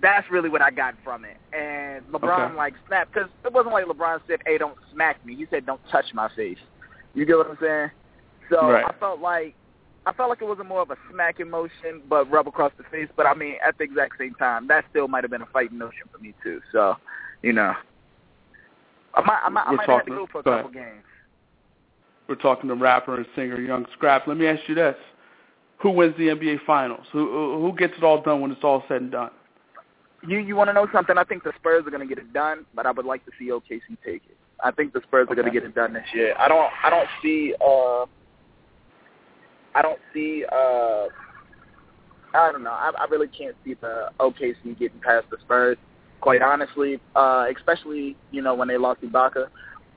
[0.00, 1.36] That's really what I got from it.
[1.52, 2.54] And LeBron Okay.
[2.56, 5.80] like snapped because it wasn't like LeBron said, "Hey, don't smack me." He said, "Don't
[5.90, 6.58] touch my face."
[7.14, 7.90] You get what I'm saying?
[8.50, 8.84] So Right.
[8.84, 9.54] I felt like
[10.06, 12.84] I felt like it was a more of a smack emotion, but rub across the
[12.84, 13.08] face.
[13.16, 15.76] But I mean, at the exact same time, that still might have been a fighting
[15.76, 16.60] motion for me too.
[16.72, 16.96] So,
[17.42, 17.74] you know,
[19.14, 21.04] I might, I might, I might have to go for a couple games.
[22.28, 24.28] We're talking to rapper and singer Young Scrap.
[24.28, 24.96] Let me ask you this:
[25.78, 27.06] Who wins the NBA Finals?
[27.12, 29.30] Who who gets it all done when it's all said and done?
[30.26, 31.18] You you want to know something?
[31.18, 33.32] I think the Spurs are going to get it done, but I would like to
[33.38, 34.36] see OKC take it.
[34.62, 35.42] I think the Spurs are okay.
[35.42, 36.34] going to get it done this year.
[36.38, 38.04] I don't I don't see uh
[39.74, 41.06] I don't see uh
[42.32, 42.70] I don't know.
[42.70, 45.78] I, I really can't see the OKC getting past the Spurs,
[46.20, 47.00] quite honestly.
[47.14, 49.46] Uh especially, you know, when they lost Ibaka.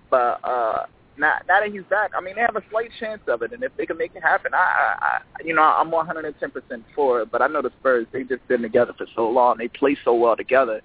[0.09, 0.85] But uh
[1.17, 3.63] now, now that he's back, I mean, they have a slight chance of it, and
[3.63, 6.33] if they can make it happen, I, I, you know, I'm 110%
[6.95, 7.31] for it.
[7.31, 10.15] But I know the Spurs; they've just been together for so long, they play so
[10.15, 10.81] well together.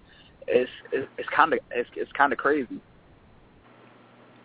[0.46, 2.80] It's it's kind of it's, it's kind of crazy.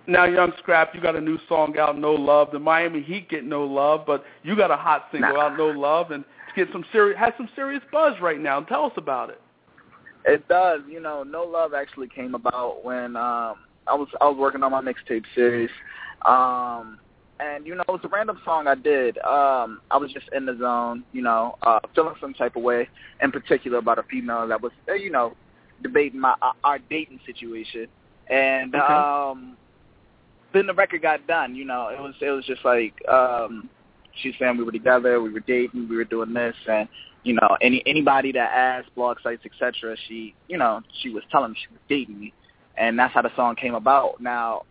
[0.05, 3.45] Now, Young Scrap, you got a new song out, "No Love." The Miami Heat get
[3.45, 5.47] no love, but you got a hot single nah.
[5.47, 6.23] out, "No Love," and
[6.55, 8.61] get some serious has some serious buzz right now.
[8.61, 9.41] Tell us about it.
[10.25, 10.81] It does.
[10.89, 13.15] You know, "No Love" actually came about when.
[13.15, 13.55] um
[13.87, 15.69] I was I was working on my mixtape series,
[16.25, 16.99] um,
[17.39, 19.17] and you know it was a random song I did.
[19.19, 22.87] Um, I was just in the zone, you know, uh, feeling some type of way,
[23.21, 25.35] in particular about a female that was, uh, you know,
[25.81, 27.87] debating my uh, our dating situation,
[28.29, 28.93] and okay.
[28.93, 29.57] um,
[30.53, 31.55] then the record got done.
[31.55, 33.69] You know, it was it was just like um,
[34.21, 36.87] she was saying we were together, we were dating, we were doing this, and
[37.23, 41.51] you know, any anybody that asked blog sites, etc., she, you know, she was telling
[41.51, 42.33] me she was dating me
[42.77, 44.19] and that's how the song came about.
[44.19, 44.63] Now,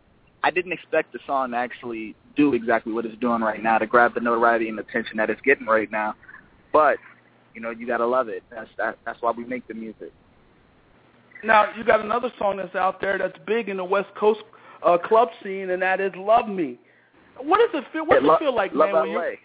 [0.42, 3.86] I didn't expect the song to actually do exactly what it's doing right now, to
[3.86, 6.14] grab the notoriety and attention that it's getting right now.
[6.72, 6.98] But
[7.54, 8.42] you know, you gotta love it.
[8.50, 10.12] That's that, that's why we make the music.
[11.44, 14.40] Now, you got another song that's out there that's big in the West Coast
[14.84, 16.78] uh, club scene, and that is "Love Me."
[17.40, 18.06] What does it feel?
[18.06, 19.14] What does it feel like, love man?
[19.14, 19.22] LA.
[19.24, 19.36] You,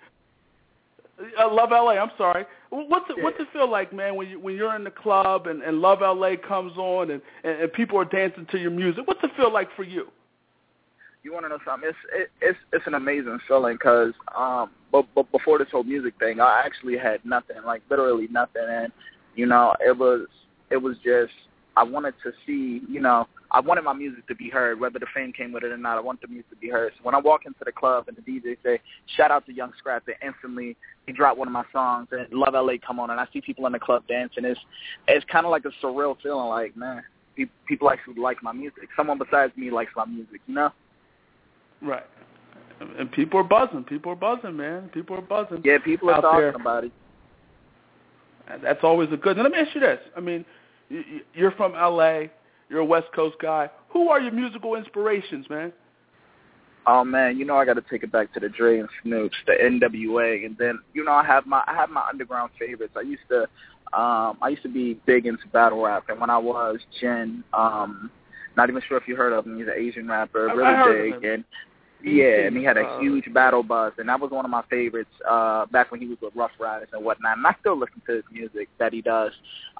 [1.39, 1.93] uh, Love LA.
[1.93, 2.45] I'm sorry.
[2.69, 5.64] What's it, what's it feel like, man, when you when you're in the club and,
[5.64, 9.07] and Love LA comes on and, and and people are dancing to your music?
[9.07, 10.07] What's it feel like for you?
[11.23, 11.89] You want to know something?
[11.89, 16.14] It's it, it's it's an amazing feeling because um, but, but before this whole music
[16.19, 18.91] thing, I actually had nothing, like literally nothing, and
[19.35, 20.27] you know, it was
[20.69, 21.34] it was just
[21.77, 25.05] I wanted to see, you know, I wanted my music to be heard, whether the
[25.13, 25.97] fame came with it or not.
[25.97, 26.91] I want the music to be heard.
[26.97, 28.79] So when I walk into the club and the DJ say,
[29.15, 30.75] "Shout out to Young Scrap," and instantly
[31.05, 33.65] he dropped one of my songs and "Love LA" come on, and I see people
[33.65, 34.43] in the club dancing.
[34.43, 34.59] It's
[35.07, 36.47] it's kind of like a surreal feeling.
[36.47, 37.03] Like man,
[37.65, 38.89] people actually like my music.
[38.97, 40.41] Someone besides me likes my music.
[40.47, 40.73] You know?
[41.81, 42.05] Right.
[42.99, 43.83] And people are buzzing.
[43.85, 44.89] People are buzzing, man.
[44.89, 45.61] People are buzzing.
[45.63, 46.49] Yeah, people are talking there.
[46.49, 46.91] about it.
[48.61, 49.37] That's always a good.
[49.37, 49.99] Now let me ask you this.
[50.15, 50.45] I mean,
[50.89, 52.29] you- you- you're from LA.
[52.69, 53.69] You're a West Coast guy.
[53.89, 55.72] Who are your musical inspirations, man?
[56.85, 59.31] Oh man, you know I got to take it back to the Dre and Snoops,
[59.45, 62.94] the NWA, and then you know I have my I have my underground favorites.
[62.95, 63.41] I used to
[63.98, 68.10] um I used to be big into battle rap, and when I was Jin, um,
[68.56, 69.57] not even sure if you heard of him.
[69.57, 71.34] He's an Asian rapper, I- I really heard of big, him.
[71.34, 71.44] and
[72.03, 74.61] yeah, and he had a Uh, huge battle buzz, and that was one of my
[74.69, 77.38] favorites uh back when he was with Ruff Ryders and whatnot.
[77.38, 79.34] And I still listen to his music that he does.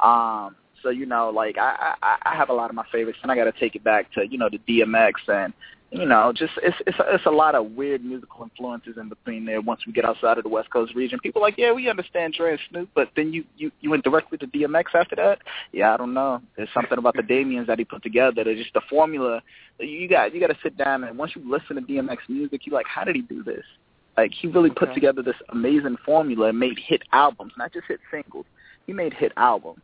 [0.04, 3.32] Um, so you know, like I I, I have a lot of my favorites, and
[3.32, 5.54] I got to take it back to you know the DMX and
[5.91, 9.62] you know, just it's it's it's a lot of weird musical influences in between there.
[9.62, 12.34] Once we get outside of the West Coast region, people are like, yeah, we understand
[12.34, 15.40] Dre and Snoop, but then you you you went directly to DMX after that.
[15.72, 16.41] Yeah, I don't know.
[16.58, 18.44] There's something about the Damians that he put together.
[18.44, 19.41] There's just the formula.
[19.80, 22.76] You got you got to sit down and once you listen to DMX music, you're
[22.76, 23.64] like, how did he do this?
[24.18, 24.95] Like he really put Okay.
[24.95, 28.45] together this amazing formula and made hit albums, not just hit singles.
[28.88, 29.82] He made hit albums.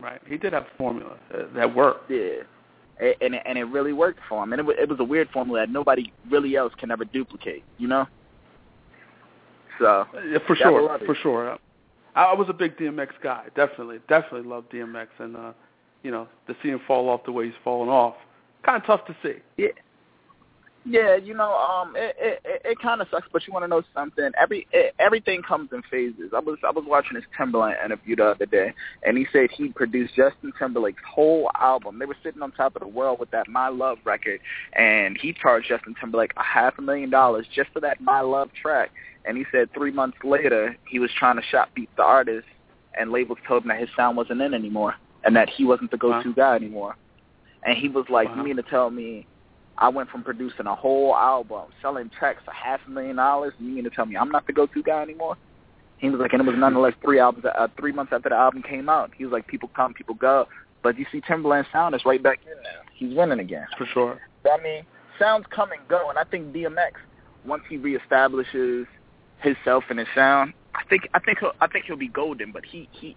[0.00, 0.20] Right.
[0.26, 2.10] He did have a formula uh, that worked.
[2.10, 2.42] Yeah.
[3.00, 4.52] A- And it, and it really worked for him.
[4.52, 7.88] And it, it was a weird formula that nobody really else can ever duplicate, you
[7.88, 8.06] know?
[9.78, 11.58] So, Yeah, for sure, for sure.
[12.14, 13.46] I, I was a big DMX guy.
[13.56, 15.52] Definitely, definitely loved DMX, and uh,
[16.04, 18.14] you know, to see him fall off the way he's fallen off,
[18.64, 19.40] kind of tough to see.
[19.56, 19.68] yeah.
[20.86, 23.68] Yeah, you know, um, it it, it, it kind of sucks, but you want to
[23.68, 24.30] know something?
[24.38, 26.32] Every it, everything comes in phases.
[26.36, 29.68] I was I was watching this Timbaland interview the other day, and he said he
[29.68, 31.98] produced Justin Timberlake's whole album.
[31.98, 34.40] They were sitting on top of the world with that My Love record,
[34.74, 38.50] and he charged Justin Timberlake a half a million dollars just for that My Love
[38.60, 38.90] track.
[39.24, 42.46] And he said three months later he was trying to shop beat the artist,
[42.98, 45.96] and labels told him that his sound wasn't in anymore, and that he wasn't the
[45.96, 46.34] go-to Wow.
[46.36, 46.94] guy anymore.
[47.62, 48.36] And he was like, Wow.
[48.36, 49.26] "You mean to tell me?"
[49.78, 53.68] I went from producing a whole album, selling tracks for half a million dollars, and
[53.68, 55.36] you mean to tell me I'm not the go-to guy anymore?
[55.98, 58.62] He was like, and it was nonetheless three albums, uh, three months after the album
[58.62, 59.12] came out.
[59.16, 60.46] He was like, people come, people go,
[60.82, 62.80] but you see Timbaland's sound is right back in now.
[62.94, 63.66] He's winning again.
[63.78, 64.20] For sure.
[64.42, 64.84] So, I mean,
[65.18, 66.92] sounds come and go, and I think DMX,
[67.46, 68.86] once he reestablishes
[69.40, 72.52] himself and his sound, I think I think he'll I think he'll be golden.
[72.52, 73.16] But he he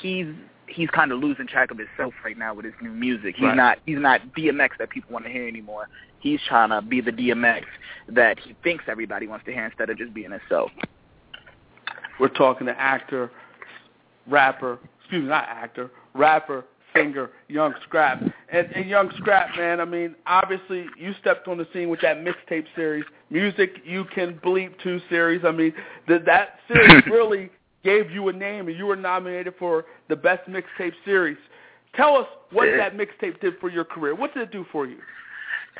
[0.00, 0.26] he's
[0.68, 3.36] he's kind of losing track of himself right now with his new music.
[3.36, 3.56] He's Right.
[3.56, 5.88] not he's not DMX that people want to hear anymore.
[6.20, 7.64] He's trying to be the DMX
[8.08, 10.70] that he thinks everybody wants to hear instead of just being himself.
[12.18, 13.30] We're talking to actor,
[14.26, 16.64] rapper, excuse me, not actor, rapper,
[16.94, 18.22] singer, Young Scrap.
[18.50, 22.18] And, and Young Scrap, man, I mean, obviously you stepped on the scene with that
[22.18, 25.42] mixtape series, Music You Can Bleep 2 series.
[25.44, 25.72] I mean,
[26.08, 27.50] th- that series really
[27.84, 31.38] gave you a name, and you were nominated for the Best Mixtape Series.
[31.94, 34.14] Tell us what that mixtape did for your career.
[34.14, 34.98] What did it do for you?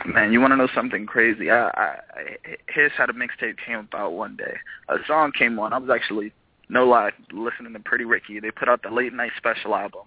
[0.07, 1.51] Man, you want to know something crazy?
[1.51, 2.37] I, I, I
[2.69, 4.13] here's how the mixtape came about.
[4.13, 4.57] One day,
[4.89, 5.73] a song came on.
[5.73, 6.33] I was actually,
[6.69, 8.39] no lie, listening to Pretty Ricky.
[8.41, 10.03] They put out the late night special album,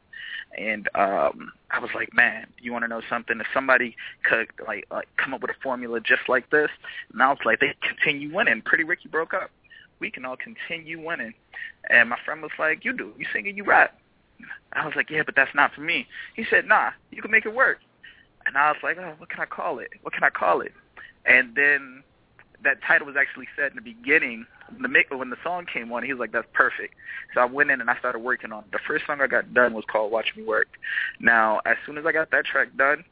[0.58, 3.40] and um I was like, man, you want to know something?
[3.40, 6.70] If somebody could like like come up with a formula just like this,
[7.12, 8.62] and I was like, they continue winning.
[8.62, 9.52] Pretty Ricky broke up.
[10.02, 11.34] We can all continue winning.
[11.90, 13.14] And my friend was like, you do.
[13.18, 13.98] You sing and you rap.
[14.74, 16.08] I was like, yeah, but that's not for me.
[16.36, 17.80] He said, nah, you can make it work.
[18.46, 19.92] And I was like, oh, what can I call it?
[20.02, 20.74] What can I call it?
[21.26, 22.04] And then
[22.64, 24.46] that title was actually said in the beginning.
[24.80, 26.96] The when the song came on, he was like, "That's perfect."
[27.34, 28.72] So I went in and I started working on it.
[28.72, 30.68] The first song I got done was called "Watch Me Work."
[31.20, 33.04] Now, as soon as I got that track done,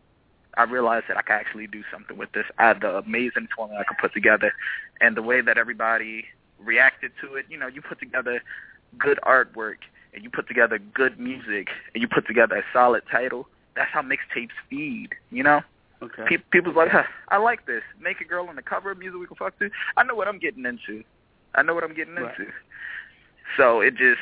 [0.57, 2.45] I realized that I could actually do something with this.
[2.57, 4.53] I had the amazing formula I could put together,
[5.01, 6.25] and the way that everybody
[6.63, 7.45] reacted to it.
[7.49, 8.41] You know, you put together
[8.97, 9.77] good artwork
[10.13, 13.47] and you put together good music and you put together a solid title.
[13.75, 15.09] That's how mixtapes feed.
[15.31, 15.61] You know.
[16.01, 16.23] Okay.
[16.37, 17.81] Pe- people's like, huh, I like this.
[18.01, 19.69] Naked girl on the cover of music we can fuck to.
[19.97, 21.03] I know what I'm getting into.
[21.55, 22.33] I know what I'm getting Right.
[22.39, 22.51] into.
[23.57, 24.21] So it just,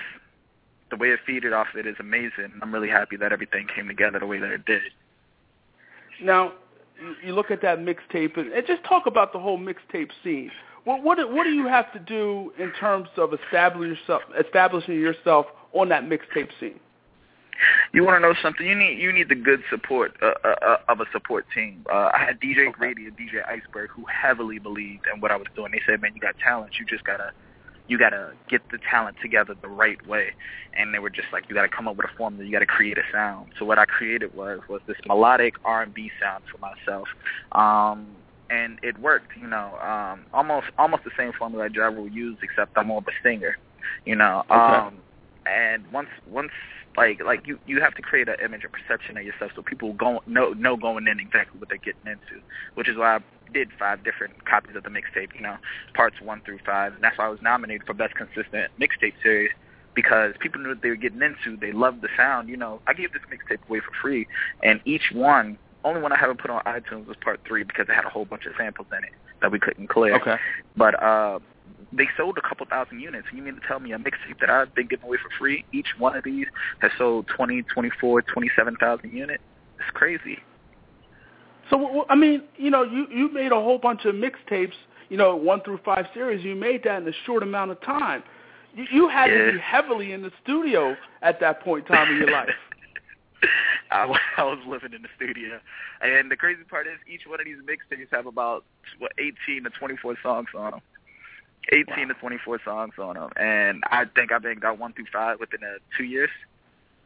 [0.90, 2.52] the way it feeded off it is amazing.
[2.64, 4.82] I'm really happy that everything came together the way that it did.
[6.22, 6.54] Now,
[7.00, 10.52] you- you look at that mixtape and, and just talk about the whole mixtape scene.
[10.88, 14.98] What what do- what do you have to do in terms of establishing yourself establishing
[14.98, 16.80] yourself on that mixtape scene?
[17.92, 18.66] You want to know something?
[18.66, 21.86] You need you need the good support uh, uh, uh, of a support team.
[21.92, 25.48] Uh, I had DJ Grady and DJ Iceberg who heavily believed in what I was
[25.58, 25.74] doing.
[25.74, 26.80] They said, "Man, you got talent.
[26.80, 27.32] You just gotta
[27.90, 30.30] you gotta get the talent together the right way."
[30.74, 32.46] And they were just like, "You gotta come up with a formula.
[32.46, 36.46] You gotta create a sound." So what I created was was this melodic R&B sound
[36.50, 37.10] for myself.
[37.52, 38.08] Um,
[38.50, 42.42] and it worked, you know, um, almost almost the same formula that Ja Rule used,
[42.44, 43.58] except I'm more of a singer,
[44.06, 44.44] you know.
[44.50, 44.54] Okay.
[44.54, 45.00] Um,
[45.46, 46.52] and once once
[46.98, 49.94] like like you you have to create an image or perception of yourself so people
[49.94, 52.42] go know know going in exactly what they're getting into,
[52.74, 53.20] which is why I
[53.54, 55.56] did five different copies of the mixtape, you know,
[55.94, 59.52] parts one through five, and that's why I was nominated for best consistent mixtape series
[59.94, 61.58] because people knew what they were getting into.
[61.58, 62.50] They loved the sound.
[62.50, 64.28] You know, I gave this mixtape away for free,
[64.64, 67.94] and each one, only one I haven't put on iTunes was part three because it
[67.94, 70.16] had a whole bunch of samples in it that we couldn't clear.
[70.16, 70.36] Okay.
[70.76, 71.40] But uh,
[71.94, 73.28] they sold a couple thousand units.
[73.34, 75.88] You mean to tell me a mixtape that I've been giving away for free, each
[75.98, 76.48] one of these
[76.80, 79.44] has sold twenty, twenty-four, twenty-seven thousand units?
[79.80, 80.40] It's crazy.
[81.70, 84.74] So I mean, you know, you you made a whole bunch of mixtapes,
[85.10, 86.44] you know, one through five series.
[86.44, 88.24] You made that in a short amount of time.
[88.76, 92.18] You, you had to be heavily in the studio at that point in time in
[92.18, 92.50] your life.
[93.92, 95.60] I, wa- I was living in the studio,
[96.02, 98.66] and the crazy part is each one of these mixtapes have about
[99.00, 100.82] what, 18 to 24 songs on them.
[101.72, 105.40] 18 to 24 songs on them, and I think I banged out one through five
[105.40, 106.30] within a two years,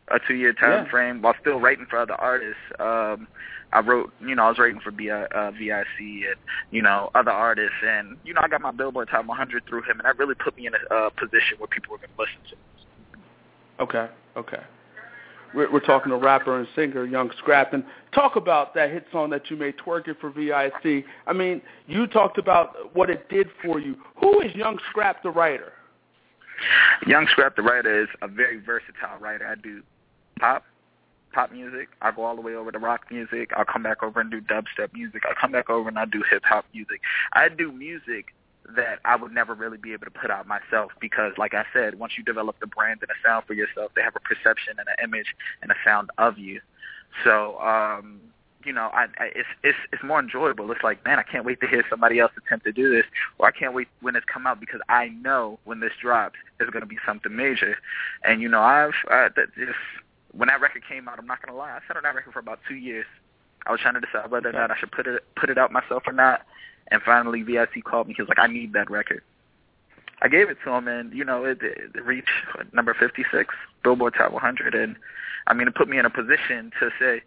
[0.09, 0.89] a two year time Yeah.
[0.91, 2.61] frame, while still writing for other artists.
[2.79, 3.27] Um,
[3.73, 6.35] I wrote, you know, I was writing for B- uh, VIC and
[6.69, 9.99] you know other artists, and you know I got my Billboard Top 100 through him,
[9.99, 12.41] and that really put me in a uh, position where people were going to listen
[12.49, 12.55] to.
[13.17, 13.23] Me.
[13.79, 14.63] Okay, okay.
[15.53, 17.83] We're, we're talking to rapper and singer Young Scrap, and
[18.13, 21.05] talk about that hit song that you made, "Twerk It" for VIC.
[21.27, 23.95] I mean, you talked about what it did for you.
[24.19, 25.73] Who is Young Scrap, the writer?
[27.07, 29.47] Young Scrap the writer is a very versatile writer.
[29.47, 29.81] I do
[30.39, 30.63] pop,
[31.33, 31.89] pop music.
[32.01, 33.51] I go all the way over to rock music.
[33.55, 35.23] I'll come back over and do dubstep music.
[35.27, 37.01] I'll come back over and I do hip hop music.
[37.33, 38.27] I do music
[38.75, 41.99] that I would never really be able to put out myself because, like I said,
[41.99, 44.87] once you develop the brand and a sound for yourself, they have a perception and
[44.87, 46.61] an image and a sound of you.
[47.23, 48.21] So, um,
[48.65, 50.71] you know, I, I it's it's it's more enjoyable.
[50.71, 53.05] It's like, man, I can't wait to hear somebody else attempt to do this,
[53.37, 56.69] or I can't wait when it's come out because I know when this drops, it's
[56.69, 57.77] going to be something major.
[58.23, 59.77] And you know, I've uh, that just
[60.31, 62.33] when that record came out, I'm not going to lie, I sat on that record
[62.33, 63.05] for about two years.
[63.65, 65.71] I was trying to decide whether or not I should put it put it out
[65.71, 66.41] myself or not.
[66.89, 68.13] And finally, VIC called me.
[68.15, 69.23] He was like, "I need that record."
[70.21, 72.29] I gave it to him, and you know, it, it reached
[72.73, 74.95] number 56, Billboard Top 100, and
[75.47, 77.21] I mean, it put me in a position to say,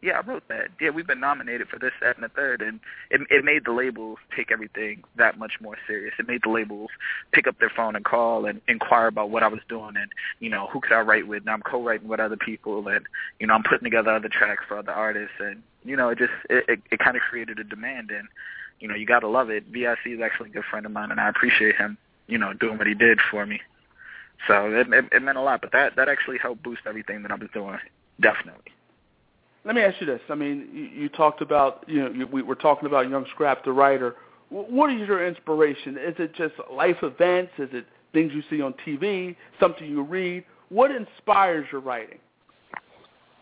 [0.00, 0.68] yeah, I wrote that.
[0.80, 2.78] Yeah, we've been nominated for this, that, and the third, and
[3.10, 6.14] it, it made the labels take everything that much more serious.
[6.18, 6.90] It made the labels
[7.32, 10.50] pick up their phone and call and inquire about what I was doing, and you
[10.50, 11.42] know who could I write with.
[11.42, 13.06] And I'm co-writing with other people, and
[13.40, 16.32] you know I'm putting together other tracks for other artists, and you know it just
[16.48, 18.28] it it, it kind of created a demand, and
[18.80, 19.64] you know you got to love it.
[19.72, 21.96] Vic is actually a good friend of mine, and I appreciate him,
[22.26, 23.60] you know, doing what he did for me.
[24.46, 27.30] So it, it, it meant a lot, but that that actually helped boost everything that
[27.30, 27.78] I was doing,
[28.20, 28.72] definitely.
[29.64, 30.20] Let me ask you this.
[30.30, 33.64] I mean, you, you talked about, you know, you, we were talking about Young Scrap,
[33.64, 34.16] the writer.
[34.48, 35.98] What is your inspiration?
[35.98, 37.52] Is it just life events?
[37.58, 40.44] Is it things you see on TV, something you read?
[40.70, 42.18] What inspires your writing?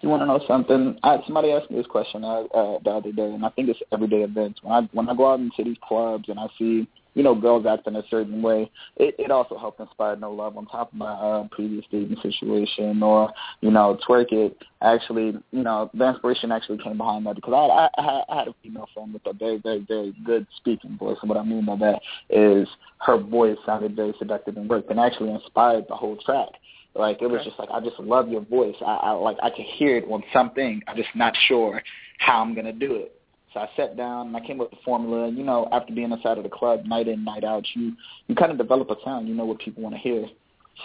[0.01, 0.99] You want to know something?
[1.03, 3.81] I, somebody asked me this question uh, uh, the other day, and I think it's
[3.93, 4.61] everyday events.
[4.63, 6.87] When I when I go out into these clubs and I see
[7.17, 8.71] you know, girls acting a certain way.
[8.99, 13.03] It, it also helped inspire no love on top of my uh, previous dating situation
[13.03, 13.33] or,
[13.63, 14.63] you know, twerk it.
[14.83, 18.55] Actually, you know, the inspiration actually came behind that because I, I, I had a
[18.63, 21.17] female friend with a very, very, very good speaking voice.
[21.23, 22.69] And what I mean by that is
[22.99, 26.51] her voice sounded very seductive and worked and actually inspired the whole track.
[26.99, 28.75] Like it was just like I just love your voice.
[28.81, 30.83] I, I like I could hear it on something.
[30.87, 31.83] I'm just not sure
[32.19, 33.13] how I'm gonna do it.
[33.53, 35.31] So I sat down and I came up with a formula.
[35.31, 37.93] You know, after being inside of the club night in, night out, you
[38.29, 39.29] you kind of develop a sound.
[39.29, 40.27] You know what people want to hear.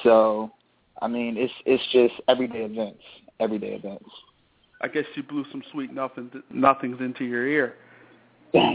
[0.03, 0.51] So,
[1.01, 3.03] I mean, it's it's just everyday events,
[3.39, 4.09] everyday events.
[4.81, 7.75] I guess you blew some sweet nothing nothings into your ear.
[8.53, 8.69] yeah,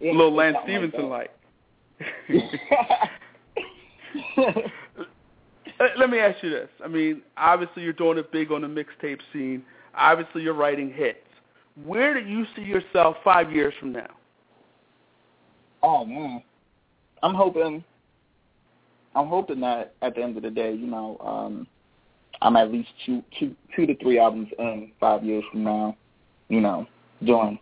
[0.00, 1.30] little Lance Stephenson like.
[5.98, 6.68] Let me ask you this.
[6.84, 9.62] I mean, obviously you're doing it big on the mixtape scene.
[9.94, 11.18] Obviously you're writing hits
[11.82, 14.10] where do you see yourself five years from now?
[15.82, 16.42] Oh man,
[17.22, 17.84] I'm hoping.
[19.16, 21.66] I'm hoping that at the end of the day, you know, um,
[22.42, 25.96] I'm at least two, two, two to three albums in five years from now.
[26.48, 26.86] You know,
[27.24, 27.58] doing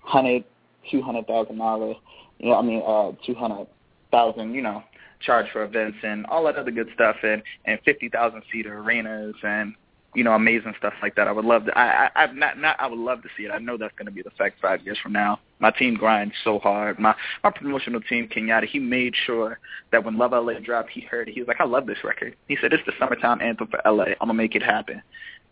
[0.00, 0.44] hundred,
[0.90, 1.96] two hundred thousand dollars.
[2.38, 3.66] You know, I mean, uh, two hundred
[4.10, 4.54] thousand.
[4.54, 4.82] You know,
[5.26, 9.34] charge for events and all that other good stuff, and and fifty thousand seater arenas
[9.42, 9.74] and
[10.16, 11.28] you know, amazing stuff like that.
[11.28, 11.78] I would love to.
[11.78, 12.80] I, I, I not, not.
[12.80, 13.50] I would love to see it.
[13.50, 15.40] I know that's going to be the fact five years from now.
[15.58, 16.98] My team grinds so hard.
[16.98, 19.60] My my promotional team, Kenyatta, he made sure
[19.92, 21.32] that when Love LA dropped, he heard it.
[21.32, 22.34] He was like, I love this record.
[22.48, 24.04] He said, it's the summertime anthem for LA.
[24.04, 25.02] I'm gonna make it happen.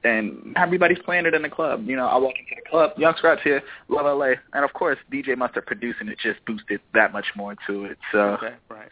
[0.03, 1.87] And everybody's playing it in the club.
[1.87, 4.99] You know, I walk into the club, Young Scraps here, Love LA, and of course,
[5.13, 7.99] DJ Mustard producing it just boosted that much more to it.
[8.13, 8.89] So, okay, right.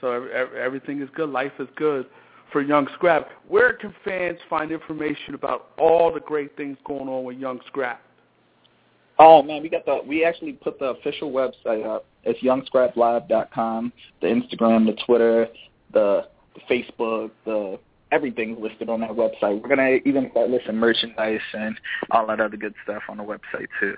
[0.00, 1.30] So every, everything is good.
[1.30, 2.06] Life is good
[2.52, 3.28] for Young Scrap.
[3.48, 8.00] Where can fans find information about all the great things going on with Young Scrap?
[9.18, 12.04] Oh man, we got the we actually put the official website up.
[12.24, 13.92] It's youngscraplive.com.
[14.20, 15.48] The Instagram, the Twitter,
[15.92, 17.78] the, the Facebook, the
[18.12, 19.60] everything's listed on that website.
[19.60, 21.78] We're gonna even start listing merchandise and
[22.10, 23.94] all that other good stuff on the website too.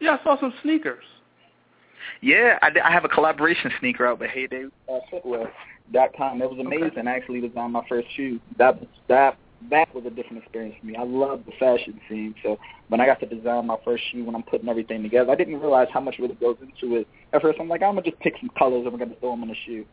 [0.00, 1.04] Yeah, I saw some sneakers.
[2.20, 5.52] Yeah, I, I have a collaboration sneaker out with Heyday uh, Footwear
[5.92, 6.40] dot com.
[6.40, 6.98] It was amazing.
[6.98, 7.08] Okay.
[7.08, 8.40] Actually, designed my first shoe.
[8.58, 9.36] That that
[9.70, 10.96] that was a different experience for me.
[10.96, 12.34] I love the fashion scene.
[12.42, 12.58] So
[12.88, 15.58] when I got to design my first shoe, when I'm putting everything together, I didn't
[15.60, 17.08] realize how much really goes into it.
[17.32, 19.42] At first, I'm like, I'm gonna just pick some colors and we're gonna throw them
[19.44, 19.86] in a shoe.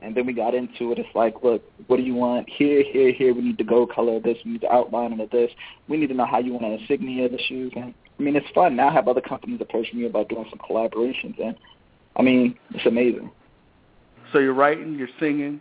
[0.00, 0.98] And then we got into it.
[0.98, 2.50] It's like, look, what do you want?
[2.50, 3.32] Here, here, here.
[3.32, 4.36] We need the gold color of this.
[4.44, 5.52] We need the outline of this.
[5.86, 7.72] We need to know how you want to insignia the shoes.
[7.76, 8.76] And I mean, it's fun.
[8.76, 11.56] Now I have other companies approach me about doing some collaborations, and
[12.14, 13.32] I mean, it's amazing.
[14.32, 15.60] So you're writing, you're singing,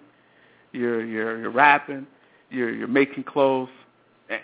[0.72, 2.06] you're you're you're rapping,
[2.52, 3.70] you're you're making clothes.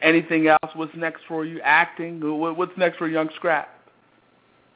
[0.02, 0.72] Anything else?
[0.74, 1.62] What's next for you?
[1.62, 2.20] Acting?
[2.58, 3.70] What's next for Young Scrap?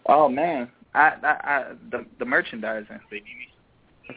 [0.05, 3.25] Oh man, I, I, I the the merchandising, baby.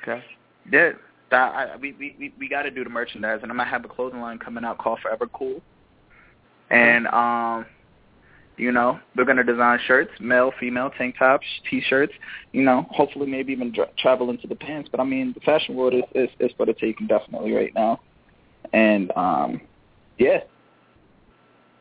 [0.03, 0.23] Okay.
[0.71, 0.91] Yeah,
[1.31, 3.49] that, I, we we we got to do the merchandising.
[3.49, 5.63] I'm gonna have a clothing line coming out called Forever Cool,
[6.69, 7.65] and um,
[8.57, 12.13] you know, we're going to design shirts, male, female, tank tops, T-shirts.
[12.53, 14.89] You know, hopefully maybe even dra- travel into the pants.
[14.91, 18.01] But I mean, the fashion world is is, is for the taking definitely right now.
[18.73, 19.61] And um,
[20.19, 20.41] yeah,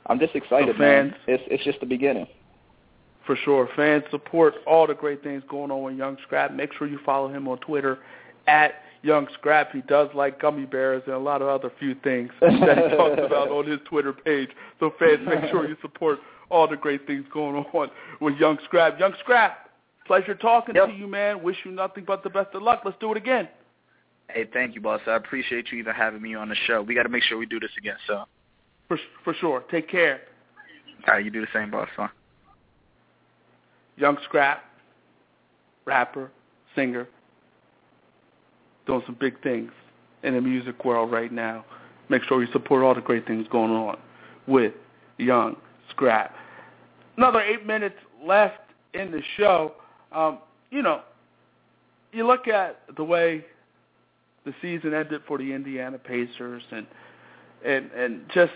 [0.08, 1.16] I'm just excited, so fans, man.
[1.28, 2.28] It's it's just the beginning.
[3.26, 6.54] For sure, fans support all the great things going on with Young Scrap.
[6.54, 8.00] Make sure you follow him on Twitter
[8.48, 9.72] at Young Scrap.
[9.72, 13.22] He does like gummy bears and a lot of other few things that he talks
[13.26, 14.50] about on his Twitter page.
[14.80, 16.20] So fans, make sure you support
[16.54, 17.90] all the great things going on
[18.22, 19.00] with Young Scrap.
[19.00, 19.70] Young Scrap,
[20.06, 20.88] pleasure talking yep.
[20.88, 21.42] to you, man.
[21.42, 22.82] Wish you nothing but the best of luck.
[22.86, 23.50] Let's do it again.
[24.30, 25.02] Hey, thank you, boss.
[25.08, 26.82] I appreciate you even having me on the show.
[26.82, 27.96] We got to make sure we do this again.
[28.08, 28.26] So,
[28.88, 29.64] for for sure.
[29.72, 30.22] Take care.
[31.08, 31.90] All right, you do the same, boss.
[31.96, 32.10] Son.
[33.98, 34.64] Young Scrap,
[35.86, 36.32] rapper,
[36.76, 37.08] singer,
[38.86, 39.72] doing some big things
[40.24, 41.66] in the music world right now.
[42.10, 43.98] Make sure you support all the great things going on
[44.48, 44.74] with
[45.18, 45.58] young
[45.90, 46.36] Scrap.
[47.18, 48.60] Another eight minutes left
[48.94, 49.74] in the show.
[50.12, 50.40] Um,
[50.72, 51.02] you know,
[52.12, 53.46] you look at the way
[54.46, 56.86] the season ended for the Indiana Pacers and
[57.66, 58.52] and and just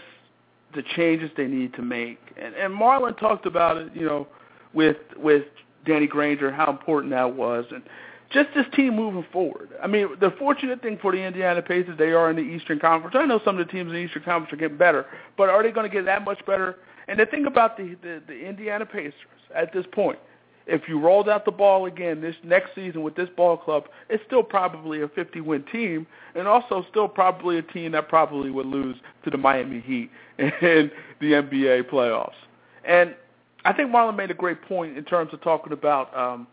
[0.76, 2.20] the changes they need to make.
[2.42, 4.28] And and Marlon talked about it, you know,
[4.74, 5.44] with with
[5.86, 7.84] Danny Granger, how important that was and
[8.30, 9.70] just this team moving forward.
[9.82, 13.16] I mean, the fortunate thing for the Indiana Pacers, they are in the Eastern Conference.
[13.18, 15.06] I know some of the teams in the Eastern Conference are getting better,
[15.38, 16.76] but are they going to get that much better?
[17.08, 19.14] And the thing about the, the, the Indiana Pacers
[19.56, 20.20] at this point,
[20.66, 24.22] if you rolled out the ball again this next season with this ball club, it's
[24.28, 26.06] still probably a 50-win team,
[26.36, 30.92] and also still probably a team that probably would lose to the Miami Heat in
[31.22, 32.34] the NBA playoffs.
[32.84, 33.16] And
[33.64, 36.48] I think Marlon made a great point in terms of talking about um,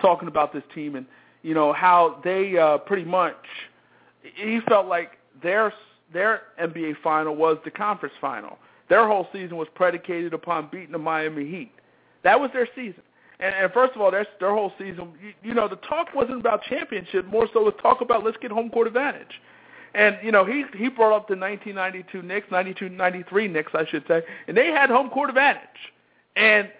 [0.00, 1.06] talking about this team and
[1.42, 3.36] you know how they uh, pretty much
[4.22, 5.72] he felt like their
[6.12, 8.58] their NBA final was the conference final.
[8.88, 11.72] Their whole season was predicated upon beating the Miami Heat.
[12.24, 13.02] That was their season.
[13.40, 16.40] And, and first of all, their their whole season, you, you know, the talk wasn't
[16.40, 17.26] about championship.
[17.26, 19.40] More so, was talk about let's get home court advantage.
[19.94, 24.22] And you know, he he brought up the 1992 Knicks, 92-93 Knicks, I should say,
[24.46, 25.60] and they had home court advantage,
[26.36, 26.70] and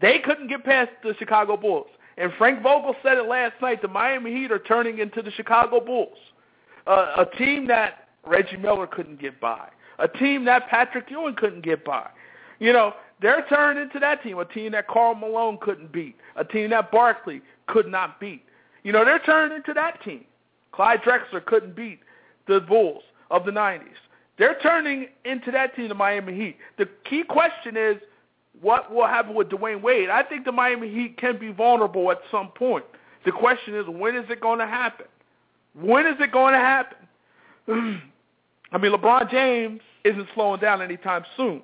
[0.00, 1.86] they couldn't get past the Chicago Bulls.
[2.18, 3.82] And Frank Vogel said it last night.
[3.82, 6.16] The Miami Heat are turning into the Chicago Bulls,
[6.86, 9.68] uh, a team that Reggie Miller couldn't get by,
[9.98, 12.08] a team that Patrick Ewing couldn't get by.
[12.58, 16.44] You know, they're turning into that team, a team that Karl Malone couldn't beat, a
[16.44, 18.42] team that Barkley could not beat.
[18.82, 20.24] You know, they're turning into that team.
[20.72, 22.00] Clyde Drexler couldn't beat
[22.46, 23.82] the Bulls of the 90s.
[24.38, 26.56] They're turning into that team, the Miami Heat.
[26.76, 27.96] The key question is,
[28.60, 30.10] what will happen with Dwyane Wade?
[30.10, 32.84] I think the Miami Heat can be vulnerable at some point.
[33.24, 35.06] The question is, when is it going to happen?
[35.74, 38.02] When is it going to happen?
[38.76, 41.62] I mean, LeBron James isn't slowing down anytime soon.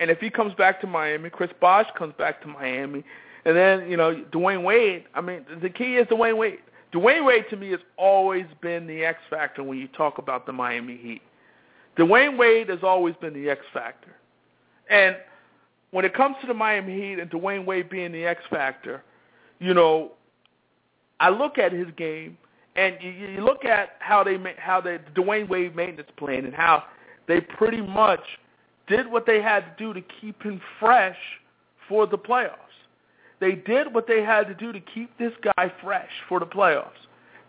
[0.00, 3.04] And if he comes back to Miami, Chris Bosh comes back to Miami,
[3.44, 6.58] and then, you know, Dwyane Wade, I mean, the key is Dwyane Wade.
[6.92, 10.52] Dwyane Wade, to me, has always been the X factor when you talk about the
[10.52, 11.22] Miami Heat.
[11.96, 14.16] Dwyane Wade has always been the X factor.
[14.90, 15.14] And
[15.92, 19.04] when it comes to the Miami Heat and Dwyane Wade being the X factor,
[19.60, 20.10] you know,
[21.20, 22.36] I look at his game
[22.76, 26.84] and you, you look at how they how the Dwyane Wade maintenance plan and how
[27.28, 28.22] they pretty much
[28.86, 31.16] did what they had to do to keep him fresh
[31.88, 32.56] for the playoffs.
[33.40, 36.90] They did what they had to do to keep this guy fresh for the playoffs.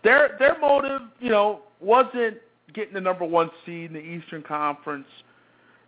[0.02, 2.38] Their their motive, you know, wasn't
[2.74, 5.06] getting the number one seed in the Eastern Conference.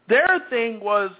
[0.08, 1.10] Their thing was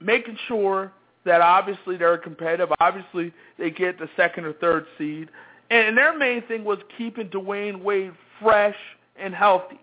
[0.00, 0.92] making sure
[1.24, 2.70] that obviously they're competitive.
[2.80, 5.28] Obviously they get the second or third seed.
[5.70, 8.76] And their main thing was keeping Dwyane Wade fresh
[9.16, 9.80] and healthy.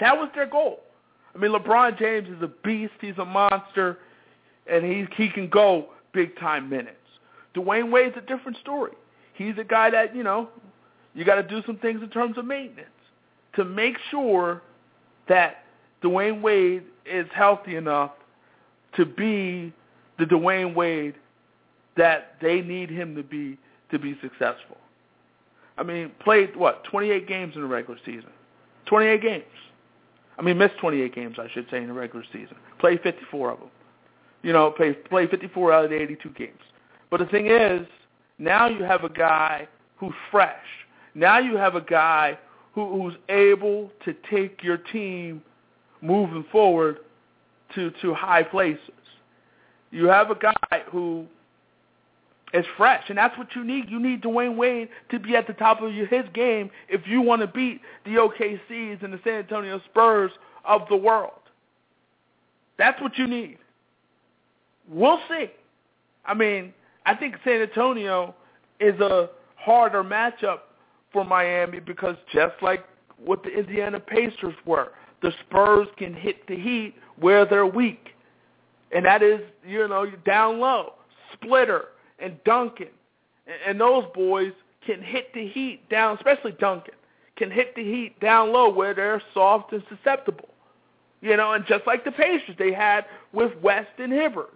[0.00, 0.80] That was their goal.
[1.34, 2.94] I mean, LeBron James is a beast.
[3.00, 3.98] He's a monster,
[4.66, 6.96] and he he can go big time minutes.
[7.54, 8.92] Dwyane Wade's a different story.
[9.34, 10.48] He's a guy that you know
[11.14, 12.88] you got to do some things in terms of maintenance
[13.54, 14.62] to make sure
[15.28, 15.64] that
[16.02, 18.12] Dwyane Wade is healthy enough
[18.96, 19.72] to be
[20.18, 21.14] the Dwyane Wade
[21.96, 23.56] that they need him to be
[23.90, 24.76] to be successful.
[25.76, 28.30] I mean, played what 28 games in the regular season,
[28.86, 29.44] 28 games.
[30.38, 32.56] I mean, missed 28 games, I should say, in the regular season.
[32.78, 33.68] Played 54 of them.
[34.42, 36.60] You know, played played 54 out of the 82 games.
[37.10, 37.86] But the thing is,
[38.38, 40.56] now you have a guy who's fresh.
[41.14, 42.38] Now you have a guy
[42.74, 45.40] who, who's able to take your team
[46.02, 46.98] moving forward
[47.74, 48.80] to to high places.
[49.90, 51.26] You have a guy who
[52.54, 53.90] is fresh, and that's what you need.
[53.90, 57.42] You need Dwyane Wade to be at the top of his game if you want
[57.42, 60.30] to beat the OKCs and the San Antonio Spurs
[60.64, 61.32] of the world.
[62.78, 63.58] That's what you need.
[64.88, 65.50] We'll see.
[66.24, 66.72] I mean,
[67.04, 68.34] I think San Antonio
[68.78, 70.60] is a harder matchup
[71.12, 72.84] for Miami because just like
[73.18, 78.10] what the Indiana Pacers were, the Spurs can hit the Heat where they're weak.
[78.92, 80.92] And that is, you know, down low.
[81.32, 81.86] Splitter
[82.18, 82.88] and Duncan.
[83.66, 84.52] And those boys
[84.86, 86.94] can hit the Heat down, especially Duncan,
[87.36, 90.48] can hit the Heat down low where they're soft and susceptible.
[91.20, 94.52] You know, and just like the Pacers they had with West and Hibbert.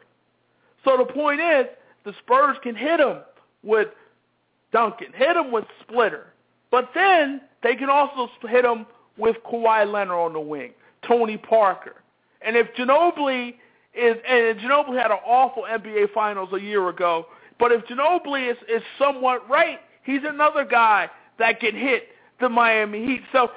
[0.84, 1.66] So the point is,
[2.04, 3.20] the Spurs can hit them
[3.62, 3.88] with
[4.72, 6.26] Duncan, hit them with Splitter.
[6.70, 8.86] But then they can also hit them
[9.16, 10.72] with Kawhi Leonard on the wing,
[11.06, 11.96] Tony Parker.
[12.42, 13.54] And if Ginobili
[13.94, 17.26] is, and Ginobili had an awful NBA Finals a year ago,
[17.58, 21.08] but if Ginobili is, is somewhat right, he's another guy
[21.38, 22.08] that can hit
[22.40, 23.22] the Miami Heat.
[23.32, 23.50] So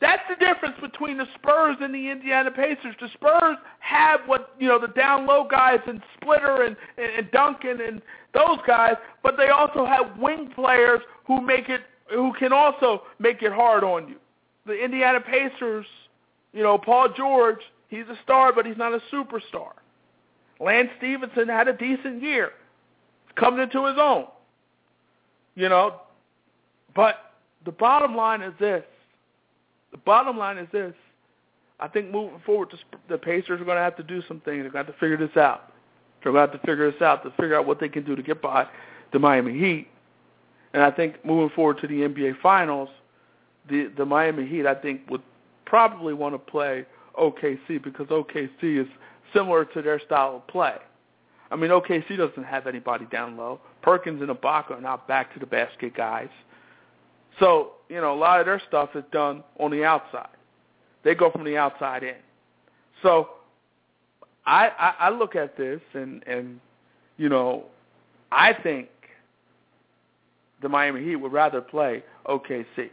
[0.00, 2.94] That's the difference between the Spurs and the Indiana Pacers.
[3.00, 7.30] The Spurs have what you know the down low guys and Splitter and, and, and
[7.32, 8.00] Duncan and
[8.32, 11.80] those guys, but they also have wing players who make it
[12.14, 14.16] who can also make it hard on you.
[14.66, 15.86] The Indiana Pacers,
[16.52, 19.72] you know, Paul George, he's a star, but he's not a superstar.
[20.60, 22.50] Lance Stephenson had a decent year,
[23.38, 24.26] coming into his own.
[25.54, 26.02] You know,
[26.94, 27.32] but
[27.64, 28.84] the bottom line is this
[29.90, 30.94] the bottom line is this.
[31.80, 32.68] I think moving forward,
[33.08, 34.62] the Pacers are going to have to do some things.
[34.62, 35.72] They're going to have to figure this out.
[36.22, 38.16] They're going to have to figure this out to figure out what they can do
[38.16, 38.66] to get by
[39.12, 39.88] the Miami Heat.
[40.74, 42.88] And I think moving forward to the NBA Finals,
[43.68, 45.22] the the Miami Heat, I think, would
[45.64, 46.84] probably want to play
[47.18, 48.86] OKC because OKC is
[49.32, 50.76] similar to their style of play.
[51.50, 53.60] I mean, OKC doesn't have anybody down low.
[53.82, 56.28] Perkins and Ibaka are not back to the basket guys.
[57.38, 60.28] So, you know, a lot of their stuff is done on the outside.
[61.04, 62.16] They go from the outside in.
[63.02, 63.30] So
[64.44, 66.60] I, I, I look at this and, and,
[67.16, 67.64] you know,
[68.30, 68.88] I think
[70.60, 72.90] the Miami Heat would rather play OKC.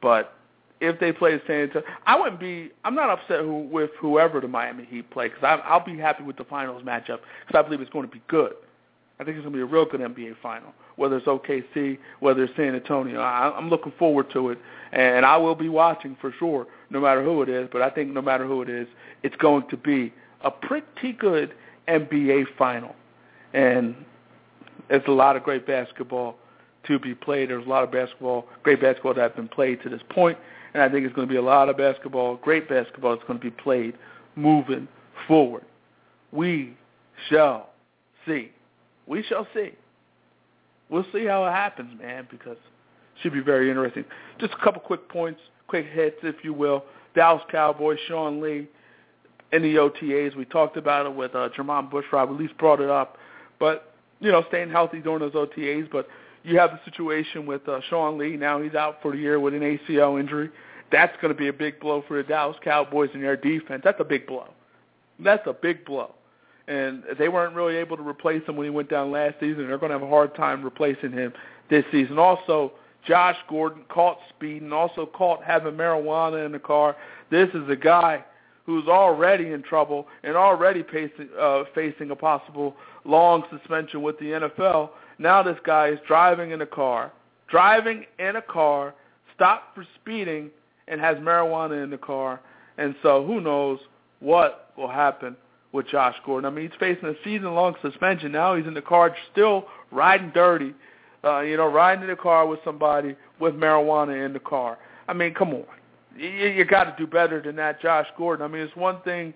[0.00, 0.32] But
[0.80, 2.70] if they play San Antonio, I wouldn't be.
[2.84, 6.36] I'm not upset who, with whoever the Miami Heat play because I'll be happy with
[6.36, 8.52] the finals matchup because I believe it's going to be good.
[9.18, 12.44] I think it's going to be a real good NBA final whether it's OKC, whether
[12.44, 13.20] it's San Antonio.
[13.20, 14.58] I, I'm looking forward to it,
[14.92, 17.68] and I will be watching for sure, no matter who it is.
[17.70, 18.88] But I think no matter who it is,
[19.22, 20.12] it's going to be
[20.42, 21.54] a pretty good
[21.88, 22.96] NBA final,
[23.52, 23.94] and
[24.90, 26.36] it's a lot of great basketball
[26.86, 27.50] to be played.
[27.50, 30.38] There's a lot of basketball, great basketball that has been played to this point,
[30.76, 33.38] and I think it's going to be a lot of basketball, great basketball that's going
[33.38, 33.94] to be played
[34.34, 34.88] moving
[35.26, 35.64] forward.
[36.32, 36.76] We
[37.28, 37.70] shall
[38.26, 38.52] see.
[39.06, 39.72] We shall see
[40.88, 44.04] we'll see how it happens, man, because it should be very interesting.
[44.38, 46.84] Just a couple quick points, quick hits, if you will.
[47.14, 48.68] Dallas Cowboys, Sean Lee,
[49.52, 50.36] in the OTAs.
[50.36, 52.28] We talked about it with uh, Jermon Bushrod.
[52.28, 53.16] We at least brought it up.
[53.58, 55.90] But, you know, staying healthy during those OTAs.
[55.90, 56.08] But
[56.42, 58.36] you have the situation with uh, Sean Lee.
[58.36, 60.50] Now he's out for the year with an ACL injury.
[60.92, 63.82] That's going to be a big blow for the Dallas Cowboys and their defense.
[63.84, 64.48] That's a big blow.
[65.18, 66.14] That's a big blow
[66.68, 69.68] and they weren't really able to replace him when he went down last season.
[69.68, 71.32] They're going to have a hard time replacing him
[71.70, 72.18] this season.
[72.18, 72.72] Also,
[73.06, 76.96] Josh Gordon caught speeding, also caught having marijuana in the car.
[77.30, 78.24] This is a guy
[78.64, 84.26] who's already in trouble and already facing, uh, facing a possible long suspension with the
[84.26, 84.90] NFL.
[85.18, 87.12] Now this guy is driving in a car,
[87.48, 88.92] driving in a car,
[89.36, 90.50] stopped for speeding,
[90.88, 92.40] and has marijuana in the car.
[92.78, 93.78] And so who knows
[94.20, 95.36] what will happen
[95.72, 96.50] with Josh Gordon.
[96.50, 98.32] I mean, he's facing a season-long suspension.
[98.32, 100.74] Now he's in the car still riding dirty,
[101.24, 104.78] uh, you know, riding in the car with somebody with marijuana in the car.
[105.08, 105.64] I mean, come on.
[106.16, 108.44] You, you got to do better than that, Josh Gordon.
[108.44, 109.34] I mean, it's one thing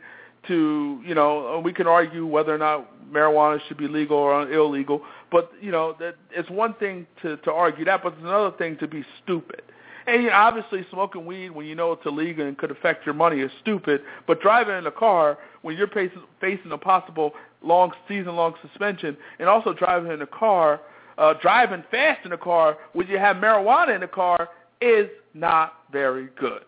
[0.48, 5.02] to, you know, we can argue whether or not marijuana should be legal or illegal,
[5.30, 8.78] but, you know, that it's one thing to, to argue that, but it's another thing
[8.78, 9.62] to be stupid.
[10.06, 13.14] And you know, obviously, smoking weed when you know it's illegal and could affect your
[13.14, 14.02] money is stupid.
[14.26, 17.32] But driving in a car when you're facing, facing a possible
[17.62, 20.80] long season-long suspension, and also driving in a car,
[21.18, 24.48] uh, driving fast in a car when you have marijuana in the car
[24.80, 26.62] is not very good.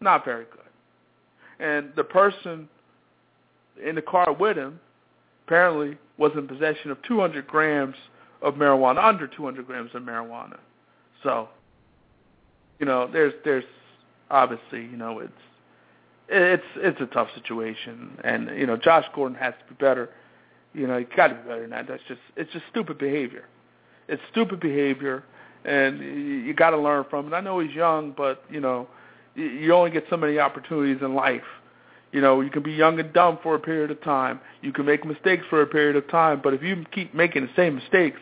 [0.00, 0.60] Not very good.
[1.64, 2.68] And the person
[3.84, 4.80] in the car with him
[5.46, 7.96] apparently was in possession of 200 grams
[8.40, 10.58] of marijuana, under 200 grams of marijuana.
[11.22, 11.48] So,
[12.78, 13.64] you know, there's there's
[14.30, 15.32] obviously, you know, it's
[16.28, 20.10] it's it's a tough situation, and you know, Josh Gordon has to be better.
[20.72, 21.88] You know, he got to be better than that.
[21.88, 23.44] That's just it's just stupid behavior.
[24.08, 25.24] It's stupid behavior,
[25.64, 27.36] and you got to learn from it.
[27.36, 28.88] I know he's young, but you know,
[29.34, 31.42] you only get so many opportunities in life.
[32.12, 34.40] You know, you can be young and dumb for a period of time.
[34.62, 37.50] You can make mistakes for a period of time, but if you keep making the
[37.54, 38.20] same mistakes,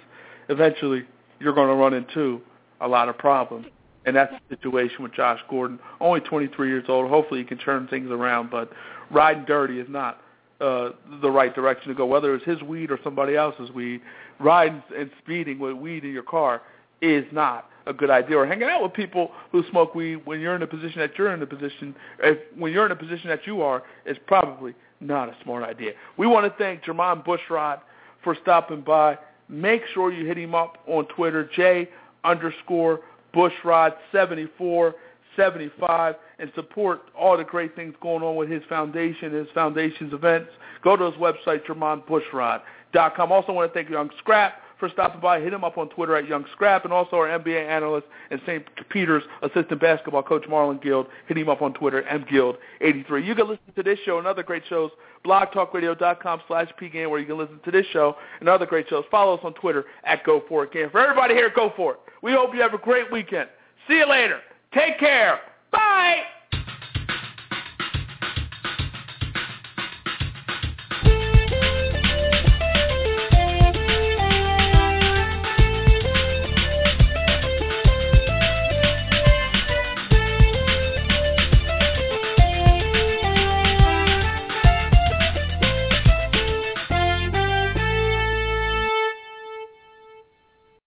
[0.51, 1.05] eventually
[1.41, 2.43] you're going to run into
[2.81, 3.67] a lot of problems.
[4.07, 5.79] And that's the situation with Josh Gordon.
[6.01, 7.11] Only 23 years old.
[7.11, 8.71] Hopefully he can turn things around, but
[9.11, 10.21] riding dirty is not
[10.61, 10.91] uh,
[11.21, 12.07] the right direction to go.
[12.07, 14.01] Whether it's his weed or somebody else's weed,
[14.41, 16.63] riding and speeding with weed in your car
[17.01, 18.37] is not a good idea.
[18.37, 21.33] Or hanging out with people who smoke weed when you're in a position that you're
[21.33, 25.29] in a position, if, when you're in a position that you are, is probably not
[25.29, 25.93] a smart idea.
[26.17, 27.81] We want to thank Jermon Bushrod
[28.23, 29.19] for stopping by.
[29.49, 31.89] Make sure you hit him up on Twitter, J
[32.29, 33.01] underscore
[33.35, 34.95] Bushrod 74
[35.37, 40.51] 75 and support all the great things going on with his foundation, his foundation's events.
[40.83, 43.33] Go to his website, JermonBushrod.com.
[43.33, 45.41] Also want to thank Young Scrap for stopping by.
[45.41, 48.65] Hit him up on Twitter at Young Scrap, and also our NBA analyst and St.
[48.89, 51.07] Peter's assistant basketball coach Marlon Guild.
[51.27, 53.25] Hit him up on Twitter, mguild83.
[53.25, 54.91] You can listen to this show and other great shows,
[55.25, 59.05] blogtalkradio.com slash pgant, where you can listen to this show and other great shows.
[59.11, 60.93] Follow us on Twitter at Go For It Gant.
[60.93, 61.99] For everybody here, go for it.
[62.23, 63.49] We hope you have a great weekend.
[63.87, 64.41] See you later.
[64.73, 65.41] Take care.
[65.71, 66.38] Bye.